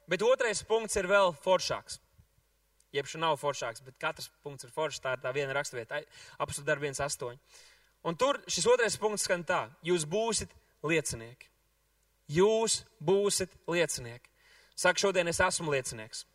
Bet 0.08 0.22
otrais 0.24 0.60
punkts 0.68 1.00
ir 1.00 1.08
vēl 1.08 1.32
foršāks. 1.42 1.98
Jeb 2.92 3.08
šī 3.08 3.20
nav 3.24 3.40
foršāks, 3.40 3.82
bet 3.84 3.98
katrs 4.00 4.30
punkts 4.44 4.68
ir 4.68 4.72
foršs. 4.72 5.00
Tā 5.04 5.16
ir 5.16 5.24
tā 5.24 5.32
viena 5.36 5.56
raksturvieta, 5.56 6.04
apstākļu 6.40 6.68
darbs 6.68 7.02
8. 7.08 7.34
Un 8.08 8.16
tur 8.16 8.38
šis 8.48 8.68
otrais 8.68 8.96
punkts 9.00 9.26
skan 9.26 9.44
tā: 9.44 9.66
jūs 9.84 10.06
būsiet 10.08 10.52
liecinieki. 10.86 11.48
Jūs 12.28 12.82
būsiet 13.00 13.54
liecinieki. 13.70 14.28
Saka, 14.78 15.00
šodien 15.00 15.30
es 15.30 15.40
esmu 15.42 15.72
liecinieks. 15.72 16.26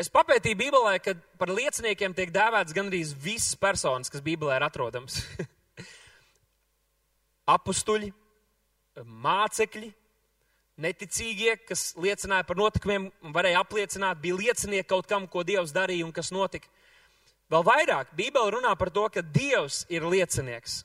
Es 0.00 0.08
papētīju 0.08 0.56
Bībelē, 0.56 0.96
ka 1.02 1.12
par 1.38 1.52
lieciniekiem 1.52 2.14
tiek 2.16 2.32
dēvēts 2.32 2.74
gandrīz 2.74 3.12
visas 3.12 3.58
personas, 3.60 4.08
kas 4.10 4.24
Bībelē 4.24 4.56
ir 4.56 4.64
atrodams. 4.64 5.20
Apustuļi, 7.54 8.08
mācekļi, 9.04 9.90
neticīgie, 10.80 11.58
kas 11.68 11.90
liecināja 12.00 12.46
par 12.48 12.56
notikumiem 12.56 13.10
varēja 13.34 13.60
apliecināt, 13.60 14.22
bija 14.22 14.38
liecinieki 14.38 14.88
kaut 14.88 15.10
kam, 15.10 15.26
ko 15.28 15.44
Dievs 15.44 15.74
darīja 15.76 16.06
un 16.06 16.14
kas 16.16 16.32
notika. 16.32 16.70
Vēl 17.50 17.66
vairāk, 17.66 18.14
Bībele 18.16 18.56
runā 18.56 18.72
par 18.78 18.88
to, 18.94 19.04
ka 19.12 19.26
Dievs 19.26 19.82
ir 19.92 20.06
liecinieks. 20.08 20.80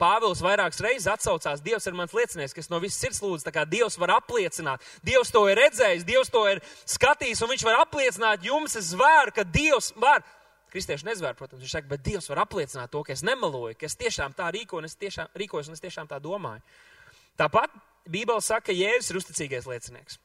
Pāvils 0.00 0.40
vairākas 0.40 0.80
reizes 0.80 1.08
atsaucās, 1.12 1.60
Dievs 1.64 1.86
ir 1.86 1.96
mans 1.98 2.14
liecinieks, 2.16 2.54
kas 2.56 2.70
no 2.72 2.80
visas 2.80 3.00
sirds 3.02 3.20
lūdz, 3.20 3.44
tā 3.44 3.52
kā 3.52 3.66
Dievs 3.68 3.98
var 4.00 4.14
apliecināt. 4.16 4.84
Dievs 5.04 5.32
to 5.34 5.44
ir 5.50 5.60
redzējis, 5.60 6.06
Dievs 6.08 6.32
to 6.32 6.46
ir 6.48 6.62
skatījis, 6.88 7.42
un 7.44 7.52
viņš 7.52 7.64
var 7.68 7.82
apliecināt 7.82 8.46
jums, 8.48 8.78
es 8.80 8.94
zvēru, 8.94 9.34
ka 9.36 9.44
Dievs 9.44 9.92
var. 10.00 10.24
Kristieši 10.72 11.08
nezvēr, 11.08 11.34
protams, 11.36 11.60
viņš 11.64 11.74
saka, 11.76 11.90
bet 11.90 12.04
Dievs 12.06 12.30
var 12.30 12.44
apliecināt 12.46 12.92
to, 12.94 13.02
ka 13.04 13.12
es 13.12 13.24
nemeloju, 13.26 13.76
ka 13.76 13.88
es 13.90 13.98
tiešām 14.00 14.32
tā 14.38 14.48
rīkoju, 14.54 14.80
un 14.80 14.88
es 14.88 14.96
tiešām, 14.96 15.30
rīkojos, 15.36 15.68
un 15.68 15.76
es 15.76 15.84
tiešām 15.84 16.08
tā 16.08 16.20
domāju. 16.22 16.62
Tāpat 17.40 17.74
Bībele 18.08 18.40
saka, 18.40 18.70
ka 18.70 18.76
Jēzus 18.76 19.10
ir 19.12 19.20
uzticīgais 19.20 19.68
liecinieks. 19.68 20.20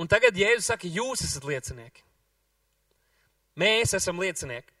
Un 0.00 0.08
tagad 0.08 0.34
Jēzus 0.34 0.72
saka, 0.72 0.88
jūs 0.88 1.22
esat 1.26 1.44
liecinieki. 1.46 2.02
Mēs 3.60 3.94
esam 3.98 4.20
liecinieki. 4.22 4.72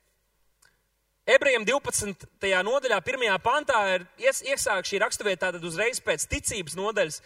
Ebrejiem 1.28 1.66
12. 1.68 2.24
nodaļā, 2.64 2.98
1. 3.04 3.26
pantā 3.44 3.80
ir 3.94 4.06
iesākta 4.24 4.88
šī 4.88 5.00
raksturvieta 5.02 5.48
tātad 5.48 5.64
uzreiz 5.68 6.00
pēc 6.00 6.24
ticības 6.30 6.76
nodaļas. 6.78 7.20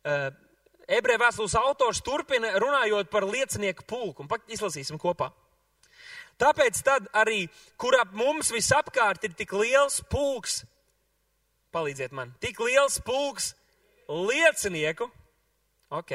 Uh, 0.00 0.30
Ebreju 0.90 1.20
vēstules 1.22 1.54
autors 1.58 2.00
turpina 2.02 2.50
runājot 2.58 3.10
par 3.10 3.26
liecinieku 3.26 3.84
pulku, 3.86 4.24
un 4.24 4.30
pat 4.30 4.42
izlasīsim 4.50 4.98
kopā. 4.98 5.28
Tāpēc 6.40 6.80
tad 6.82 7.06
arī, 7.14 7.44
kur 7.78 7.94
ap 8.00 8.14
mums 8.16 8.50
visapkārt 8.50 9.26
ir 9.28 9.36
tik 9.38 9.52
liels 9.54 10.00
pulks, 10.10 10.64
palīdziet 11.74 12.14
man, 12.16 12.32
tik 12.42 12.58
liels 12.64 12.98
pulks 13.06 13.52
liecinieku, 14.08 15.10
ok. 15.94 16.14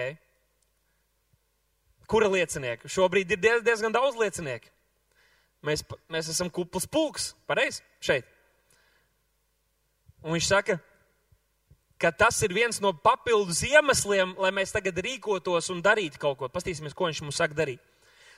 Kura 2.11 2.27
liecinieku? 2.29 2.91
Šobrīd 2.91 3.31
ir 3.31 3.61
diezgan 3.63 3.95
daudz 3.95 4.17
liecinieku. 4.19 4.74
Mēs, 5.65 5.83
mēs 6.11 6.29
esam 6.31 6.51
kupls 6.53 6.85
pulks, 6.89 7.31
pareizi, 7.49 7.81
šeit. 8.03 8.27
Un 10.25 10.35
viņš 10.35 10.47
saka, 10.49 10.77
ka 12.01 12.11
tas 12.11 12.37
ir 12.45 12.53
viens 12.53 12.79
no 12.81 12.91
papildus 12.93 13.63
iemesliem, 13.67 14.35
lai 14.41 14.51
mēs 14.53 14.73
tagad 14.75 14.97
rīkotos 15.05 15.69
un 15.73 15.83
darītu 15.85 16.21
kaut 16.21 16.39
ko. 16.39 16.49
Pastīsimies, 16.51 16.95
ko 16.97 17.09
viņš 17.09 17.21
mums 17.25 17.41
saka 17.41 17.57
darīt. 17.57 17.83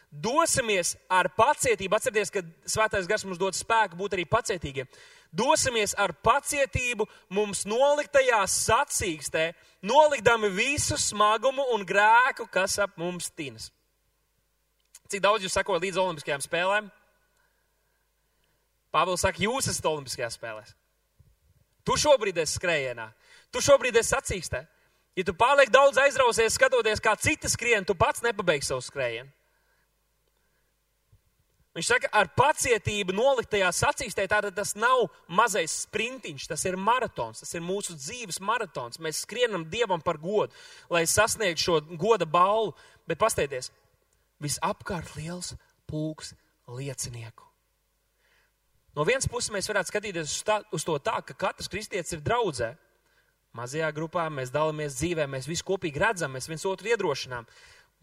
Dosimies 0.07 0.93
ar 1.11 1.27
pacietību. 1.35 1.95
Atcerieties, 1.97 2.31
ka 2.31 2.43
svētais 2.69 3.07
gars 3.09 3.25
mums 3.27 3.39
dod 3.39 3.55
spēku 3.57 3.99
būt 3.99 4.15
arī 4.15 4.23
pacietīgiem. 4.29 4.87
Dosimies 5.35 5.91
ar 5.99 6.13
pacietību 6.23 7.05
mums 7.35 7.65
noliktajā 7.67 8.39
sacīkstē, 8.47 9.49
nolikdami 9.83 10.49
visu 10.55 10.95
smagumu 10.99 11.65
un 11.75 11.83
grēku, 11.87 12.47
kas 12.51 12.79
ap 12.79 12.95
mums 12.99 13.27
tinas. 13.35 13.67
Cik 15.11 15.23
daudz 15.23 15.43
jūs 15.43 15.55
sakojat 15.55 15.83
līdz 15.83 15.99
Olimpiskajām 16.03 16.43
spēlēm? 16.43 16.87
Pāvils 18.93 19.23
saka, 19.25 19.41
jūs 19.43 19.69
esat 19.71 19.87
Olimpiskajās 19.89 20.37
spēlēs. 20.39 20.73
Tu 21.87 21.95
šobrīd 21.99 22.37
esi 22.43 22.57
skrējienā, 22.59 23.07
tu 23.51 23.63
šobrīd 23.63 23.95
esi 23.99 24.15
sacīkstē. 24.15 24.65
Ja 25.17 25.23
tu 25.25 25.33
pārliek 25.33 25.71
daudz 25.73 25.97
aizrausies, 25.97 26.53
skatoties, 26.53 27.01
kā 27.01 27.15
citi 27.17 27.49
skrien, 27.49 27.85
tu 27.87 27.95
pats 27.97 28.21
nepabeigsi 28.21 28.69
savu 28.69 28.83
skrējienu. 28.85 29.31
Viņš 31.77 31.89
saka, 31.91 32.09
ar 32.09 32.29
pacietību 32.33 33.13
noliktajā 33.13 33.67
sacīkstē, 33.79 34.23
tātad 34.29 34.55
tas 34.57 34.71
nav 34.77 35.11
mazais 35.29 35.75
sprintiņš, 35.83 36.47
tas 36.49 36.63
ir 36.65 36.77
maratons, 36.81 37.43
tas 37.43 37.53
ir 37.53 37.61
mūsu 37.61 37.93
dzīves 37.97 38.39
maratons. 38.41 38.97
Mēs 38.97 39.21
skrienam 39.25 39.65
Dievam 39.69 40.01
par 40.01 40.17
godu, 40.21 40.57
lai 40.89 41.03
sasniegtu 41.05 41.67
šo 41.67 41.79
goda 42.01 42.25
balvu. 42.25 42.73
Bet 43.05 43.21
pasteities, 43.21 43.69
visapkārt 44.41 45.13
liels 45.19 45.53
pulks 45.85 46.33
liecinieku. 46.65 47.46
No 48.97 49.05
vienas 49.05 49.29
puses 49.29 49.51
mēs 49.53 49.67
varētu 49.69 49.91
skatīties 49.91 50.31
uz, 50.31 50.43
tā, 50.45 50.57
uz 50.73 50.81
to 50.81 50.95
tā, 51.05 51.19
ka 51.21 51.35
katrs 51.37 51.69
kristietis 51.69 52.15
ir 52.15 52.21
draudzē. 52.25 52.71
Mazajā 53.53 53.91
grupā 53.93 54.23
mēs 54.33 54.49
dalāmies 54.53 54.95
dzīvē, 54.97 55.27
mēs 55.29 55.45
visi 55.49 55.65
kopīgi 55.65 56.01
redzam, 56.01 56.33
mēs 56.33 56.49
viens 56.49 56.65
otru 56.65 56.89
iedrošinām. 56.89 57.45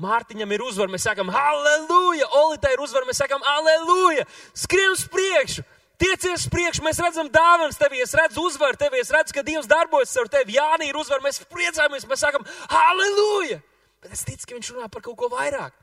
Mārtiņam 0.02 0.54
ir 0.54 0.62
uzvara, 0.62 0.92
mēs 0.94 1.06
sakām, 1.06 1.32
halleluja! 1.34 2.28
Olitai 2.38 2.72
ir 2.76 2.82
uzvara, 2.82 3.08
mēs 3.10 3.18
sakām, 3.22 3.42
halleluja! 3.46 4.26
Skrien 4.54 4.94
uz 4.94 5.04
priekšu! 5.10 5.66
Tiecies 5.98 6.46
uz 6.46 6.46
priekšu, 6.50 6.82
mēs 6.86 6.98
redzam 7.02 7.28
dāvanas 7.30 7.78
tevī, 7.78 8.00
es 8.02 8.14
redzu 8.18 8.46
uzvaru 8.46 8.78
tevī, 8.78 9.02
es 9.02 9.12
redzu, 9.14 9.34
ka 9.34 9.44
Dievs 9.46 9.70
darbojas 9.70 10.14
ar 10.18 10.30
tevi. 10.30 10.56
Jānī 10.58 10.90
ir 10.90 10.98
uzvara, 10.98 11.22
mēs 11.26 11.42
priecājamies, 11.50 12.06
mēs 12.10 12.26
sakām, 12.26 12.46
halleluja! 12.70 13.60
Bet 14.02 14.14
es 14.14 14.26
ticu, 14.26 14.46
ka 14.46 14.58
viņš 14.58 14.74
runā 14.74 14.90
par 14.90 15.06
kaut 15.06 15.18
ko 15.22 15.30
vairāk. 15.34 15.78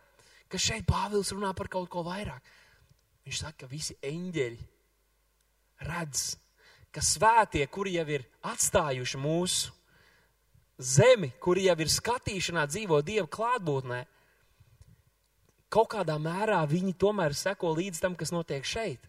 Ka 0.51 0.59
šeit 0.59 0.83
Pāvils 0.87 1.31
runā 1.35 1.55
par 1.55 1.71
kaut 1.71 1.87
ko 1.91 2.03
vairāk. 2.07 2.43
Viņš 3.27 3.43
saka, 3.45 3.63
ka 3.63 3.71
visi 3.71 3.95
eņģeļi 4.03 4.71
redz, 5.85 6.35
ka 6.91 7.03
svētie, 7.03 7.63
kuri 7.71 7.95
jau 7.97 8.07
ir 8.11 8.25
atstājuši 8.45 9.19
mūsu 9.21 9.71
zemi, 10.81 11.31
kuri 11.39 11.67
jau 11.67 11.77
ir 11.79 11.91
skatīšanā, 11.91 12.65
dzīvo 12.69 12.99
Dieva 13.05 13.29
klātbūtnē, 13.29 14.01
kaut 15.71 15.91
kādā 15.93 16.17
mērā 16.19 16.59
viņi 16.67 16.97
tomēr 16.99 17.35
seko 17.37 17.71
līdz 17.77 18.01
tam, 18.03 18.17
kas 18.19 18.33
notiek 18.33 18.65
šeit. 18.67 19.07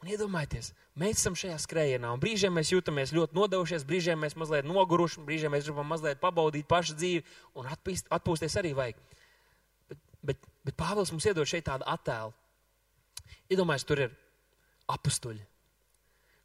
Un 0.00 0.08
iedomājieties, 0.08 0.70
mēs 0.96 1.20
esam 1.20 1.34
šajā 1.36 1.58
skrējienā, 1.60 2.10
un 2.14 2.20
brīžiem 2.22 2.54
mēs 2.56 2.70
jūtamies 2.72 3.12
ļoti 3.12 3.36
nodevušies, 3.36 3.84
brīžiem 3.88 4.22
mēs 4.24 4.36
mazliet 4.40 4.68
noguruši, 4.68 5.20
brīžiem 5.26 5.52
mēs 5.52 5.68
gribam 5.68 5.90
mazliet 5.92 6.22
pabaudīt 6.22 6.68
pašu 6.68 6.96
dzīvi, 6.96 7.24
un 7.60 7.68
atpīst, 7.68 8.08
atpūsties 8.08 8.56
arī 8.56 8.72
vajag. 8.78 9.02
Bet, 9.90 10.00
bet, 10.30 10.48
bet 10.64 10.78
Pāvils 10.80 11.12
mums 11.12 11.28
iedod 11.28 11.48
šeit 11.48 11.68
tādu 11.68 11.84
attēlu. 11.84 12.32
Iedomājieties, 13.52 13.88
tur 13.90 14.02
ir 14.06 14.16
apstuļi, 14.90 15.44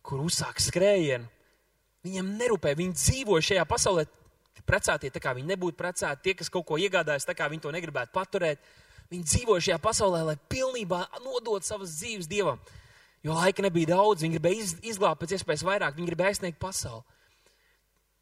kur 0.06 0.22
uzsāk 0.26 0.62
skrējienu, 0.62 1.30
Viņiem 2.06 2.36
nerūpē, 2.38 2.76
viņi 2.78 2.94
dzīvo 2.94 3.40
šajā 3.42 3.66
pasaulē. 3.66 4.06
Precētie, 4.66 5.12
tā 5.14 5.22
kā 5.22 5.34
viņi 5.36 5.50
nebūtu 5.52 5.78
precēti, 5.78 6.22
tie, 6.24 6.34
kas 6.38 6.50
kaut 6.54 6.66
ko 6.70 6.78
iegādājas, 6.82 7.26
tā 7.28 7.36
kā 7.38 7.48
viņi 7.52 7.64
to 7.66 7.74
negribētu 7.74 8.14
paturēt. 8.16 8.62
Viņi 9.12 9.26
dzīvo 9.30 9.58
šajā 9.62 9.78
pasaulē, 9.82 10.22
lai 10.26 10.36
pilnībā 10.50 11.02
nodot 11.26 11.66
savas 11.66 11.98
dzīves 12.00 12.30
Dievam. 12.30 12.62
Jo 13.26 13.36
laika 13.38 13.66
nebija 13.66 13.94
daudz, 13.94 14.24
viņi 14.24 14.38
gribēja 14.38 14.66
izglābt 14.86 15.22
pēc 15.22 15.36
iespējas 15.38 15.66
vairāk, 15.66 15.98
viņi 15.98 16.10
gribēja 16.12 16.34
aizsniegt 16.34 16.62
pasauli. 16.62 17.04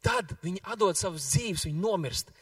Tad 0.04 0.34
viņi 0.44 0.64
atdod 0.74 1.00
savas 1.00 1.28
dzīves, 1.30 1.64
viņi 1.68 1.80
nomirst 1.80 2.32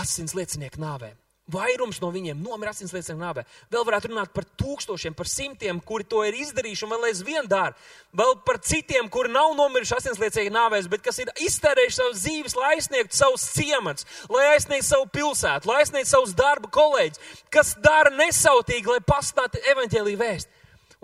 asins 0.00 0.36
liecinieku 0.36 0.80
nāvēm. 0.84 1.16
Vairums 1.44 1.98
no 2.00 2.08
viņiem 2.08 2.38
nomira 2.40 2.72
asinsliecēm 2.72 3.18
nāvē. 3.20 3.42
Vēl 3.68 3.82
varētu 3.84 4.08
runāt 4.08 4.30
par 4.32 4.46
tūkstošiem, 4.56 5.12
par 5.12 5.28
simtiem, 5.28 5.76
kuri 5.84 6.06
to 6.08 6.22
ir 6.24 6.38
izdarījuši 6.40 6.86
un 6.86 6.92
vēl 6.94 7.04
aizvien 7.10 7.48
dara. 7.50 7.76
Vēl 8.16 8.32
par 8.46 8.62
citiem, 8.64 9.10
kuri 9.12 9.28
nav 9.34 9.52
nomiruši 9.58 9.92
asinsliecēju 9.98 10.54
nāvēs, 10.54 10.88
bet 10.88 11.04
kas 11.04 11.20
ir 11.20 11.28
iztērējuši 11.44 11.98
savas 11.98 12.22
dzīves, 12.24 12.56
lai 12.56 12.70
aizsniegtu 12.78 13.18
savus 13.18 13.44
ciemats, 13.58 14.08
lai 14.32 14.46
aizsniegtu 14.54 14.88
savu 14.88 15.10
pilsētu, 15.12 15.68
lai 15.68 15.82
aizsniegtu 15.82 16.14
savus 16.14 16.32
darba 16.38 16.72
kolēģus, 16.72 17.36
kas 17.52 17.74
dara 17.84 18.14
nesautīgi, 18.16 18.94
lai 18.94 19.04
pastātu 19.04 19.60
evaņģēlīju 19.74 20.22
vēst. 20.24 20.48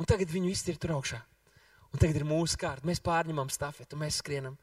Un 0.01 0.09
tagad 0.09 0.33
viņu 0.33 0.55
iztir 0.55 0.81
tur 0.81 0.97
augšā. 0.97 1.21
Un 1.93 2.01
tagad 2.01 2.17
ir 2.17 2.25
mūsu 2.25 2.57
kārta. 2.57 2.89
Mēs 2.89 3.03
pārņemam 3.05 3.53
stafetu, 3.53 4.01
mēs 4.01 4.23
skrienam. 4.23 4.57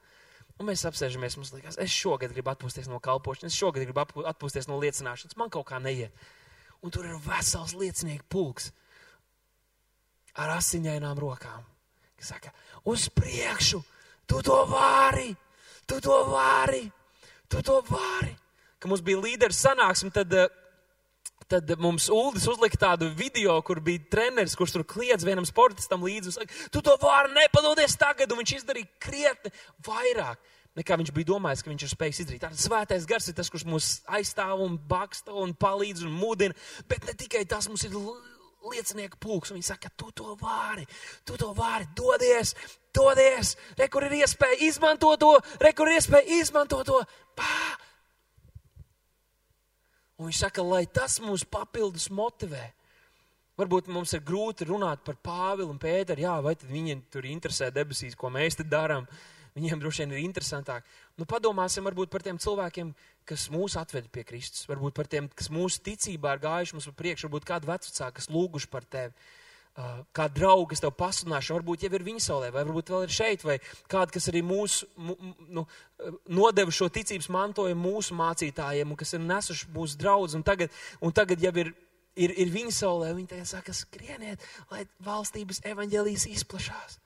Un 0.57 0.65
mēs 0.71 0.83
apsēžamies, 0.89 1.35
mums 1.37 1.51
liekas, 1.53 1.77
es 1.81 1.93
šogad 1.93 2.33
gribu 2.33 2.49
atpūsties 2.49 2.89
no 2.89 2.97
kalpošanas, 3.03 3.53
es 3.53 3.59
šogad 3.59 3.85
gribu 3.85 4.01
atpūsties 4.25 4.69
no 4.69 4.79
liecināšanas, 4.81 5.37
man 5.37 5.51
kaut 5.53 5.67
kā 5.69 5.77
neiet. 5.81 6.13
Un 6.81 6.93
tur 6.93 7.05
ir 7.05 7.19
vesels 7.21 7.75
liecinieku 7.77 8.25
pulks 8.29 8.71
ar 10.37 10.55
asiņainām 10.57 11.17
rokām, 11.21 11.65
kas 12.17 12.33
saka, 12.33 12.53
uz 12.89 13.07
priekšu, 13.13 13.81
tu 14.29 14.41
to 14.45 14.57
vari, 14.69 15.29
tu 15.89 16.01
to 16.01 16.17
vari, 16.29 16.83
tu 17.49 17.61
to 17.65 17.79
vari. 17.89 18.33
Ka 18.77 18.89
mums 18.89 19.01
bija 19.05 19.21
līderis 19.21 19.61
sanāksme, 19.65 20.11
tad 20.13 20.33
uh, 20.37 20.49
Tad 21.47 21.69
mums 21.79 22.09
Uldis 22.11 22.43
uzlika 22.51 22.75
tādu 22.81 23.07
video, 23.15 23.53
kur 23.63 23.79
bija 23.79 24.03
treneris, 24.11 24.55
kurš 24.59 24.73
tur 24.75 24.83
kliedz 24.83 25.23
vienam 25.23 25.45
sportistam 25.47 26.01
līdzi. 26.03 26.33
Saka, 26.35 26.55
tu 26.73 26.81
to 26.83 26.97
vari 26.99 27.31
nepadodies 27.37 27.95
tagad, 27.99 28.33
un 28.33 28.41
viņš 28.41 28.55
izdarīja 28.57 28.89
krietni 28.99 29.53
vairāk. 29.87 30.41
Nekā 30.77 30.97
viņš 30.99 31.13
bija 31.15 31.31
domājis, 31.31 31.63
ka 31.63 31.71
viņš 31.71 31.85
ir 31.85 31.93
spējīgs 31.93 32.19
izdarīt. 32.21 32.43
Tātad 32.43 32.61
svētais 32.61 33.07
gars 33.09 33.29
ir 33.29 33.37
tas, 33.37 33.49
kurš 33.53 33.63
mūs 33.69 33.87
aizstāv 34.19 34.59
un 34.65 34.75
baksta 34.89 35.33
un 35.33 35.55
palīdz 35.57 36.03
un 36.05 36.13
mudina. 36.19 36.57
Bet 36.89 37.07
ne 37.07 37.15
tikai 37.17 37.45
tas, 37.49 37.69
mums 37.71 37.87
ir 37.87 37.95
liecinieku 37.95 39.17
pulks. 39.23 39.55
Viņi 39.55 39.69
saka, 39.71 39.89
tu 39.97 40.11
to 40.11 40.35
vari, 40.41 40.85
tu 41.25 41.39
to 41.39 41.53
vari, 41.57 41.87
dodies, 41.97 42.53
dodies. 42.93 43.55
Re, 43.79 43.87
kur 43.89 44.05
ir 44.05 44.19
iespēja 44.19 44.59
izmantot 44.67 45.23
to, 45.23 45.33
re, 45.63 45.73
kur 45.73 45.89
ir 45.89 46.01
iespēja 46.01 46.41
izmantot 46.43 46.91
to. 46.91 47.01
Pā! 47.39 47.86
Un 50.17 50.29
viņš 50.29 50.41
saka, 50.47 50.65
lai 50.65 50.85
tas 50.89 51.19
mūs 51.21 51.45
papildus 51.45 52.09
motivē. 52.09 52.63
Varbūt 53.57 53.89
mums 53.89 54.13
ir 54.13 54.21
grūti 54.25 54.67
runāt 54.69 55.01
par 55.05 55.17
Pāvilu 55.21 55.71
un 55.73 55.79
Pēteru, 55.81 56.21
jā, 56.21 56.35
vai 56.45 56.53
tad 56.57 56.69
viņiem 56.69 57.03
tur 57.13 57.25
interesē 57.25 57.71
debesīs, 57.73 58.17
ko 58.17 58.29
mēs 58.33 58.57
te 58.57 58.65
darām. 58.65 59.07
Viņiem 59.57 59.81
droši 59.81 60.03
vien 60.03 60.11
ir 60.13 60.21
interesantāk. 60.21 60.85
Nu, 61.17 61.25
padomāsim 61.25 61.85
varbūt 61.85 62.11
par 62.13 62.21
tiem 62.25 62.37
cilvēkiem, 62.37 62.91
kas 63.25 63.47
mūs 63.49 63.73
atveda 63.81 64.09
pie 64.13 64.21
Kristus. 64.29 64.67
Varbūt 64.69 64.93
par 64.97 65.09
tiem, 65.09 65.29
kas 65.33 65.49
mūsu 65.49 65.81
ticībā 65.85 66.35
ir 66.35 66.43
gājuši 66.43 66.77
mums 66.77 66.89
pa 66.91 66.93
priekšu, 67.01 67.25
varbūt 67.25 67.47
kādu 67.49 67.71
vecāku, 67.71 68.13
kas 68.19 68.29
lūguši 68.29 68.69
par 68.73 68.85
tevi 68.85 69.15
kā 70.15 70.25
draugi, 70.33 70.71
kas 70.71 70.81
tev 70.81 70.93
pasunāšu, 70.97 71.53
varbūt 71.57 71.85
jau 71.85 71.91
ir 71.93 72.05
viņa 72.05 72.21
saulē, 72.23 72.49
vai 72.53 72.63
varbūt 72.65 72.89
vēl 72.93 73.03
ir 73.05 73.13
šeit, 73.13 73.43
vai 73.45 73.57
kādi, 73.91 74.15
kas 74.15 74.29
arī 74.31 74.41
mūsu, 74.45 74.87
nu, 75.53 75.65
nodeva 76.33 76.73
šo 76.73 76.89
ticības 76.93 77.29
mantojumu 77.33 77.91
mūsu 77.91 78.17
mācītājiem, 78.17 78.89
un 78.89 78.97
kas 78.97 79.13
ir 79.13 79.21
nesuši 79.21 79.69
mūsu 79.75 79.99
draudz, 80.01 80.37
un 80.37 80.45
tagad, 80.47 80.73
un 81.01 81.13
tagad 81.13 81.45
jau 81.45 81.53
ir, 81.61 81.73
ir, 82.17 82.33
ir 82.33 82.53
viņa 82.53 82.73
saulē, 82.79 83.11
viņi 83.19 83.31
tagad 83.35 83.51
saka, 83.51 83.75
skrieniet, 83.77 84.45
lai 84.73 84.87
valstības 85.05 85.61
evaņģēlijas 85.69 86.25
izplašās. 86.33 86.97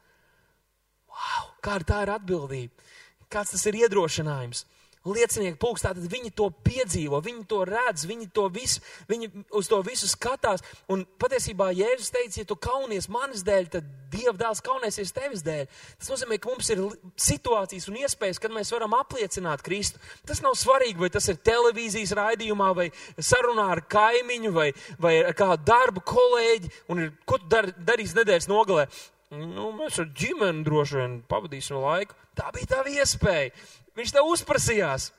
Wow, 1.12 1.52
kāda 1.66 1.90
tā 1.92 2.04
ir 2.06 2.14
atbildība, 2.16 2.92
kāds 3.32 3.52
tas 3.58 3.68
ir 3.68 3.82
iedrošinājums 3.84 4.64
liecinieku 5.06 5.58
pulks, 5.62 5.84
tātad 5.86 6.06
viņi 6.10 6.34
to 6.38 6.50
piedzīvo, 6.66 7.22
viņi 7.26 7.46
to 7.50 7.62
redz, 7.68 8.06
viņi, 8.10 8.28
to 8.36 8.48
visu, 8.54 8.82
viņi 9.10 9.32
uz 9.58 9.70
to 9.72 9.82
visu 9.86 10.10
skatās. 10.10 10.62
Un 10.92 11.06
patiesībā 11.22 11.72
Jēzus 11.74 12.12
teica, 12.14 12.42
ja 12.42 12.50
tu 12.50 12.58
kaunies 12.62 13.10
manis 13.12 13.46
dēļ, 13.48 13.70
tad 13.78 13.88
Dieva 14.12 14.36
dēls 14.36 14.60
kaunēsies 14.66 15.14
tevis 15.16 15.44
dēļ. 15.46 15.70
Tas 16.02 16.10
nozīmē, 16.12 16.38
ka 16.42 16.52
mums 16.52 16.70
ir 16.74 16.82
situācijas 17.16 17.88
un 17.88 18.02
iespējas, 18.02 18.42
kad 18.44 18.52
mēs 18.52 18.74
varam 18.76 18.98
apliecināt 18.98 19.64
Kristu. 19.64 20.02
Tas 20.28 20.44
nav 20.44 20.58
svarīgi, 20.60 21.00
vai 21.00 21.10
tas 21.14 21.30
ir 21.32 21.40
televīzijas 21.40 22.12
raidījumā, 22.20 22.74
vai 22.76 22.90
sarunā 23.16 23.70
ar 23.78 23.86
kaimiņu, 23.88 24.52
vai, 24.58 24.68
vai 25.00 25.16
ar 25.24 25.38
kādu 25.38 25.64
darbu 25.72 26.04
kolēģi, 26.12 26.76
un 26.92 27.06
ir, 27.06 27.16
ko 27.26 27.40
tu 27.40 27.50
dar, 27.56 27.72
darīsi 27.88 28.20
nedēļas 28.20 28.52
nogalē. 28.52 28.90
Nu, 29.32 29.70
mēs 29.78 30.02
ar 30.02 30.10
ģimeni 30.12 30.66
droši 30.68 30.98
vien 31.00 31.14
pavadīsim 31.32 31.78
laiku. 31.80 32.18
Tā 32.36 32.50
bija 32.52 32.68
tā 32.74 32.82
iespēja. 32.92 33.54
Viņš 33.96 34.14
tev 34.16 34.28
uzprasījās. 34.28 35.12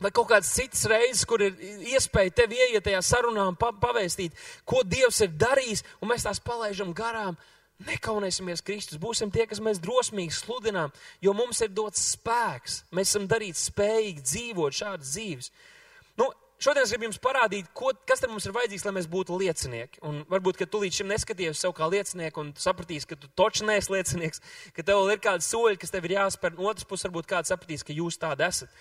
Vai 0.00 0.10
kaut 0.16 0.30
kādas 0.30 0.52
citas 0.56 0.86
reizes, 0.88 1.26
kur 1.28 1.42
ir 1.44 1.56
iespēja 1.92 2.32
tev 2.38 2.52
ieiet 2.56 2.84
tajā 2.86 3.00
sarunā 3.04 3.44
un 3.50 3.56
pavēstīt, 3.56 4.36
ko 4.64 4.80
Dievs 4.88 5.20
ir 5.26 5.34
darījis, 5.36 5.82
un 6.00 6.08
mēs 6.08 6.24
tās 6.24 6.40
palaižam 6.40 6.94
garām. 6.96 7.36
Nekaunēsimies 7.84 8.60
Kristus, 8.64 9.00
būsim 9.00 9.32
tie, 9.32 9.46
kas 9.48 9.60
mēs 9.64 9.80
drosmīgi 9.80 10.36
sludinām, 10.36 10.92
jo 11.24 11.32
mums 11.36 11.60
ir 11.64 11.72
dots 11.72 12.00
spēks. 12.14 12.82
Mēs 12.96 13.12
esam 13.12 13.28
darīti 13.28 13.60
spējīgi 13.60 14.24
dzīvot 14.24 14.76
šādas 14.76 15.12
dzīves. 15.14 15.52
Nu, 16.20 16.28
šodien 16.62 16.84
es 16.84 16.92
gribu 16.92 17.08
jums 17.08 17.18
parādīt, 17.22 17.70
ko, 17.76 17.90
kas 18.08 18.22
mums 18.28 18.46
ir 18.46 18.54
vajadzīgs, 18.56 18.84
lai 18.86 18.94
mēs 18.98 19.08
būtu 19.10 19.38
liecinieki. 19.40 20.02
Un 20.06 20.22
varbūt, 20.30 20.60
ka 20.60 20.68
tu 20.70 20.82
līdz 20.82 21.00
šim 21.00 21.10
neskaties 21.10 21.62
sev 21.64 21.74
kā 21.76 21.88
liecinieku 21.90 22.44
un 22.44 22.52
sapratīsi, 22.58 23.08
ka 23.10 23.18
tu 23.20 23.30
taču 23.38 23.66
neesi 23.68 23.92
liecinieks, 23.94 24.42
ka 24.76 24.84
tev 24.86 25.08
ir 25.12 25.22
kādi 25.24 25.46
soļi, 25.46 25.80
kas 25.80 25.94
tev 25.94 26.06
ir 26.08 26.16
jāspēr. 26.18 26.54
No 26.58 26.70
otras 26.70 26.86
puses, 26.88 27.08
varbūt 27.08 27.30
kāds 27.30 27.52
sapratīs, 27.52 27.84
ka 27.86 27.96
jūs 27.96 28.20
tādi 28.20 28.46
esat. 28.46 28.80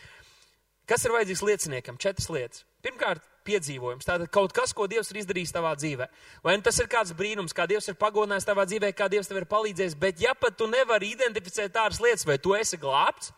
Kas 0.89 1.03
ir 1.05 1.13
vajadzīgs 1.13 1.45
lieciniekam? 1.45 1.97
Četras 2.01 2.29
lietas. 2.33 2.63
Pirmkārt, 2.85 3.25
piedzīvojums. 3.45 4.07
Tātad 4.07 4.31
kaut 4.33 4.53
kas, 4.55 4.71
ko 4.73 4.87
Dievs 4.89 5.11
ir 5.13 5.19
izdarījis 5.21 5.53
tavā 5.53 5.75
dzīvē. 5.77 6.07
Vai 6.45 6.55
nu 6.57 6.65
tas 6.65 6.79
ir 6.81 6.89
kāds 6.89 7.13
brīnums, 7.17 7.53
kā 7.53 7.67
Dievs 7.69 7.91
ir 7.91 7.97
pagodinājis 7.99 8.47
tavā 8.47 8.65
dzīvē, 8.65 8.89
kā 8.97 9.09
Dievs 9.11 9.29
tev 9.29 9.41
ir 9.41 9.49
palīdzējis, 9.51 9.97
bet 10.01 10.23
ja 10.23 10.33
pat 10.33 10.57
tu 10.57 10.65
nevari 10.71 11.11
identificēt 11.13 11.75
tādas 11.75 12.01
lietas, 12.01 12.25
vai 12.25 12.39
tu 12.41 12.55
esi 12.57 12.79
glābts, 12.81 13.29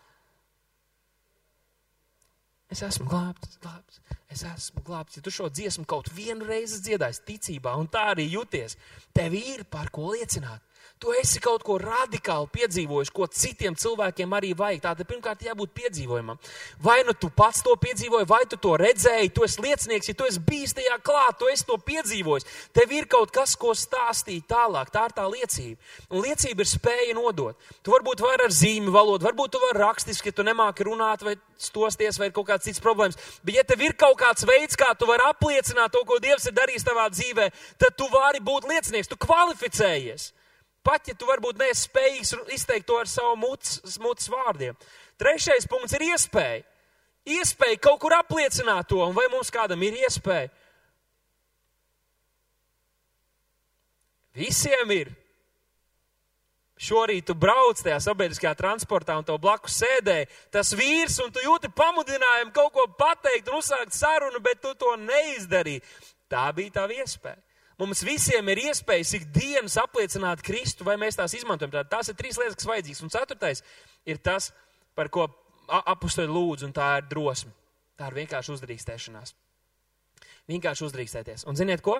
Es 2.71 2.79
esmu 2.87 3.09
glābts, 3.11 3.57
glābts, 3.59 3.99
es 4.31 4.43
esmu 4.47 4.83
glābts. 4.87 5.19
Ja 5.19 5.25
tu 5.25 5.33
šo 5.33 5.49
dziesmu 5.51 5.85
kaut 5.89 6.09
vienu 6.15 6.47
reizi 6.47 6.81
dziedāsi 6.85 7.25
ticībā 7.27 7.75
un 7.79 7.89
tā 7.91 8.07
arī 8.15 8.29
jūties, 8.31 8.77
tev 9.15 9.35
ir 9.37 9.65
par 9.69 9.91
ko 9.93 10.13
liecināt. 10.15 10.63
Tu 11.01 11.09
esi 11.17 11.39
kaut 11.41 11.63
ko 11.65 11.79
radikāli 11.81 12.45
piedzīvojis, 12.53 13.09
ko 13.09 13.25
citiem 13.25 13.73
cilvēkiem 13.73 14.33
arī 14.37 14.51
vajag. 14.53 14.83
Tātad 14.83 15.07
pirmkārt 15.09 15.41
jābūt 15.41 15.71
piedzīvojumam. 15.73 16.37
Vai 16.83 16.99
nu 17.07 17.15
tu 17.17 17.31
pats 17.33 17.63
to 17.65 17.73
piedzīvoji, 17.81 18.27
vai 18.29 18.43
tu 18.45 18.59
to 18.61 18.75
redzēji, 18.77 19.31
tu 19.33 19.41
esi 19.47 19.63
liecinieks, 19.65 20.11
ja 20.11 20.17
tu 20.19 20.27
esi 20.29 20.41
bijis 20.45 20.75
tajā 20.77 20.99
klāt, 21.01 21.39
tu 21.39 21.47
esi 21.49 21.65
to 21.65 21.79
piedzīvojis. 21.87 22.45
Tev 22.77 22.93
ir 22.93 23.07
kaut 23.09 23.33
kas, 23.33 23.55
ko 23.57 23.73
stāstīt 23.73 24.45
tālāk. 24.51 24.91
Tā 24.93 25.07
ir 25.09 25.15
tā 25.17 25.25
liecība. 25.25 25.89
Un 26.13 26.21
liecība 26.21 26.61
ir 26.61 26.69
spēja 26.69 27.15
nodot. 27.17 27.57
Tu 27.81 27.95
varbūt 27.95 28.21
vari 28.21 28.45
ar 28.45 28.53
zīmju 28.53 28.93
valodu, 28.93 29.25
varbūt 29.25 29.55
tu 29.55 29.61
vari 29.63 29.81
rakstiski, 29.81 30.29
ja 30.29 30.37
tu 30.37 30.45
nemāki 30.45 30.85
runāt 30.85 31.25
vai 31.25 31.33
stosties 31.57 32.19
vai 32.21 32.29
ir 32.29 32.35
kaut 32.35 32.45
kāds 32.51 32.69
cits 32.69 32.83
problēmas. 32.83 33.17
Bet 33.41 33.57
ja 33.57 33.63
tev 33.65 33.81
ir 33.81 33.97
kaut 33.97 34.19
kāds 34.21 34.45
veids, 34.45 34.77
kā 34.77 34.91
tu 34.93 35.09
vari 35.09 35.25
apliecināt 35.31 35.97
to, 35.97 36.05
ko 36.05 36.21
Dievs 36.21 36.45
ir 36.45 36.53
darījis 36.61 36.85
tavā 36.85 37.07
dzīvē, 37.09 37.49
tad 37.81 37.97
tu 37.97 38.05
vari 38.13 38.43
būt 38.45 38.69
liecinieks, 38.69 39.09
tu 39.09 39.17
kvalificējies. 39.25 40.29
Pat 40.81 41.07
ja 41.07 41.13
tu 41.13 41.27
varbūt 41.29 41.59
neesi 41.61 41.85
spējīgs 41.85 42.33
izteikt 42.55 42.87
to 42.89 42.97
ar 42.97 43.09
savu 43.09 43.35
mutes, 43.37 44.29
vārdiem. 44.31 44.77
Trešais 45.21 45.67
punkts 45.69 45.93
ir 45.97 46.07
iespēja. 46.09 46.63
Iespēja 47.29 47.77
kaut 47.77 47.99
kur 48.01 48.15
apliecināt 48.17 48.89
to, 48.89 48.97
un 49.05 49.13
vai 49.13 49.27
mums 49.29 49.53
kādam 49.53 49.83
ir 49.85 49.99
iespēja? 50.01 50.49
Visiem 54.33 54.93
ir. 54.95 55.11
Šorīt 56.81 57.27
tu 57.29 57.35
brauc 57.37 57.77
tajā 57.77 57.99
sabiedriskajā 58.01 58.55
transportā 58.57 59.13
un 59.19 59.25
to 59.27 59.35
blakus 59.37 59.75
sēdēji, 59.83 60.31
tas 60.49 60.71
vīrs, 60.73 61.19
un 61.21 61.29
tu 61.29 61.43
jūti 61.45 61.69
pamudinājumu 61.77 62.55
kaut 62.55 62.73
ko 62.73 62.87
pateikt 62.97 63.51
un 63.51 63.59
uzsākt 63.59 63.93
sarunu, 63.93 64.41
bet 64.41 64.63
tu 64.63 64.73
to 64.73 64.95
neizdarīji. 64.97 65.83
Tā 66.31 66.47
bija 66.57 66.79
tā 66.79 66.87
iespēja. 66.95 67.37
Mums 67.81 68.03
visiem 68.05 68.45
ir 68.53 68.59
iespējas 68.67 69.15
ikdienas 69.17 69.79
apliecināt 69.81 70.43
Kristu, 70.45 70.85
vai 70.85 70.99
mēs 71.01 71.17
tās 71.17 71.33
izmantojam. 71.33 71.71
Tātad 71.73 71.89
tās 71.95 72.11
ir 72.11 72.17
trīs 72.19 72.37
lietas, 72.37 72.59
kas 72.59 72.69
vajadzīgas. 72.69 73.01
Un 73.01 73.13
ceturtais 73.13 73.63
ir 74.05 74.21
tas, 74.21 74.51
par 74.93 75.09
ko 75.09 75.25
apustē 75.89 76.27
lūdzu, 76.29 76.69
un 76.69 76.75
tā 76.77 76.91
ir 76.99 77.07
drosme. 77.09 77.49
Tā 77.97 78.11
ir 78.11 78.19
vienkārši 78.21 78.53
uzdrīkstēšanās. 78.53 79.33
Vienkārši 80.51 80.85
uzdrīkstēties. 80.91 81.47
Un 81.49 81.57
ziniet 81.57 81.81
ko? 81.85 81.97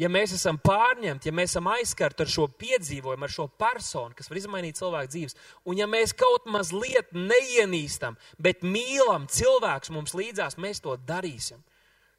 Ja 0.00 0.08
mēs 0.10 0.32
esam 0.34 0.58
pārņemti, 0.58 1.28
ja 1.28 1.34
mēs 1.34 1.52
esam 1.52 1.68
aizskarti 1.70 2.24
ar 2.24 2.30
šo 2.32 2.46
piedzīvojumu, 2.58 3.26
ar 3.26 3.32
šo 3.34 3.46
personu, 3.60 4.16
kas 4.16 4.30
var 4.30 4.38
izmainīt 4.40 4.78
cilvēku 4.80 5.12
dzīves, 5.12 5.36
un 5.68 5.78
ja 5.78 5.86
mēs 5.90 6.14
kaut 6.16 6.46
mazliet 6.50 7.10
neienīstam, 7.14 8.16
bet 8.40 8.64
mīlam 8.64 9.26
cilvēks 9.30 9.92
mums 9.92 10.16
līdzās, 10.16 10.56
mēs 10.62 10.80
to 10.82 10.96
darīsim. 11.06 11.60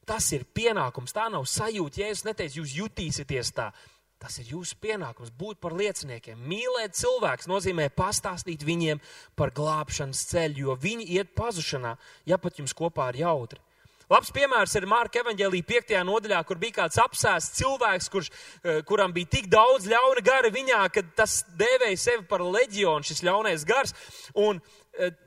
Tas 0.10 0.28
ir 0.36 0.46
pienākums. 0.50 1.14
Tā 1.14 1.28
nav 1.32 1.46
sajūta. 1.50 2.02
Jēzus 2.04 2.26
neteica, 2.28 2.60
jūs 2.60 2.76
jutīsieties 2.80 3.54
tā. 3.58 3.72
Tas 4.22 4.38
ir 4.38 4.52
jūsu 4.54 4.78
pienākums 4.78 5.32
būt 5.34 5.58
par 5.62 5.74
lieciniekiem. 5.74 6.38
Mīlēt 6.46 6.94
cilvēks 7.00 7.50
nozīmē 7.50 7.88
pastāstīt 7.96 8.62
viņiem 8.66 9.02
par 9.38 9.50
glābšanas 9.58 10.22
ceļu, 10.30 10.68
jo 10.68 10.78
viņi 10.78 11.08
iet 11.18 11.34
pazušanā, 11.38 11.96
ja 12.30 12.38
pat 12.38 12.62
jums 12.62 12.76
kopā 12.78 13.10
ir 13.10 13.24
jautri. 13.24 13.62
Labs 14.12 14.28
piemērs 14.36 14.74
ir 14.76 14.86
Marka 14.92 15.22
evanģēlīja 15.22 15.66
5. 15.70 15.92
nodaļā, 16.04 16.42
kur 16.44 16.60
bija 16.60 16.82
kāds 16.82 17.00
apsēsts 17.00 17.62
cilvēks, 17.62 18.10
kurš, 18.12 18.28
eh, 18.60 18.82
kuram 18.84 19.14
bija 19.16 19.30
tik 19.38 19.48
daudz 19.50 19.88
ļauna 19.88 20.24
gara 20.26 20.52
viņā, 20.52 20.82
ka 20.92 21.02
tas 21.16 21.46
dēvēja 21.58 21.98
sevi 21.98 22.28
par 22.28 22.44
leģionu, 22.44 23.08
šis 23.08 23.24
ļaunais 23.24 23.64
gars. 23.66 23.96
Un 24.36 24.60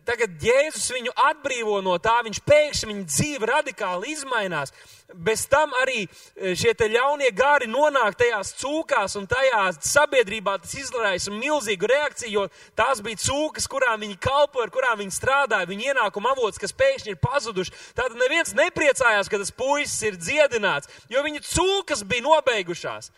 tagad 0.06 0.42
Jēzus 0.42 0.90
viņu 0.94 1.12
atbrīvo 1.30 1.80
no 1.82 1.96
tā, 2.02 2.18
viņš 2.26 2.40
pēkšņi 2.46 2.88
viņa 2.90 3.06
dzīve 3.08 3.48
radikāli 3.50 4.12
izmainās. 4.14 4.72
Bez 5.14 5.44
tam 5.50 5.74
arī 5.82 6.04
eh, 6.04 6.54
šie 6.58 6.74
ļaunie 6.92 7.30
gari 7.36 7.68
nonāk 7.70 8.16
tajās 8.20 8.54
cūkās 8.60 9.16
un 9.20 9.26
tajā 9.30 9.64
sabiedrībā 9.78 10.56
tas 10.62 10.74
izraisa 10.78 11.34
milzīgu 11.34 11.90
reakciju, 11.90 12.32
jo 12.32 12.46
tās 12.78 13.02
bija 13.04 13.20
cūkas, 13.24 13.68
kurām 13.70 14.00
viņi 14.04 14.18
kalpoja, 14.22 14.70
kurām 14.74 15.00
viņi 15.02 15.16
strādāja, 15.16 15.68
viņu 15.70 15.90
ienākuma 15.92 16.34
avots, 16.34 16.60
kas 16.62 16.76
pēkšņi 16.76 17.14
ir 17.14 17.20
pazuduši. 17.22 17.76
Tātad 17.98 18.18
neviens 18.20 18.54
nepriecājās, 18.56 19.30
ka 19.30 19.42
tas 19.42 19.54
puisis 19.54 20.00
ir 20.08 20.18
dziedināts, 20.20 20.90
jo 21.10 21.22
viņa 21.26 21.44
cūkas 21.50 22.06
bija 22.08 22.28
nobeigušās. 22.28 23.12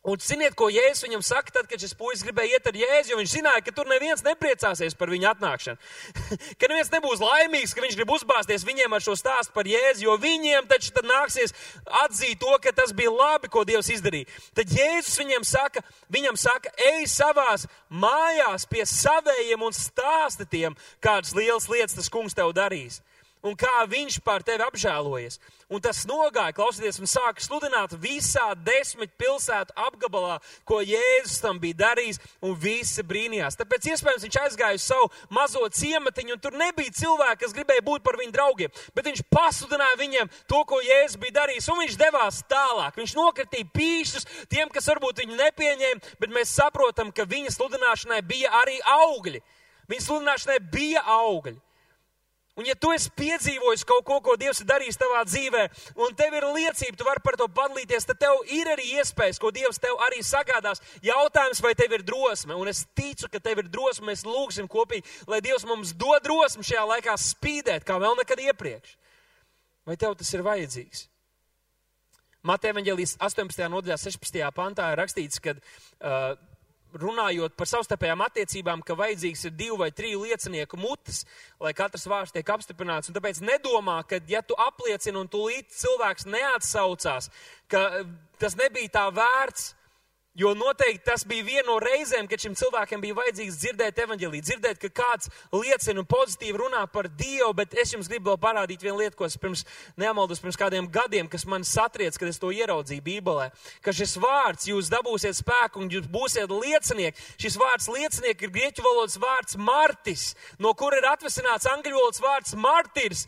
Un 0.00 0.16
ziniet, 0.16 0.54
ko 0.56 0.70
Jēzus 0.72 1.04
viņam 1.04 1.20
saka, 1.20 1.52
tad, 1.52 1.66
kad 1.68 1.82
šis 1.82 1.92
puisis 1.92 2.24
gribēja 2.24 2.56
iet 2.56 2.68
ar 2.70 2.76
Jēzu, 2.80 3.10
jo 3.12 3.16
viņš 3.18 3.32
zināja, 3.34 3.60
ka 3.66 3.74
tur 3.76 3.88
neviens 3.90 4.22
nepriecāsies 4.24 4.96
par 4.96 5.12
viņa 5.12 5.34
atnākšanu. 5.34 5.90
ka 6.60 6.70
neviens 6.72 6.88
nebūs 6.94 7.20
laimīgs, 7.20 7.74
ka 7.76 7.84
viņš 7.84 7.98
grib 7.98 8.14
uzbāzties 8.14 8.64
viņiem 8.64 8.96
ar 8.96 9.04
šo 9.04 9.18
stāstu 9.20 9.52
par 9.52 9.68
Jēzu, 9.68 10.06
jo 10.06 10.14
viņiem 10.22 10.70
taču 10.70 10.94
tad 10.96 11.04
nāksies 11.04 11.52
atzīt 12.00 12.40
to, 12.40 12.54
ka 12.64 12.72
tas 12.72 12.96
bija 12.96 13.12
labi, 13.12 13.52
ko 13.52 13.66
Dievs 13.68 13.92
izdarīja. 13.92 14.30
Tad 14.56 14.72
Jēzus 14.72 15.20
viņiem 15.20 15.44
saka, 15.44 15.84
viņam 16.08 16.40
saka, 16.40 16.72
ej 16.94 17.04
savās 17.12 17.68
mājās 17.92 18.64
pie 18.72 18.88
savējiem 18.88 19.68
un 19.68 19.76
stāsti 19.76 20.48
tiem, 20.48 20.80
kādas 21.04 21.36
lielas 21.36 21.68
lietas 21.68 22.00
tas 22.00 22.08
kungs 22.08 22.40
tev 22.40 22.56
darīs 22.56 23.02
un 23.46 23.56
kā 23.58 23.84
viņš 23.88 24.20
par 24.24 24.44
tevi 24.44 24.64
apžēlojies. 24.66 25.38
Un 25.70 25.82
tas 25.82 26.02
nogāja, 26.08 26.54
klausieties, 26.56 26.98
un 26.98 27.06
sāka 27.06 27.42
sludināt 27.44 27.94
visā 28.02 28.48
desmit 28.58 29.12
pilsētu 29.20 29.74
apgabalā, 29.78 30.40
ko 30.66 30.80
Jēzus 30.82 31.38
tam 31.44 31.60
bija 31.62 31.78
darījis, 31.84 32.18
un 32.42 32.56
visi 32.58 33.04
brīnījās. 33.06 33.58
Tāpēc 33.60 33.86
iespējams 33.92 34.26
viņš 34.26 34.38
aizgāja 34.42 34.80
uz 34.80 34.88
savu 34.90 35.06
mazo 35.30 35.62
ciematiņu, 35.78 36.34
un 36.34 36.42
tur 36.42 36.58
nebija 36.58 36.96
cilvēki, 36.98 37.40
kas 37.44 37.54
gribēja 37.54 37.86
būt 37.86 38.04
par 38.06 38.18
viņu 38.18 38.34
draugiem, 38.34 38.74
bet 38.96 39.08
viņš 39.12 39.24
pasludināja 39.30 40.00
viņiem 40.02 40.34
to, 40.50 40.64
ko 40.66 40.82
Jēzus 40.82 41.22
bija 41.22 41.38
darījis, 41.40 41.70
un 41.70 41.82
viņš 41.84 41.96
devās 42.02 42.42
tālāk. 42.50 42.98
Viņš 42.98 43.16
nokritīja 43.20 43.70
pīšus 43.70 44.28
tiem, 44.50 44.68
kas 44.74 44.90
varbūt 44.90 45.22
viņu 45.22 45.38
nepieņēma, 45.38 46.14
bet 46.18 46.34
mēs 46.34 46.58
saprotam, 46.58 47.14
ka 47.14 47.28
viņa 47.30 47.54
sludināšanai 47.54 48.22
bija 48.26 48.52
arī 48.64 48.80
augļi. 48.98 49.44
Viņa 49.90 50.06
sludināšanai 50.06 50.62
bija 50.70 51.06
augļi. 51.06 51.60
Un 52.58 52.66
ja 52.66 52.74
tu 52.74 52.90
esi 52.92 53.12
piedzīvojis 53.16 53.84
kaut 53.86 54.02
ko, 54.04 54.16
ko 54.24 54.34
Dievs 54.36 54.60
ir 54.60 54.66
darījis 54.68 54.98
tavā 54.98 55.20
dzīvē, 55.24 55.62
un 56.02 56.16
tev 56.18 56.34
ir 56.34 56.46
liecība, 56.50 56.96
tu 56.98 57.06
vari 57.06 57.22
par 57.24 57.38
to 57.38 57.46
padalīties, 57.46 58.08
tad 58.08 58.18
tev 58.20 58.42
ir 58.52 58.68
arī 58.72 58.88
iespējas, 58.98 59.38
ko 59.40 59.52
Dievs 59.54 59.78
tev 59.80 60.02
arī 60.08 60.18
sagādās. 60.26 60.82
Jautājums, 61.06 61.62
vai 61.62 61.72
tev 61.78 61.94
ir 61.94 62.04
drosme, 62.04 62.56
un 62.58 62.68
es 62.68 62.82
ticu, 62.98 63.30
ka 63.30 63.40
tev 63.40 63.62
ir 63.62 63.70
drosme, 63.70 64.10
mēs 64.10 64.26
lūgsim 64.26 64.68
kopīgi, 64.70 65.06
lai 65.30 65.40
Dievs 65.46 65.64
mums 65.68 65.94
dod 65.94 66.26
drosmi 66.26 66.66
šajā 66.66 66.82
laikā 66.90 67.14
spīdēt, 67.22 67.86
kā 67.86 68.00
vēl 68.02 68.18
nekad 68.18 68.42
iepriekš. 68.50 68.98
Vai 69.86 69.96
tev 69.96 70.18
tas 70.18 70.34
ir 70.34 70.44
vajadzīgs? 70.44 71.06
Evangelijas 72.44 73.16
18. 73.20 73.66
nodaļā, 73.70 73.96
16. 74.00 74.42
pantā 74.56 74.90
ir 74.92 75.00
rakstīts, 75.00 75.40
ka 75.44 75.54
uh, 75.54 76.34
runājot 76.98 77.54
par 77.58 77.68
savstarpējām 77.70 78.22
attiecībām, 78.24 78.84
ka 78.86 78.96
vajadzīgs 78.98 79.46
ir 79.48 79.56
divu 79.56 79.78
vai 79.80 79.90
triju 79.94 80.24
liecinieku 80.24 80.78
mutes, 80.80 81.24
lai 81.62 81.72
katrs 81.76 82.06
vārds 82.10 82.34
tiek 82.34 82.54
apstiprināts. 82.54 83.10
Un 83.10 83.16
tāpēc 83.18 83.42
nedomā, 83.44 84.00
ka, 84.08 84.20
ja 84.30 84.42
tu 84.42 84.58
apliecini 84.58 85.20
un 85.20 85.28
tu 85.30 85.44
līdz 85.46 85.76
cilvēks 85.82 86.28
neatsaucās, 86.30 87.30
ka 87.70 87.84
tas 88.40 88.56
nebija 88.58 88.96
tā 88.98 89.06
vērts, 89.14 89.74
Jo 90.38 90.52
noteikti 90.54 91.02
tas 91.04 91.24
bija 91.26 91.42
viena 91.42 91.64
no 91.66 91.80
reizēm, 91.82 92.28
kad 92.30 92.38
šim 92.38 92.52
cilvēkam 92.54 93.00
bija 93.02 93.16
vajadzīgs 93.18 93.56
dzirdēt 93.58 93.96
evaņģēlīju, 94.04 94.44
dzirdēt, 94.46 94.78
ka 94.78 94.90
kāds 95.00 95.26
liecina 95.50 96.04
un 96.04 96.06
pozitīvi 96.06 96.60
runā 96.60 96.84
par 96.92 97.08
Dievu, 97.18 97.50
bet 97.58 97.74
es 97.74 97.90
jums 97.96 98.06
gribu 98.06 98.30
vēl 98.30 98.38
parādīt 98.44 98.84
vienu 98.86 99.00
lietu, 99.00 99.18
ko 99.18 99.26
es 99.26 99.34
pirms 99.42 99.64
neamaldos 99.98 100.38
pirms 100.38 100.60
kādiem 100.60 100.86
gadiem, 100.86 101.26
kas 101.26 101.48
man 101.50 101.66
satriec, 101.66 102.14
kad 102.14 102.30
es 102.30 102.38
to 102.38 102.52
ieraudzīju 102.54 103.02
Bībelē. 103.08 103.48
Ka 103.82 103.90
šis 103.90 104.14
vārds, 104.22 104.70
jūs 104.70 104.92
dabūsiet 104.94 105.40
spēku 105.40 105.82
un 105.82 105.90
jūs 105.90 106.06
būsiet 106.14 106.54
liecinieki. 106.54 107.26
Šis 107.42 107.58
vārds 107.58 107.90
liecinieki 107.90 108.46
ir 108.46 108.54
grieķu 108.54 108.86
valodas 108.86 109.18
vārds 109.18 109.58
martis, 109.58 110.30
no 110.62 110.76
kura 110.78 111.02
ir 111.02 111.10
atvesināts 111.10 111.66
angļu 111.74 111.98
valodas 111.98 112.22
vārds 112.22 112.54
martirs, 112.54 113.26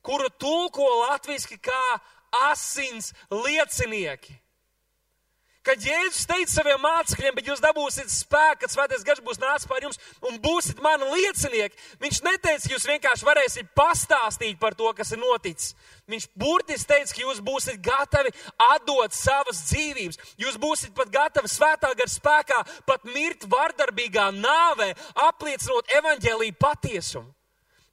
kuru 0.00 0.32
tulko 0.40 0.88
latviski 1.04 1.60
kā 1.60 1.82
asins 2.48 3.12
liecinieki 3.28 4.40
Kad 5.68 5.82
Jēzus 5.84 6.24
teica 6.24 6.48
saviem 6.48 6.78
mācekļiem, 6.80 7.34
bet 7.36 7.48
jūs 7.50 7.60
dabūsiet 7.60 8.08
spēku, 8.08 8.62
kad 8.62 8.72
svētais 8.72 9.02
gars 9.04 9.20
būs 9.20 9.40
nācis 9.42 9.68
pār 9.68 9.84
jums 9.84 10.00
un 10.24 10.38
būsiet 10.40 10.80
mani 10.80 11.04
liecinieki, 11.12 11.76
viņš 12.00 12.20
neteica, 12.24 12.62
ka 12.64 12.72
jūs 12.72 12.86
vienkārši 12.88 13.28
varēsiet 13.28 13.68
pastāstīt 13.76 14.56
par 14.62 14.78
to, 14.78 14.88
kas 14.96 15.12
ir 15.12 15.20
noticis. 15.20 15.76
Viņš 16.08 16.30
burtiski 16.40 16.88
teica, 16.88 17.12
ka 17.12 17.20
jūs 17.20 17.44
būsiet 17.44 17.82
gatavi 17.84 18.32
atdot 18.70 19.12
savas 19.12 19.60
dzīvības. 19.68 20.22
Jūs 20.40 20.56
būsiet 20.62 20.96
pat 20.96 21.12
gatavi 21.12 21.52
svētā 21.52 21.92
gara 21.92 22.16
spēkā, 22.16 22.64
pat 22.88 23.04
mirt 23.04 23.44
vardarbīgā 23.52 24.30
nāvē, 24.40 24.94
apliecinot 25.28 25.92
evaņģēlīju 26.00 26.56
patiesumu. 26.64 27.34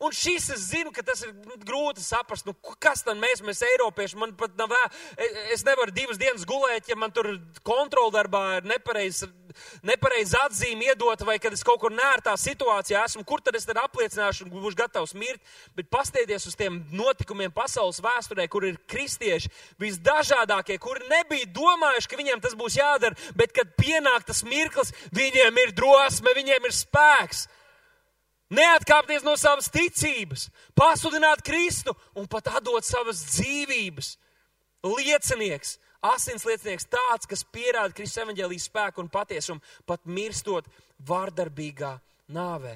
Un 0.04 0.12
šis 0.12 0.50
es 0.52 0.68
zinu, 0.74 0.92
ka 0.92 1.06
tas 1.08 1.22
ir 1.24 1.32
nu, 1.46 1.56
grūti 1.64 2.04
saprast. 2.04 2.48
Nu, 2.48 2.56
kas 2.84 3.06
tad 3.06 3.16
mēs, 3.20 3.44
mēs 3.46 3.64
Eiropieši, 3.64 4.20
man 4.20 4.34
pat 4.36 4.58
nav, 4.60 4.74
es 5.54 5.64
nevaru 5.64 5.94
divas 5.96 6.20
dienas 6.20 6.44
gulēt, 6.48 6.90
ja 6.92 6.98
man 7.00 7.14
tur 7.16 7.32
kontroldarbā 7.64 8.46
ir 8.60 8.68
nepareizi 8.74 9.32
nepareiz 9.86 10.34
atzīme 10.40 10.90
iedota 10.90 11.26
vai 11.28 11.38
kad 11.42 11.54
es 11.56 11.64
kaut 11.66 11.80
kur 11.84 11.94
nērtā 11.96 12.34
situācijā 12.40 13.04
esmu, 13.08 13.24
kur 13.28 13.44
tad 13.44 13.58
es 13.58 13.68
tad 13.68 13.80
apliecināšu 13.82 14.46
un 14.46 14.54
būšu 14.54 14.80
gatavs 14.80 15.16
mirt. 15.18 15.42
Bet 15.78 15.90
pastieties 15.94 16.48
uz 16.50 16.58
tiem 16.60 16.82
notikumiem 16.96 17.54
pasaules 17.56 18.02
vēsturē, 18.04 18.48
kur 18.52 18.68
ir 18.68 18.80
kristieši 18.92 19.52
visdažādākie, 19.82 20.80
kuri 20.82 21.08
nebija 21.12 21.52
domājuši, 21.56 22.12
ka 22.12 22.20
viņiem 22.20 22.44
tas 22.44 22.58
būs 22.58 22.80
jādara, 22.80 23.18
bet 23.38 23.56
kad 23.56 23.76
pienāk 23.80 24.28
tas 24.28 24.44
mirklis, 24.48 24.94
viņiem 25.16 25.64
ir 25.64 25.76
drosme, 25.78 26.36
viņiem 26.36 26.68
ir 26.68 26.76
spēks. 26.76 27.48
Neatkāpties 28.54 29.24
no 29.26 29.34
savas 29.42 29.72
ticības, 29.74 30.50
pasludināt 30.78 31.42
Kristu 31.46 31.96
un 32.14 32.28
pat 32.30 32.52
atdot 32.60 32.86
savas 32.86 33.24
dzīvības. 33.32 34.12
Liecinieks, 34.86 35.80
asins 36.06 36.46
liecinieks, 36.46 36.86
tāds, 36.86 37.26
kas 37.26 37.42
pierāda 37.50 37.96
Kristus 37.98 38.22
evaņģēlijas 38.22 38.68
spēku 38.70 39.02
un 39.02 39.10
patiesumu, 39.10 39.64
pat 39.90 40.06
mirstot 40.06 40.70
vārdarbīgā 41.10 41.96
nāvē. 42.38 42.76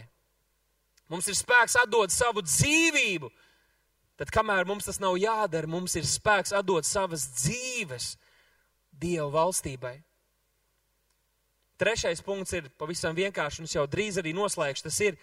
Mums 1.09 1.29
ir 1.29 1.37
spēks 1.37 1.77
atdot 1.83 2.13
savu 2.13 2.41
dzīvību, 2.45 3.29
tad 4.17 4.33
kamēr 4.33 4.65
mums 4.69 4.89
tas 4.89 4.99
nav 5.01 5.17
jādara, 5.21 5.69
mums 5.69 5.95
ir 5.97 6.05
spēks 6.05 6.53
atdot 6.57 6.85
savas 6.85 7.29
dzīves 7.37 8.15
Dieva 8.99 9.29
valstībai. 9.31 9.95
Trešais 11.79 12.19
punkts 12.25 12.51
ir 12.57 12.65
pavisam 12.75 13.15
vienkārši, 13.15 13.61
un 13.61 13.69
es 13.69 13.75
jau 13.77 13.85
drīz 13.87 14.17
arī 14.19 14.33
noslēgšu. 14.35 14.83
Tas 14.89 14.97
ir, 15.05 15.15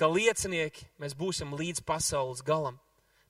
ka 0.00 0.08
liecinieki 0.08 0.88
mēs 1.00 1.14
būsim 1.18 1.52
līdz 1.56 1.84
pasaules 1.84 2.40
galam. 2.46 2.78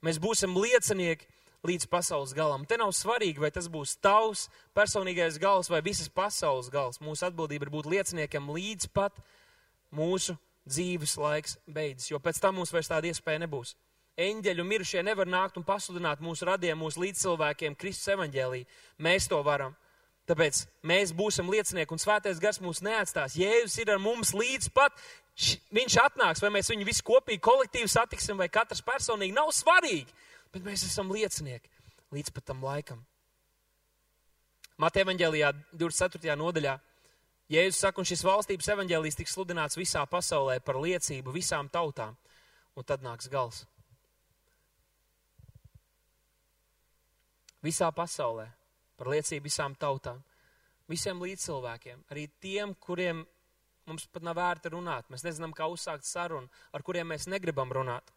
Mēs 0.05 0.21
būsim 0.23 0.55
liecinieki 0.57 1.27
līdz 1.67 1.89
pasaules 1.93 2.33
galam. 2.37 2.65
Te 2.65 2.79
nav 2.81 2.93
svarīgi, 2.97 3.43
vai 3.43 3.51
tas 3.53 3.69
būs 3.69 3.97
tavs 4.01 4.47
personīgais 4.77 5.37
gals 5.43 5.69
vai 5.73 5.83
visas 5.85 6.09
pasaules 6.09 6.71
gals. 6.73 7.01
Mūsu 7.03 7.27
atbildība 7.29 7.67
ir 7.67 7.75
būt 7.75 7.91
lieciniekam 7.91 8.49
līdz 8.55 8.89
pat 8.95 9.19
mūsu 9.93 10.39
dzīves 10.71 11.17
laiks 11.21 11.59
beidzas, 11.67 12.11
jo 12.13 12.21
pēc 12.23 12.41
tam 12.41 12.61
mums 12.61 12.73
vairs 12.73 12.89
tāda 12.91 13.11
iespēja 13.11 13.43
nebūs. 13.45 13.75
Eņģeļu 14.21 14.65
mirušie 14.67 15.03
nevar 15.05 15.29
nākt 15.29 15.57
un 15.57 15.65
pasludināt 15.65 16.21
mūsu 16.21 16.45
radiem, 16.49 16.79
mūsu 16.79 17.01
līdzcilvēkiem 17.01 17.77
Kristus 17.79 18.13
evaņģēlī. 18.15 18.65
Mēs 19.01 19.29
to 19.31 19.39
varam. 19.45 19.77
Tāpēc 20.29 20.61
mēs 20.87 21.15
būsim 21.17 21.49
liecinieki, 21.51 21.91
un 21.95 22.03
svētais 22.03 22.41
gars 22.43 22.61
mūs 22.63 22.83
neatstās. 22.87 23.35
Jēzus 23.41 23.81
ir 23.83 23.95
ar 23.95 24.03
mums 24.03 24.35
līdz 24.37 24.69
pat 24.77 24.95
viņš 25.75 25.97
atnāks, 26.05 26.43
vai 26.43 26.51
mēs 26.55 26.71
viņu 26.73 26.87
visi 26.89 27.05
kopīgi, 27.07 27.43
kolektīvi 27.45 27.89
satiksim, 27.91 28.39
vai 28.41 28.49
katrs 28.53 28.83
personīgi, 28.85 29.37
nav 29.37 29.53
svarīgi. 29.55 30.11
Bet 30.51 30.67
mēs 30.67 30.85
esam 30.87 31.13
liecinieki 31.15 31.71
līdz 32.15 32.33
pat 32.35 32.49
tam 32.51 32.65
laikam. 32.67 33.03
Mateja 34.81 35.07
evanģēlijā 35.07 35.53
24. 35.77 36.37
nodaļā 36.41 36.79
Jēzus 37.51 37.81
saka, 37.83 37.99
un 37.99 38.07
šis 38.07 38.23
valstības 38.23 38.69
evanģēlijs 38.77 39.17
tiks 39.19 39.33
sludināts 39.35 39.79
visā 39.79 40.05
pasaulē 40.07 40.61
par 40.63 40.77
liecību 40.79 41.33
visām 41.35 41.67
tautām, 41.73 42.15
un 42.79 42.87
tad 42.87 43.03
nāks 43.03 43.27
gals. 43.31 43.65
Visā 47.61 47.91
pasaulē 47.93 48.47
par 48.97 49.11
liecību 49.11 49.49
visām 49.49 49.75
tautām, 49.75 50.23
visiem 50.89 51.19
līdzcilvēkiem, 51.21 52.07
arī 52.15 52.29
tiem, 52.41 52.77
kuriem 52.79 53.25
mums 53.91 54.07
pat 54.11 54.25
nav 54.27 54.39
vērta 54.39 54.73
runāt. 54.73 55.11
Mēs 55.13 55.27
nezinām, 55.27 55.53
kā 55.57 55.69
uzsākt 55.71 56.09
sarunu, 56.09 56.51
ar 56.73 56.87
kuriem 56.87 57.11
mēs 57.13 57.29
negribam 57.31 57.73
runāt. 57.75 58.15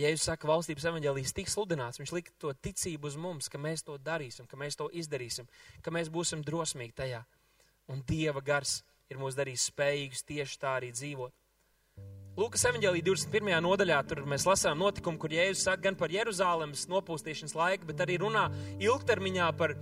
Ja 0.00 0.08
jūs 0.10 0.24
sakat, 0.26 0.48
valstības 0.50 0.88
evaņģēlijas 0.90 1.36
tiks 1.36 1.54
sludināts, 1.54 2.00
viņš 2.00 2.12
lika 2.16 2.32
to 2.42 2.50
ticību 2.66 3.06
uz 3.12 3.18
mums, 3.20 3.46
ka 3.50 3.60
mēs 3.62 3.84
to 3.86 3.94
darīsim, 4.02 4.48
ka 4.50 4.58
mēs 4.58 4.74
to 4.80 4.88
izdarīsim, 4.90 5.46
ka 5.86 5.92
mēs 5.94 6.10
būsim 6.10 6.42
drosmīgi 6.42 6.96
tajā. 6.98 7.22
Un 7.92 8.02
Dieva 8.08 8.42
gars 8.42 8.80
ir 9.12 9.20
mūs 9.20 9.38
darījis 9.38 9.68
spējīgus 9.70 10.26
tieši 10.26 10.58
tā 10.58 10.74
arī 10.80 10.90
dzīvot. 10.96 11.34
Lūkas 12.34 12.64
evanģēlī 12.66 13.04
21. 13.06 13.52
nodaļā 13.62 14.00
tur 14.10 14.24
mēs 14.26 14.42
lasām 14.48 14.80
notikumu, 14.82 15.20
kur 15.22 15.30
Jēzus 15.30 15.68
saka 15.68 15.84
gan 15.84 15.94
par 15.94 16.10
Jeruzālēmas 16.10 16.88
nopūstīšanas 16.90 17.54
laiku, 17.54 17.86
bet 17.92 18.02
arī 18.02 18.16
runā 18.18 18.48
ilgtermiņā 18.82 19.52
par 19.54 19.76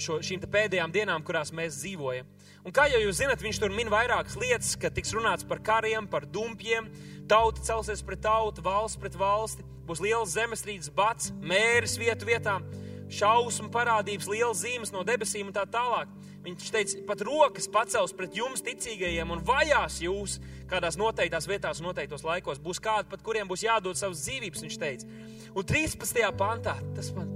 šo, 0.00 0.18
šīm 0.24 0.44
pēdējām 0.50 0.92
dienām, 0.94 1.24
kurās 1.26 1.52
mēs 1.54 1.80
dzīvojam. 1.80 2.28
Un 2.64 2.72
kā 2.72 2.86
jau 2.88 3.00
jūs 3.02 3.18
zinat, 3.20 3.42
viņš 3.44 3.60
tur 3.60 3.74
min 3.74 3.90
vairākas 3.92 4.38
lietas, 4.40 4.72
ka 4.80 4.90
tiks 4.92 5.12
runāts 5.16 5.44
par 5.48 5.60
kariem, 5.64 6.08
par 6.08 6.24
dumpiem, 6.24 6.88
tauta 7.28 7.60
celsies 7.64 8.02
pret 8.04 8.22
tautu, 8.24 8.64
valsts 8.64 9.00
pret 9.00 9.16
valsti, 9.20 9.66
būs 9.84 10.00
liels 10.00 10.32
zemestrīces 10.32 10.92
bats, 10.94 11.32
mēris 11.44 11.98
vietu 12.00 12.28
vietām, 12.28 12.64
šausmu 13.12 13.68
parādības, 13.72 14.30
liels 14.32 14.62
zīmes 14.64 14.94
no 14.94 15.04
debesīm 15.04 15.50
un 15.50 15.56
tā 15.56 15.66
tālāk. 15.68 16.08
Viņš 16.44 16.72
teica, 16.72 16.98
pat 17.08 17.22
rokas 17.24 17.68
pacels 17.72 18.12
pret 18.16 18.34
jums 18.36 18.60
ticīgajiem 18.64 19.30
un 19.32 19.40
vajās 19.48 20.02
jūs 20.04 20.38
kādās 20.68 20.98
noteiktās 21.00 21.48
vietās 21.48 21.80
noteiktos 21.84 22.24
laikos. 22.24 22.60
Būs 22.60 22.80
kādi, 22.84 23.08
pat 23.08 23.22
kuriem 23.24 23.48
būs 23.48 23.64
jādod 23.64 23.96
savas 23.96 24.20
dzīvības, 24.26 24.64
viņš 24.66 24.76
teica. 24.80 25.08
Un 25.54 25.64
13. 25.68 26.20
pantā 26.36 26.76
tas 26.96 27.08
man, 27.16 27.30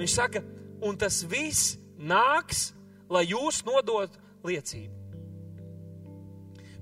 viņš 0.00 0.16
saka, 0.18 0.44
un 0.82 0.98
tas 0.98 1.22
viss 1.28 1.76
nāks, 1.98 2.72
lai 3.12 3.28
jūs 3.30 3.62
nodot 3.66 4.18
liecību. 4.46 5.02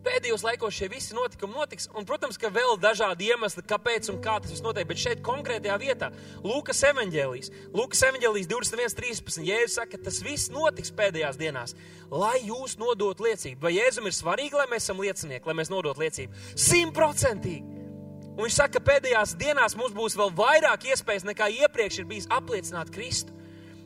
Pēdējos 0.01 0.40
laikos 0.46 0.72
šie 0.72 0.86
visi 0.88 1.12
notikumi 1.12 1.53
notiks, 1.53 1.84
un, 1.92 2.07
protams, 2.09 2.38
ka 2.40 2.48
vēl 2.53 2.78
dažādi 2.80 3.26
iemesli, 3.28 3.61
kāpēc 3.68 4.09
un 4.09 4.20
kā 4.24 4.38
tas 4.40 4.48
viss 4.48 4.64
notiek, 4.64 4.86
bet 4.88 5.01
šeit 5.01 5.18
konkrētajā 5.24 5.76
vietā 5.82 6.09
Lūkas 6.40 6.80
evanģēlijas, 6.88 7.51
Lūkas 7.76 8.01
evanģēlijas 8.09 8.48
21.13. 8.48 9.42
Jēzus 9.44 9.76
saka, 9.76 9.98
ka 9.98 10.07
tas 10.09 10.22
viss 10.24 10.48
notiks 10.53 10.94
pēdējās 10.96 11.36
dienās, 11.40 11.76
lai 12.09 12.38
jūs 12.46 12.78
nodot 12.80 13.20
liecību. 13.20 13.61
Vai 13.66 13.74
Jēzum 13.76 14.09
ir 14.09 14.16
svarīgi, 14.16 14.57
lai 14.57 14.70
mēs 14.72 14.88
esam 14.88 15.05
liecinieki, 15.05 15.44
lai 15.51 15.59
mēs 15.61 15.72
nodot 15.72 16.01
liecību? 16.01 16.48
Simtprocentīgi! 16.57 17.76
Un 18.30 18.46
viņš 18.46 18.57
saka, 18.57 18.78
ka 18.78 18.86
pēdējās 18.86 19.36
dienās 19.36 19.76
mums 19.76 19.92
būs 19.92 20.16
vēl 20.16 20.32
vairāk 20.32 20.88
iespējas 20.94 21.28
nekā 21.28 21.51
iepriekš 21.61 22.01
ir 22.01 22.09
bijis 22.09 22.30
apliecināt 22.32 22.88
Kristu. 22.94 23.36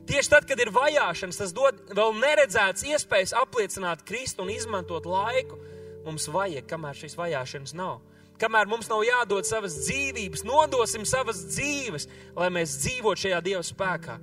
Tieši 0.04 0.30
tad, 0.30 0.44
kad 0.48 0.60
ir 0.60 0.72
vajāšanas, 0.74 1.38
tas 1.40 1.52
dod 1.56 1.78
vēl 1.96 2.12
neredzētas 2.20 2.84
iespējas 2.90 3.32
apliecināt 3.40 4.04
Kristu 4.04 4.44
un 4.44 4.52
izmantot 4.52 5.06
laiku. 5.08 5.56
Mums 6.04 6.28
vajag, 6.28 6.66
kamēr 6.68 6.98
šīs 6.98 7.16
vajāšanas 7.16 7.72
nav. 7.78 8.02
Kamēr 8.40 8.68
mums 8.68 8.90
nav 8.90 9.00
jādod 9.06 9.46
savas 9.48 9.78
dzīvības, 9.86 10.42
nodosim 10.44 11.06
savas 11.08 11.40
dzīves, 11.54 12.08
lai 12.36 12.50
mēs 12.52 12.76
dzīvotu 12.82 13.24
šajā 13.24 13.40
Dieva 13.46 13.62
spēkā 13.64 14.18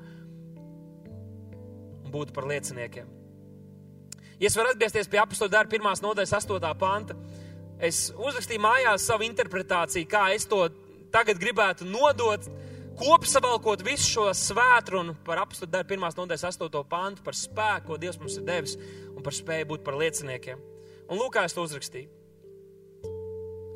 un 2.11 2.13
būtu 2.13 2.35
par 2.35 2.45
lieciniekiem. 2.51 3.07
Ja 4.41 4.49
es 4.49 4.57
varu 4.57 4.73
atgriezties 4.73 5.07
pie 5.07 5.21
apakstoša 5.21 5.53
darba, 5.53 5.71
pirmās 5.71 6.01
nodaļas, 6.03 6.35
astotā 6.35 6.73
panta, 6.77 7.15
es 7.79 8.09
uzrakstīju 8.17 8.61
mājās 8.61 9.05
savu 9.07 9.25
interpretāciju, 9.25 10.09
kā 10.11 10.27
es 10.35 10.47
to 10.49 10.65
tagad 11.13 11.39
gribētu 11.39 11.87
nodot 11.87 12.49
kopsavalkot 13.01 13.81
visu 13.85 14.07
šo 14.13 14.25
svētrunu 14.37 15.15
par 15.25 15.41
apstākļu 15.41 15.71
darbu, 15.73 15.89
pirmās 15.89 16.17
nodaļas, 16.17 16.47
astoto 16.51 16.83
pantu, 16.87 17.23
par 17.25 17.37
spēku, 17.37 17.87
ko 17.89 17.97
Dievs 18.01 18.19
mums 18.21 18.37
ir 18.37 18.45
devis 18.47 18.77
un 19.11 19.23
par 19.25 19.35
spēju 19.35 19.69
būt 19.73 19.85
par 19.85 19.97
lieciniekiem. 19.97 20.61
Un 21.09 21.19
lūk, 21.19 21.33
kā 21.35 21.45
es 21.47 21.57
to 21.57 21.65
uzrakstīju. 21.65 22.09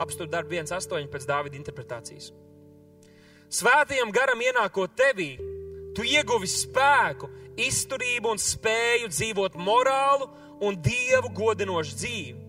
Apstākļu 0.03 0.31
darbu 0.31 0.59
1,8 0.61 1.09
pēc 1.11 1.27
Dāvida 1.29 1.59
interpretācijas. 1.59 2.31
Svētajam 3.55 4.11
garam 4.13 4.41
ienākot 4.41 4.95
tevī, 4.97 5.35
tu 5.95 6.05
ieguvi 6.05 6.49
spēku, 6.51 7.29
izturību 7.61 8.33
un 8.35 8.41
spēju 8.41 9.11
dzīvot 9.13 9.55
morālu 9.57 10.27
un 10.65 10.75
dievu 10.81 11.31
godinošu 11.35 12.01
dzīvi. 12.01 12.41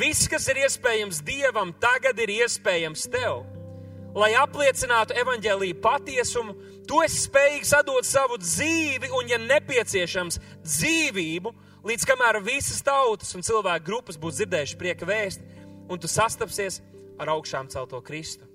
Viss, 0.00 0.30
kas 0.32 0.48
ir 0.48 0.62
iespējams 0.64 1.20
dievam, 1.26 1.74
tagad 1.76 2.18
ir 2.24 2.32
iespējams 2.40 3.04
tev 3.12 3.44
lai 4.14 4.30
apliecinātu 4.38 5.16
evaņģēlīju 5.20 5.80
patiesumu, 5.82 6.54
tu 6.88 7.00
esi 7.04 7.24
spējīgs 7.26 7.74
atdot 7.80 8.06
savu 8.06 8.38
dzīvi 8.40 9.10
un, 9.10 9.28
ja 9.30 9.40
nepieciešams, 9.42 10.40
dzīvību, 10.62 11.54
līdz 11.84 12.08
kamēr 12.08 12.40
visas 12.44 12.82
tautas 12.84 13.34
un 13.36 13.44
cilvēku 13.46 13.88
grupas 13.90 14.20
būs 14.20 14.40
dzirdējuši 14.40 14.80
prieka 14.80 15.08
vēsti, 15.08 15.46
un 15.90 16.00
tu 16.00 16.10
sastapsies 16.10 16.80
ar 17.20 17.34
augšām 17.34 17.70
celto 17.72 18.00
Kristu. 18.04 18.46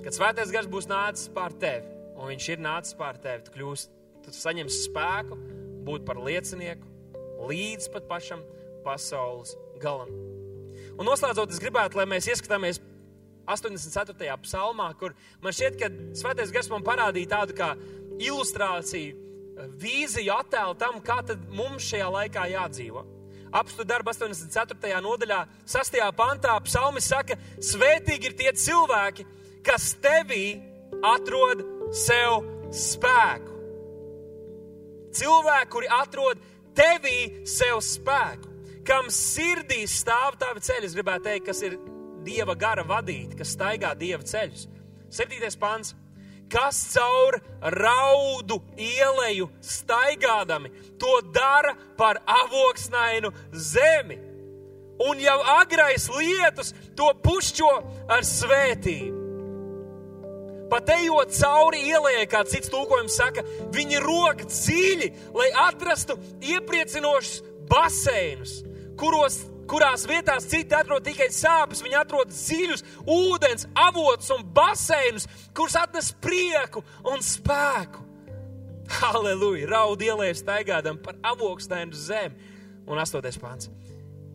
Kad 0.00 0.16
svētais 0.16 0.52
gars 0.52 0.68
būs 0.70 0.88
nācis 0.88 1.28
pār 1.34 1.52
tevi, 1.60 1.88
un 2.16 2.32
viņš 2.32 2.52
ir 2.54 2.62
nācis 2.64 2.96
pār 2.96 3.20
tevi, 3.20 3.44
tu 3.44 3.56
kļūsi 3.56 3.96
tu 4.24 4.32
saņemsi 4.36 4.84
spēku 4.88 5.38
būt 5.86 6.06
par 6.08 6.20
liecinieku 6.20 6.88
līdz 7.50 7.88
pat 7.94 8.08
pašam 8.10 8.44
pasaules 8.84 9.56
galam. 9.80 10.39
Un 11.00 11.08
noslēdzot, 11.08 11.54
es 11.54 11.60
gribētu, 11.62 11.96
lai 11.96 12.04
mēs 12.04 12.26
ieskatāmies 12.28 12.82
84. 13.48 14.34
psalmā, 14.44 14.90
kur 15.00 15.14
man 15.40 15.54
šķiet, 15.56 15.78
ka 15.80 15.88
Svētais 16.20 16.52
Gars 16.52 16.68
man 16.68 16.84
parādīja 16.84 17.30
tādu 17.38 17.56
kā 17.56 17.70
ilustrāciju, 18.20 19.16
vīziju 19.80 20.34
attēlu 20.34 20.76
tam, 20.80 20.98
kā 21.04 21.22
tad 21.24 21.46
mums 21.56 21.86
šajā 21.88 22.10
laikā 22.18 22.44
jādzīvo. 22.52 23.06
Apstu 23.56 23.86
darba 23.88 24.12
84. 24.12 25.00
nodaļā, 25.02 25.40
6. 25.72 25.96
pantā, 26.18 26.52
psalmis 26.68 27.08
saka, 27.10 27.38
svētīgi 27.64 28.28
ir 28.28 28.36
tie 28.38 28.52
cilvēki, 28.66 29.24
kas 29.66 29.94
tevī 30.04 30.60
atrod 31.00 31.64
sev 31.96 32.44
spēku. 32.76 33.56
Cilvēki, 35.16 35.72
kuri 35.72 35.90
atrod 35.96 36.44
tevī 36.76 37.18
sev 37.48 37.80
spēku, 37.82 38.49
kam 38.86 39.08
sirdī 39.12 39.84
stāv 39.90 40.38
tavi 40.40 40.62
ceļi, 40.64 40.88
es 40.88 40.96
gribētu 40.96 41.26
teikt, 41.28 41.46
kas 41.50 41.62
ir 41.66 41.78
dieva 42.26 42.56
gara 42.58 42.84
vadīti, 42.86 43.38
kas 43.38 43.54
staigā 43.56 43.94
dieva 43.98 44.24
ceļus. 44.26 44.68
Septītais 45.10 45.58
pants. 45.60 45.94
Kas 46.50 46.80
caur 46.96 47.36
raudu 47.62 48.56
ieleju 48.74 49.46
staigādami, 49.62 50.72
to 50.98 51.20
dara 51.30 51.76
par 51.96 52.18
avoksnainu 52.26 53.30
zemi. 53.54 54.18
Un 55.00 55.22
jau 55.22 55.38
agrais 55.54 56.08
lietus 56.10 56.74
to 56.98 57.06
pušķo 57.22 57.70
ar 58.10 58.26
svētību. 58.26 59.20
Pat 60.70 60.90
ejot 60.94 61.32
cauri 61.34 61.80
ielai, 61.90 62.26
kā 62.30 62.44
cits 62.46 62.70
tulkojums 62.70 63.16
saka, 63.18 63.42
viņi 63.74 64.02
rok 64.04 64.44
dziļi, 64.46 65.08
lai 65.34 65.48
atrastu 65.66 66.14
iepriecinošus 66.46 67.40
baseinus, 67.70 68.60
kuros 69.00 69.40
kurās 69.70 70.04
vietās 70.08 70.48
citi 70.50 70.74
atrod 70.74 71.04
tikai 71.06 71.28
sāpes, 71.34 71.82
viņi 71.84 71.98
atrod 72.00 72.32
dziļus 72.34 72.82
ūdens, 73.06 73.68
avotus 73.78 74.32
un 74.34 74.42
baseinus, 74.54 75.28
kurus 75.54 75.76
atnes 75.78 76.10
prieku 76.22 76.82
un 77.06 77.22
spēku. 77.24 78.06
Halleluja! 78.90 79.68
Raud 79.70 80.02
ielēs 80.02 80.42
staigādam 80.42 80.98
par 81.02 81.18
avokstēnu 81.30 81.94
zemi. 81.94 82.48
Un 82.90 82.98
astoties 82.98 83.38
pāns. 83.38 83.68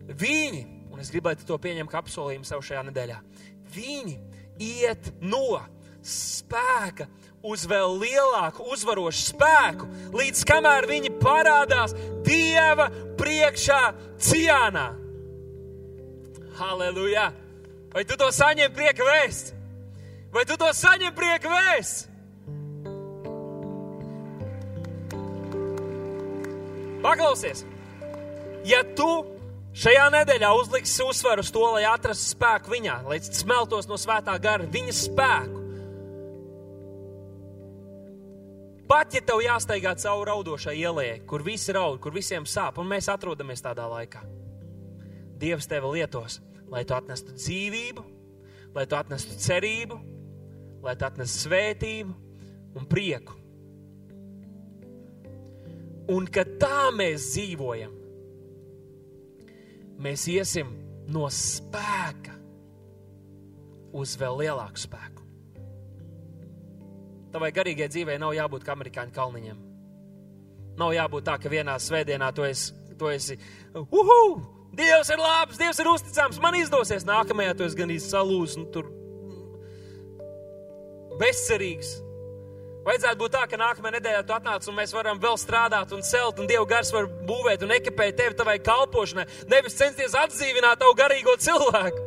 Viņi, 0.06 0.62
un 0.88 1.02
es 1.02 1.12
gribētu 1.12 1.44
to 1.44 1.58
pieņemt 1.60 1.92
kā 1.92 2.00
apsolījumu 2.00 2.48
sev 2.48 2.62
šajā 2.64 2.86
nedēļā, 2.88 3.18
viņi 3.74 4.16
iet 4.62 5.10
no 5.20 5.58
spēka 6.00 7.10
uz 7.46 7.64
vēl 7.68 7.98
lielāku, 8.00 8.66
uzvarošu 8.74 9.30
spēku, 9.30 9.88
līdz 10.16 10.42
kamēr 10.48 10.88
viņi 10.90 11.12
parādās 11.20 11.94
Dieva 12.26 12.88
priekšā 13.18 13.82
ciānā. 14.18 14.88
Halleluja! 16.56 17.30
Vai 17.94 18.04
tu 18.04 18.16
to 18.20 18.28
saņem 18.32 18.72
prieka 18.76 19.04
vēsts? 19.06 19.54
Vai 20.34 20.44
tu 20.48 20.56
to 20.60 20.68
saņem 20.74 21.14
prieka 21.16 21.48
vēsts? 21.52 22.08
Paklausies! 27.04 27.62
Ja 28.66 28.82
tu 28.98 29.08
šajā 29.76 30.08
nedēļā 30.10 30.50
uzliksi 30.58 31.04
uzsvaru 31.06 31.44
uz 31.44 31.52
to, 31.54 31.62
lai 31.76 31.84
atrastu 31.86 32.32
spēku 32.34 32.72
viņā, 32.72 32.96
lai 33.06 33.20
smeltos 33.22 33.86
no 33.86 33.98
svētā 34.00 34.34
gara, 34.42 34.66
viņa 34.72 34.96
spēku, 34.96 35.65
pat 38.96 39.12
ja 39.12 39.20
tev 39.28 39.42
jāsteigā 39.44 39.92
cauri 40.00 40.30
raudošai 40.30 40.72
ielai, 40.80 41.08
kur 41.28 41.42
visi 41.44 41.74
raud, 41.76 41.98
kur 42.00 42.14
visiem 42.16 42.46
sāp, 42.48 42.78
un 42.80 42.88
mēs 42.88 43.10
atrodamies 43.12 43.60
tādā 43.64 43.84
laikā, 43.90 44.22
Dievs 45.36 45.68
tevi 45.68 45.90
lietos, 45.98 46.38
lai 46.72 46.80
tu 46.88 46.94
atnestu 46.96 47.34
dzīvību, 47.36 48.04
lai 48.72 48.86
tu 48.88 48.96
atnestu 48.96 49.36
cerību, 49.36 49.98
lai 50.80 50.94
tu 50.96 51.04
atnestu 51.04 51.42
svētību 51.44 52.14
un 52.80 52.88
prieku. 52.88 53.36
Un 56.16 56.30
kad 56.32 56.56
tā 56.62 56.88
mēs 56.96 57.28
dzīvojam, 57.34 57.92
mēs 60.00 60.24
iesim 60.32 60.72
no 61.12 61.28
spēka 61.28 62.38
uz 63.92 64.16
vēl 64.16 64.40
lielāku 64.46 64.86
spēku. 64.86 65.28
Tavai 67.36 67.50
garīgajai 67.52 67.92
dzīvei 67.92 68.14
nav 68.16 68.32
jābūt 68.32 68.62
kā 68.64 68.72
amerikāņu 68.72 69.12
kalniņiem. 69.12 69.56
Nav 70.80 70.92
jābūt 70.96 71.26
tā, 71.26 71.34
ka 71.36 71.50
vienā 71.52 71.74
svētdienā 71.84 72.30
tu 72.32 72.46
esi, 72.48 72.72
tu 72.96 73.10
esi 73.12 73.36
uhu, 73.76 74.20
Dievs 74.76 75.10
ir 75.12 75.20
labs, 75.20 75.58
Dievs 75.60 75.80
ir 75.80 75.90
uzticams, 75.90 76.40
man 76.40 76.56
izdosies. 76.56 77.04
Nākamajā 77.08 77.52
tu 77.58 77.66
esi 77.68 77.76
gan 77.76 77.92
izsalūzis, 77.92 78.56
nu, 78.60 78.64
tur 78.72 78.88
bezcerīgs. 81.20 81.92
Vajadzētu 82.88 83.20
būt 83.20 83.36
tā, 83.36 83.44
ka 83.50 83.60
nākamajā 83.60 83.98
nedēļā 83.98 84.24
tu 84.24 84.36
atnāc 84.36 84.68
un 84.70 84.78
mēs 84.80 84.96
varam 84.96 85.20
vēl 85.20 85.36
strādāt 85.42 85.92
un 85.92 86.04
celt, 86.08 86.40
un 86.40 86.48
Dieva 86.48 86.64
gars 86.72 86.92
var 86.96 87.08
būvēt 87.28 87.68
un 87.68 87.76
ekipēt 87.76 88.16
tevi 88.16 88.40
tavai 88.40 88.56
kalpošanai, 88.64 89.28
nevis 89.52 89.76
censties 89.76 90.16
atdzīvināt 90.24 90.80
tavu 90.80 90.96
garīgo 90.96 91.36
cilvēku. 91.36 92.05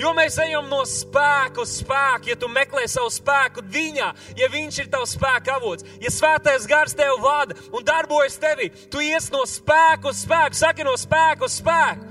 Jo 0.00 0.12
mēs 0.16 0.38
ejam 0.40 0.68
no 0.70 0.80
spēka 0.88 1.62
uz 1.62 1.74
spēku, 1.82 2.30
ja 2.32 2.36
tu 2.38 2.48
meklē 2.48 2.86
savu 2.88 3.10
spēku 3.12 3.64
viņā, 3.74 4.08
ja 4.38 4.48
viņš 4.52 4.78
ir 4.82 4.88
tavs 4.92 5.16
spēka 5.18 5.58
avots, 5.58 5.86
ja 6.00 6.12
svētais 6.12 6.66
gars 6.70 6.96
tev 6.96 7.18
vada 7.22 7.56
un 7.72 7.84
darbojas 7.84 8.38
tevī, 8.40 8.70
tu 8.90 9.02
ies 9.04 9.28
no 9.34 9.44
spēka 9.48 10.10
uz 10.10 10.24
spēku, 10.24 10.58
saki 10.58 10.88
no 10.88 10.96
spēka 10.98 11.46
uz 11.48 11.58
spēku, 11.60 12.08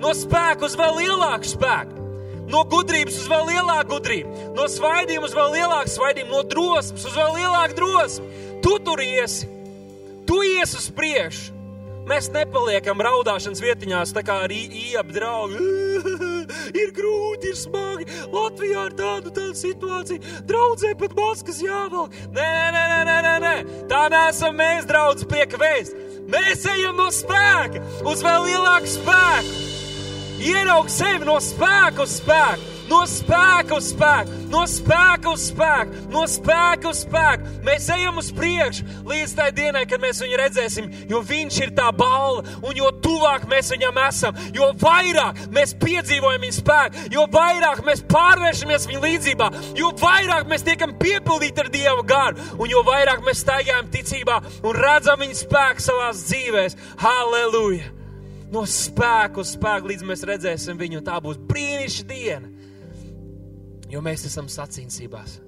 no 0.00 0.14
spēka 0.16 0.68
uz 0.68 0.78
vēl 0.78 1.00
lielāku 1.02 1.52
spēku. 1.52 1.94
No 2.48 2.62
gudrības 2.64 3.18
uz 3.20 3.26
vēl 3.28 3.50
lielāku 3.50 3.90
gudrību, 3.90 4.30
no 4.56 4.64
svaidījuma 4.72 5.28
uz 5.28 5.34
vēl 5.36 5.50
lielāku 5.52 5.92
svaidījumu, 5.92 6.32
no 6.32 6.46
drosmes 6.48 7.04
uz 7.04 7.16
vēl 7.18 7.34
lielāku 7.42 7.76
drosmi. 7.76 8.28
Tu 8.64 8.72
tur 8.86 9.02
iesi, 9.04 9.50
tu 10.24 10.40
iesi 10.46 10.78
uz 10.80 10.88
priekšu. 10.96 11.58
Mēs 12.08 12.30
nepaliekam 12.32 13.02
raudāšanas 13.04 13.60
vietiņās, 13.60 14.14
tā 14.16 14.22
kā 14.24 14.38
arī 14.46 14.62
ieap 14.88 15.12
draugi. 15.12 15.60
ir 16.72 16.92
grūti, 16.96 17.52
ir 17.52 17.58
smagi. 17.58 18.08
Latvijā 18.32 18.88
ir 18.88 18.96
tāda, 18.98 19.32
tāda 19.32 19.56
situācija. 19.58 20.42
Draudzē 20.48 20.94
pat 20.98 21.16
maskas 21.18 21.62
jāvelk. 21.64 22.14
Nē, 22.34 22.50
nē, 22.74 22.84
nē, 22.92 23.00
nē, 23.08 23.18
nē, 23.26 23.34
nē. 23.44 23.54
Tā 23.90 24.04
neesam 24.12 24.56
mēs, 24.58 24.88
draudz, 24.88 25.26
prieka 25.28 25.60
vēst. 25.60 25.96
Mēs 26.28 26.66
ejam 26.68 26.98
no 27.00 27.08
spēka 27.14 27.80
uz 28.08 28.24
vēl 28.24 28.50
lielāku 28.50 28.90
spēku. 28.98 29.54
Ieraug 30.48 30.90
sevi 30.92 31.26
no 31.26 31.38
spēka 31.42 32.04
uz 32.04 32.18
spēku, 32.20 32.77
no 32.88 33.02
spēka 33.08 33.76
uz 33.78 33.90
spēku, 33.92 34.36
no 34.52 34.62
spēka 34.68 35.32
uz 35.32 35.46
spēku, 35.50 36.04
no 36.12 36.24
spēka 36.30 36.90
uz 36.90 37.02
spēku. 37.04 37.52
Mēs 37.66 37.88
ejam 37.94 38.20
uz 38.20 38.30
priekšu 38.34 38.86
līdz 39.08 39.34
tai 39.38 39.48
dienai, 39.56 39.84
kad 39.88 40.02
mēs 40.02 40.22
viņu 40.24 40.38
redzēsim, 40.40 40.88
jo 41.10 41.22
viņš 41.28 41.60
ir 41.66 41.74
tā 41.76 41.90
balva, 41.96 42.44
un 42.62 42.78
jo 42.78 42.90
tuvāk 43.04 43.48
mēs 43.50 43.72
viņam 43.74 44.00
esam, 44.06 44.40
jo 44.56 44.70
vairāk 44.80 45.44
mēs 45.54 45.76
piedzīvojam 45.82 46.46
viņa 46.46 46.58
spēku, 46.58 47.04
jo 47.14 47.26
vairāk 47.32 47.84
mēs 47.86 48.04
pārvēršamies 48.08 48.88
viņa 48.90 49.04
līdzībā, 49.04 49.50
jo 49.78 49.92
vairāk 50.00 50.48
mēs 50.50 50.66
tiekam 50.66 50.96
piepildīti 51.00 51.64
ar 51.64 51.72
Dieva 51.72 52.02
garu, 52.08 52.48
un 52.58 52.72
jo 52.72 52.82
vairāk 52.86 53.22
mēs 53.26 53.44
staigājam 53.44 53.92
ticībā 53.92 54.40
un 54.64 54.82
redzam 54.82 55.20
viņa 55.20 55.40
spēku 55.44 55.84
savās 55.84 56.26
dzīvēs. 56.30 56.76
Halleluja! 57.04 57.94
no 58.52 58.62
spēka 58.68 59.42
uz 59.42 59.52
spēku, 59.56 59.90
līdz 59.92 60.06
mēs 60.08 60.24
redzēsim 60.28 60.78
viņu. 60.80 61.02
Tā 61.04 61.18
būs 61.24 61.40
brīnišķīga 61.50 62.08
diena, 62.08 62.48
jo 63.88 64.02
mēs 64.04 64.26
esam 64.28 64.48
sacensībās. 64.52 65.38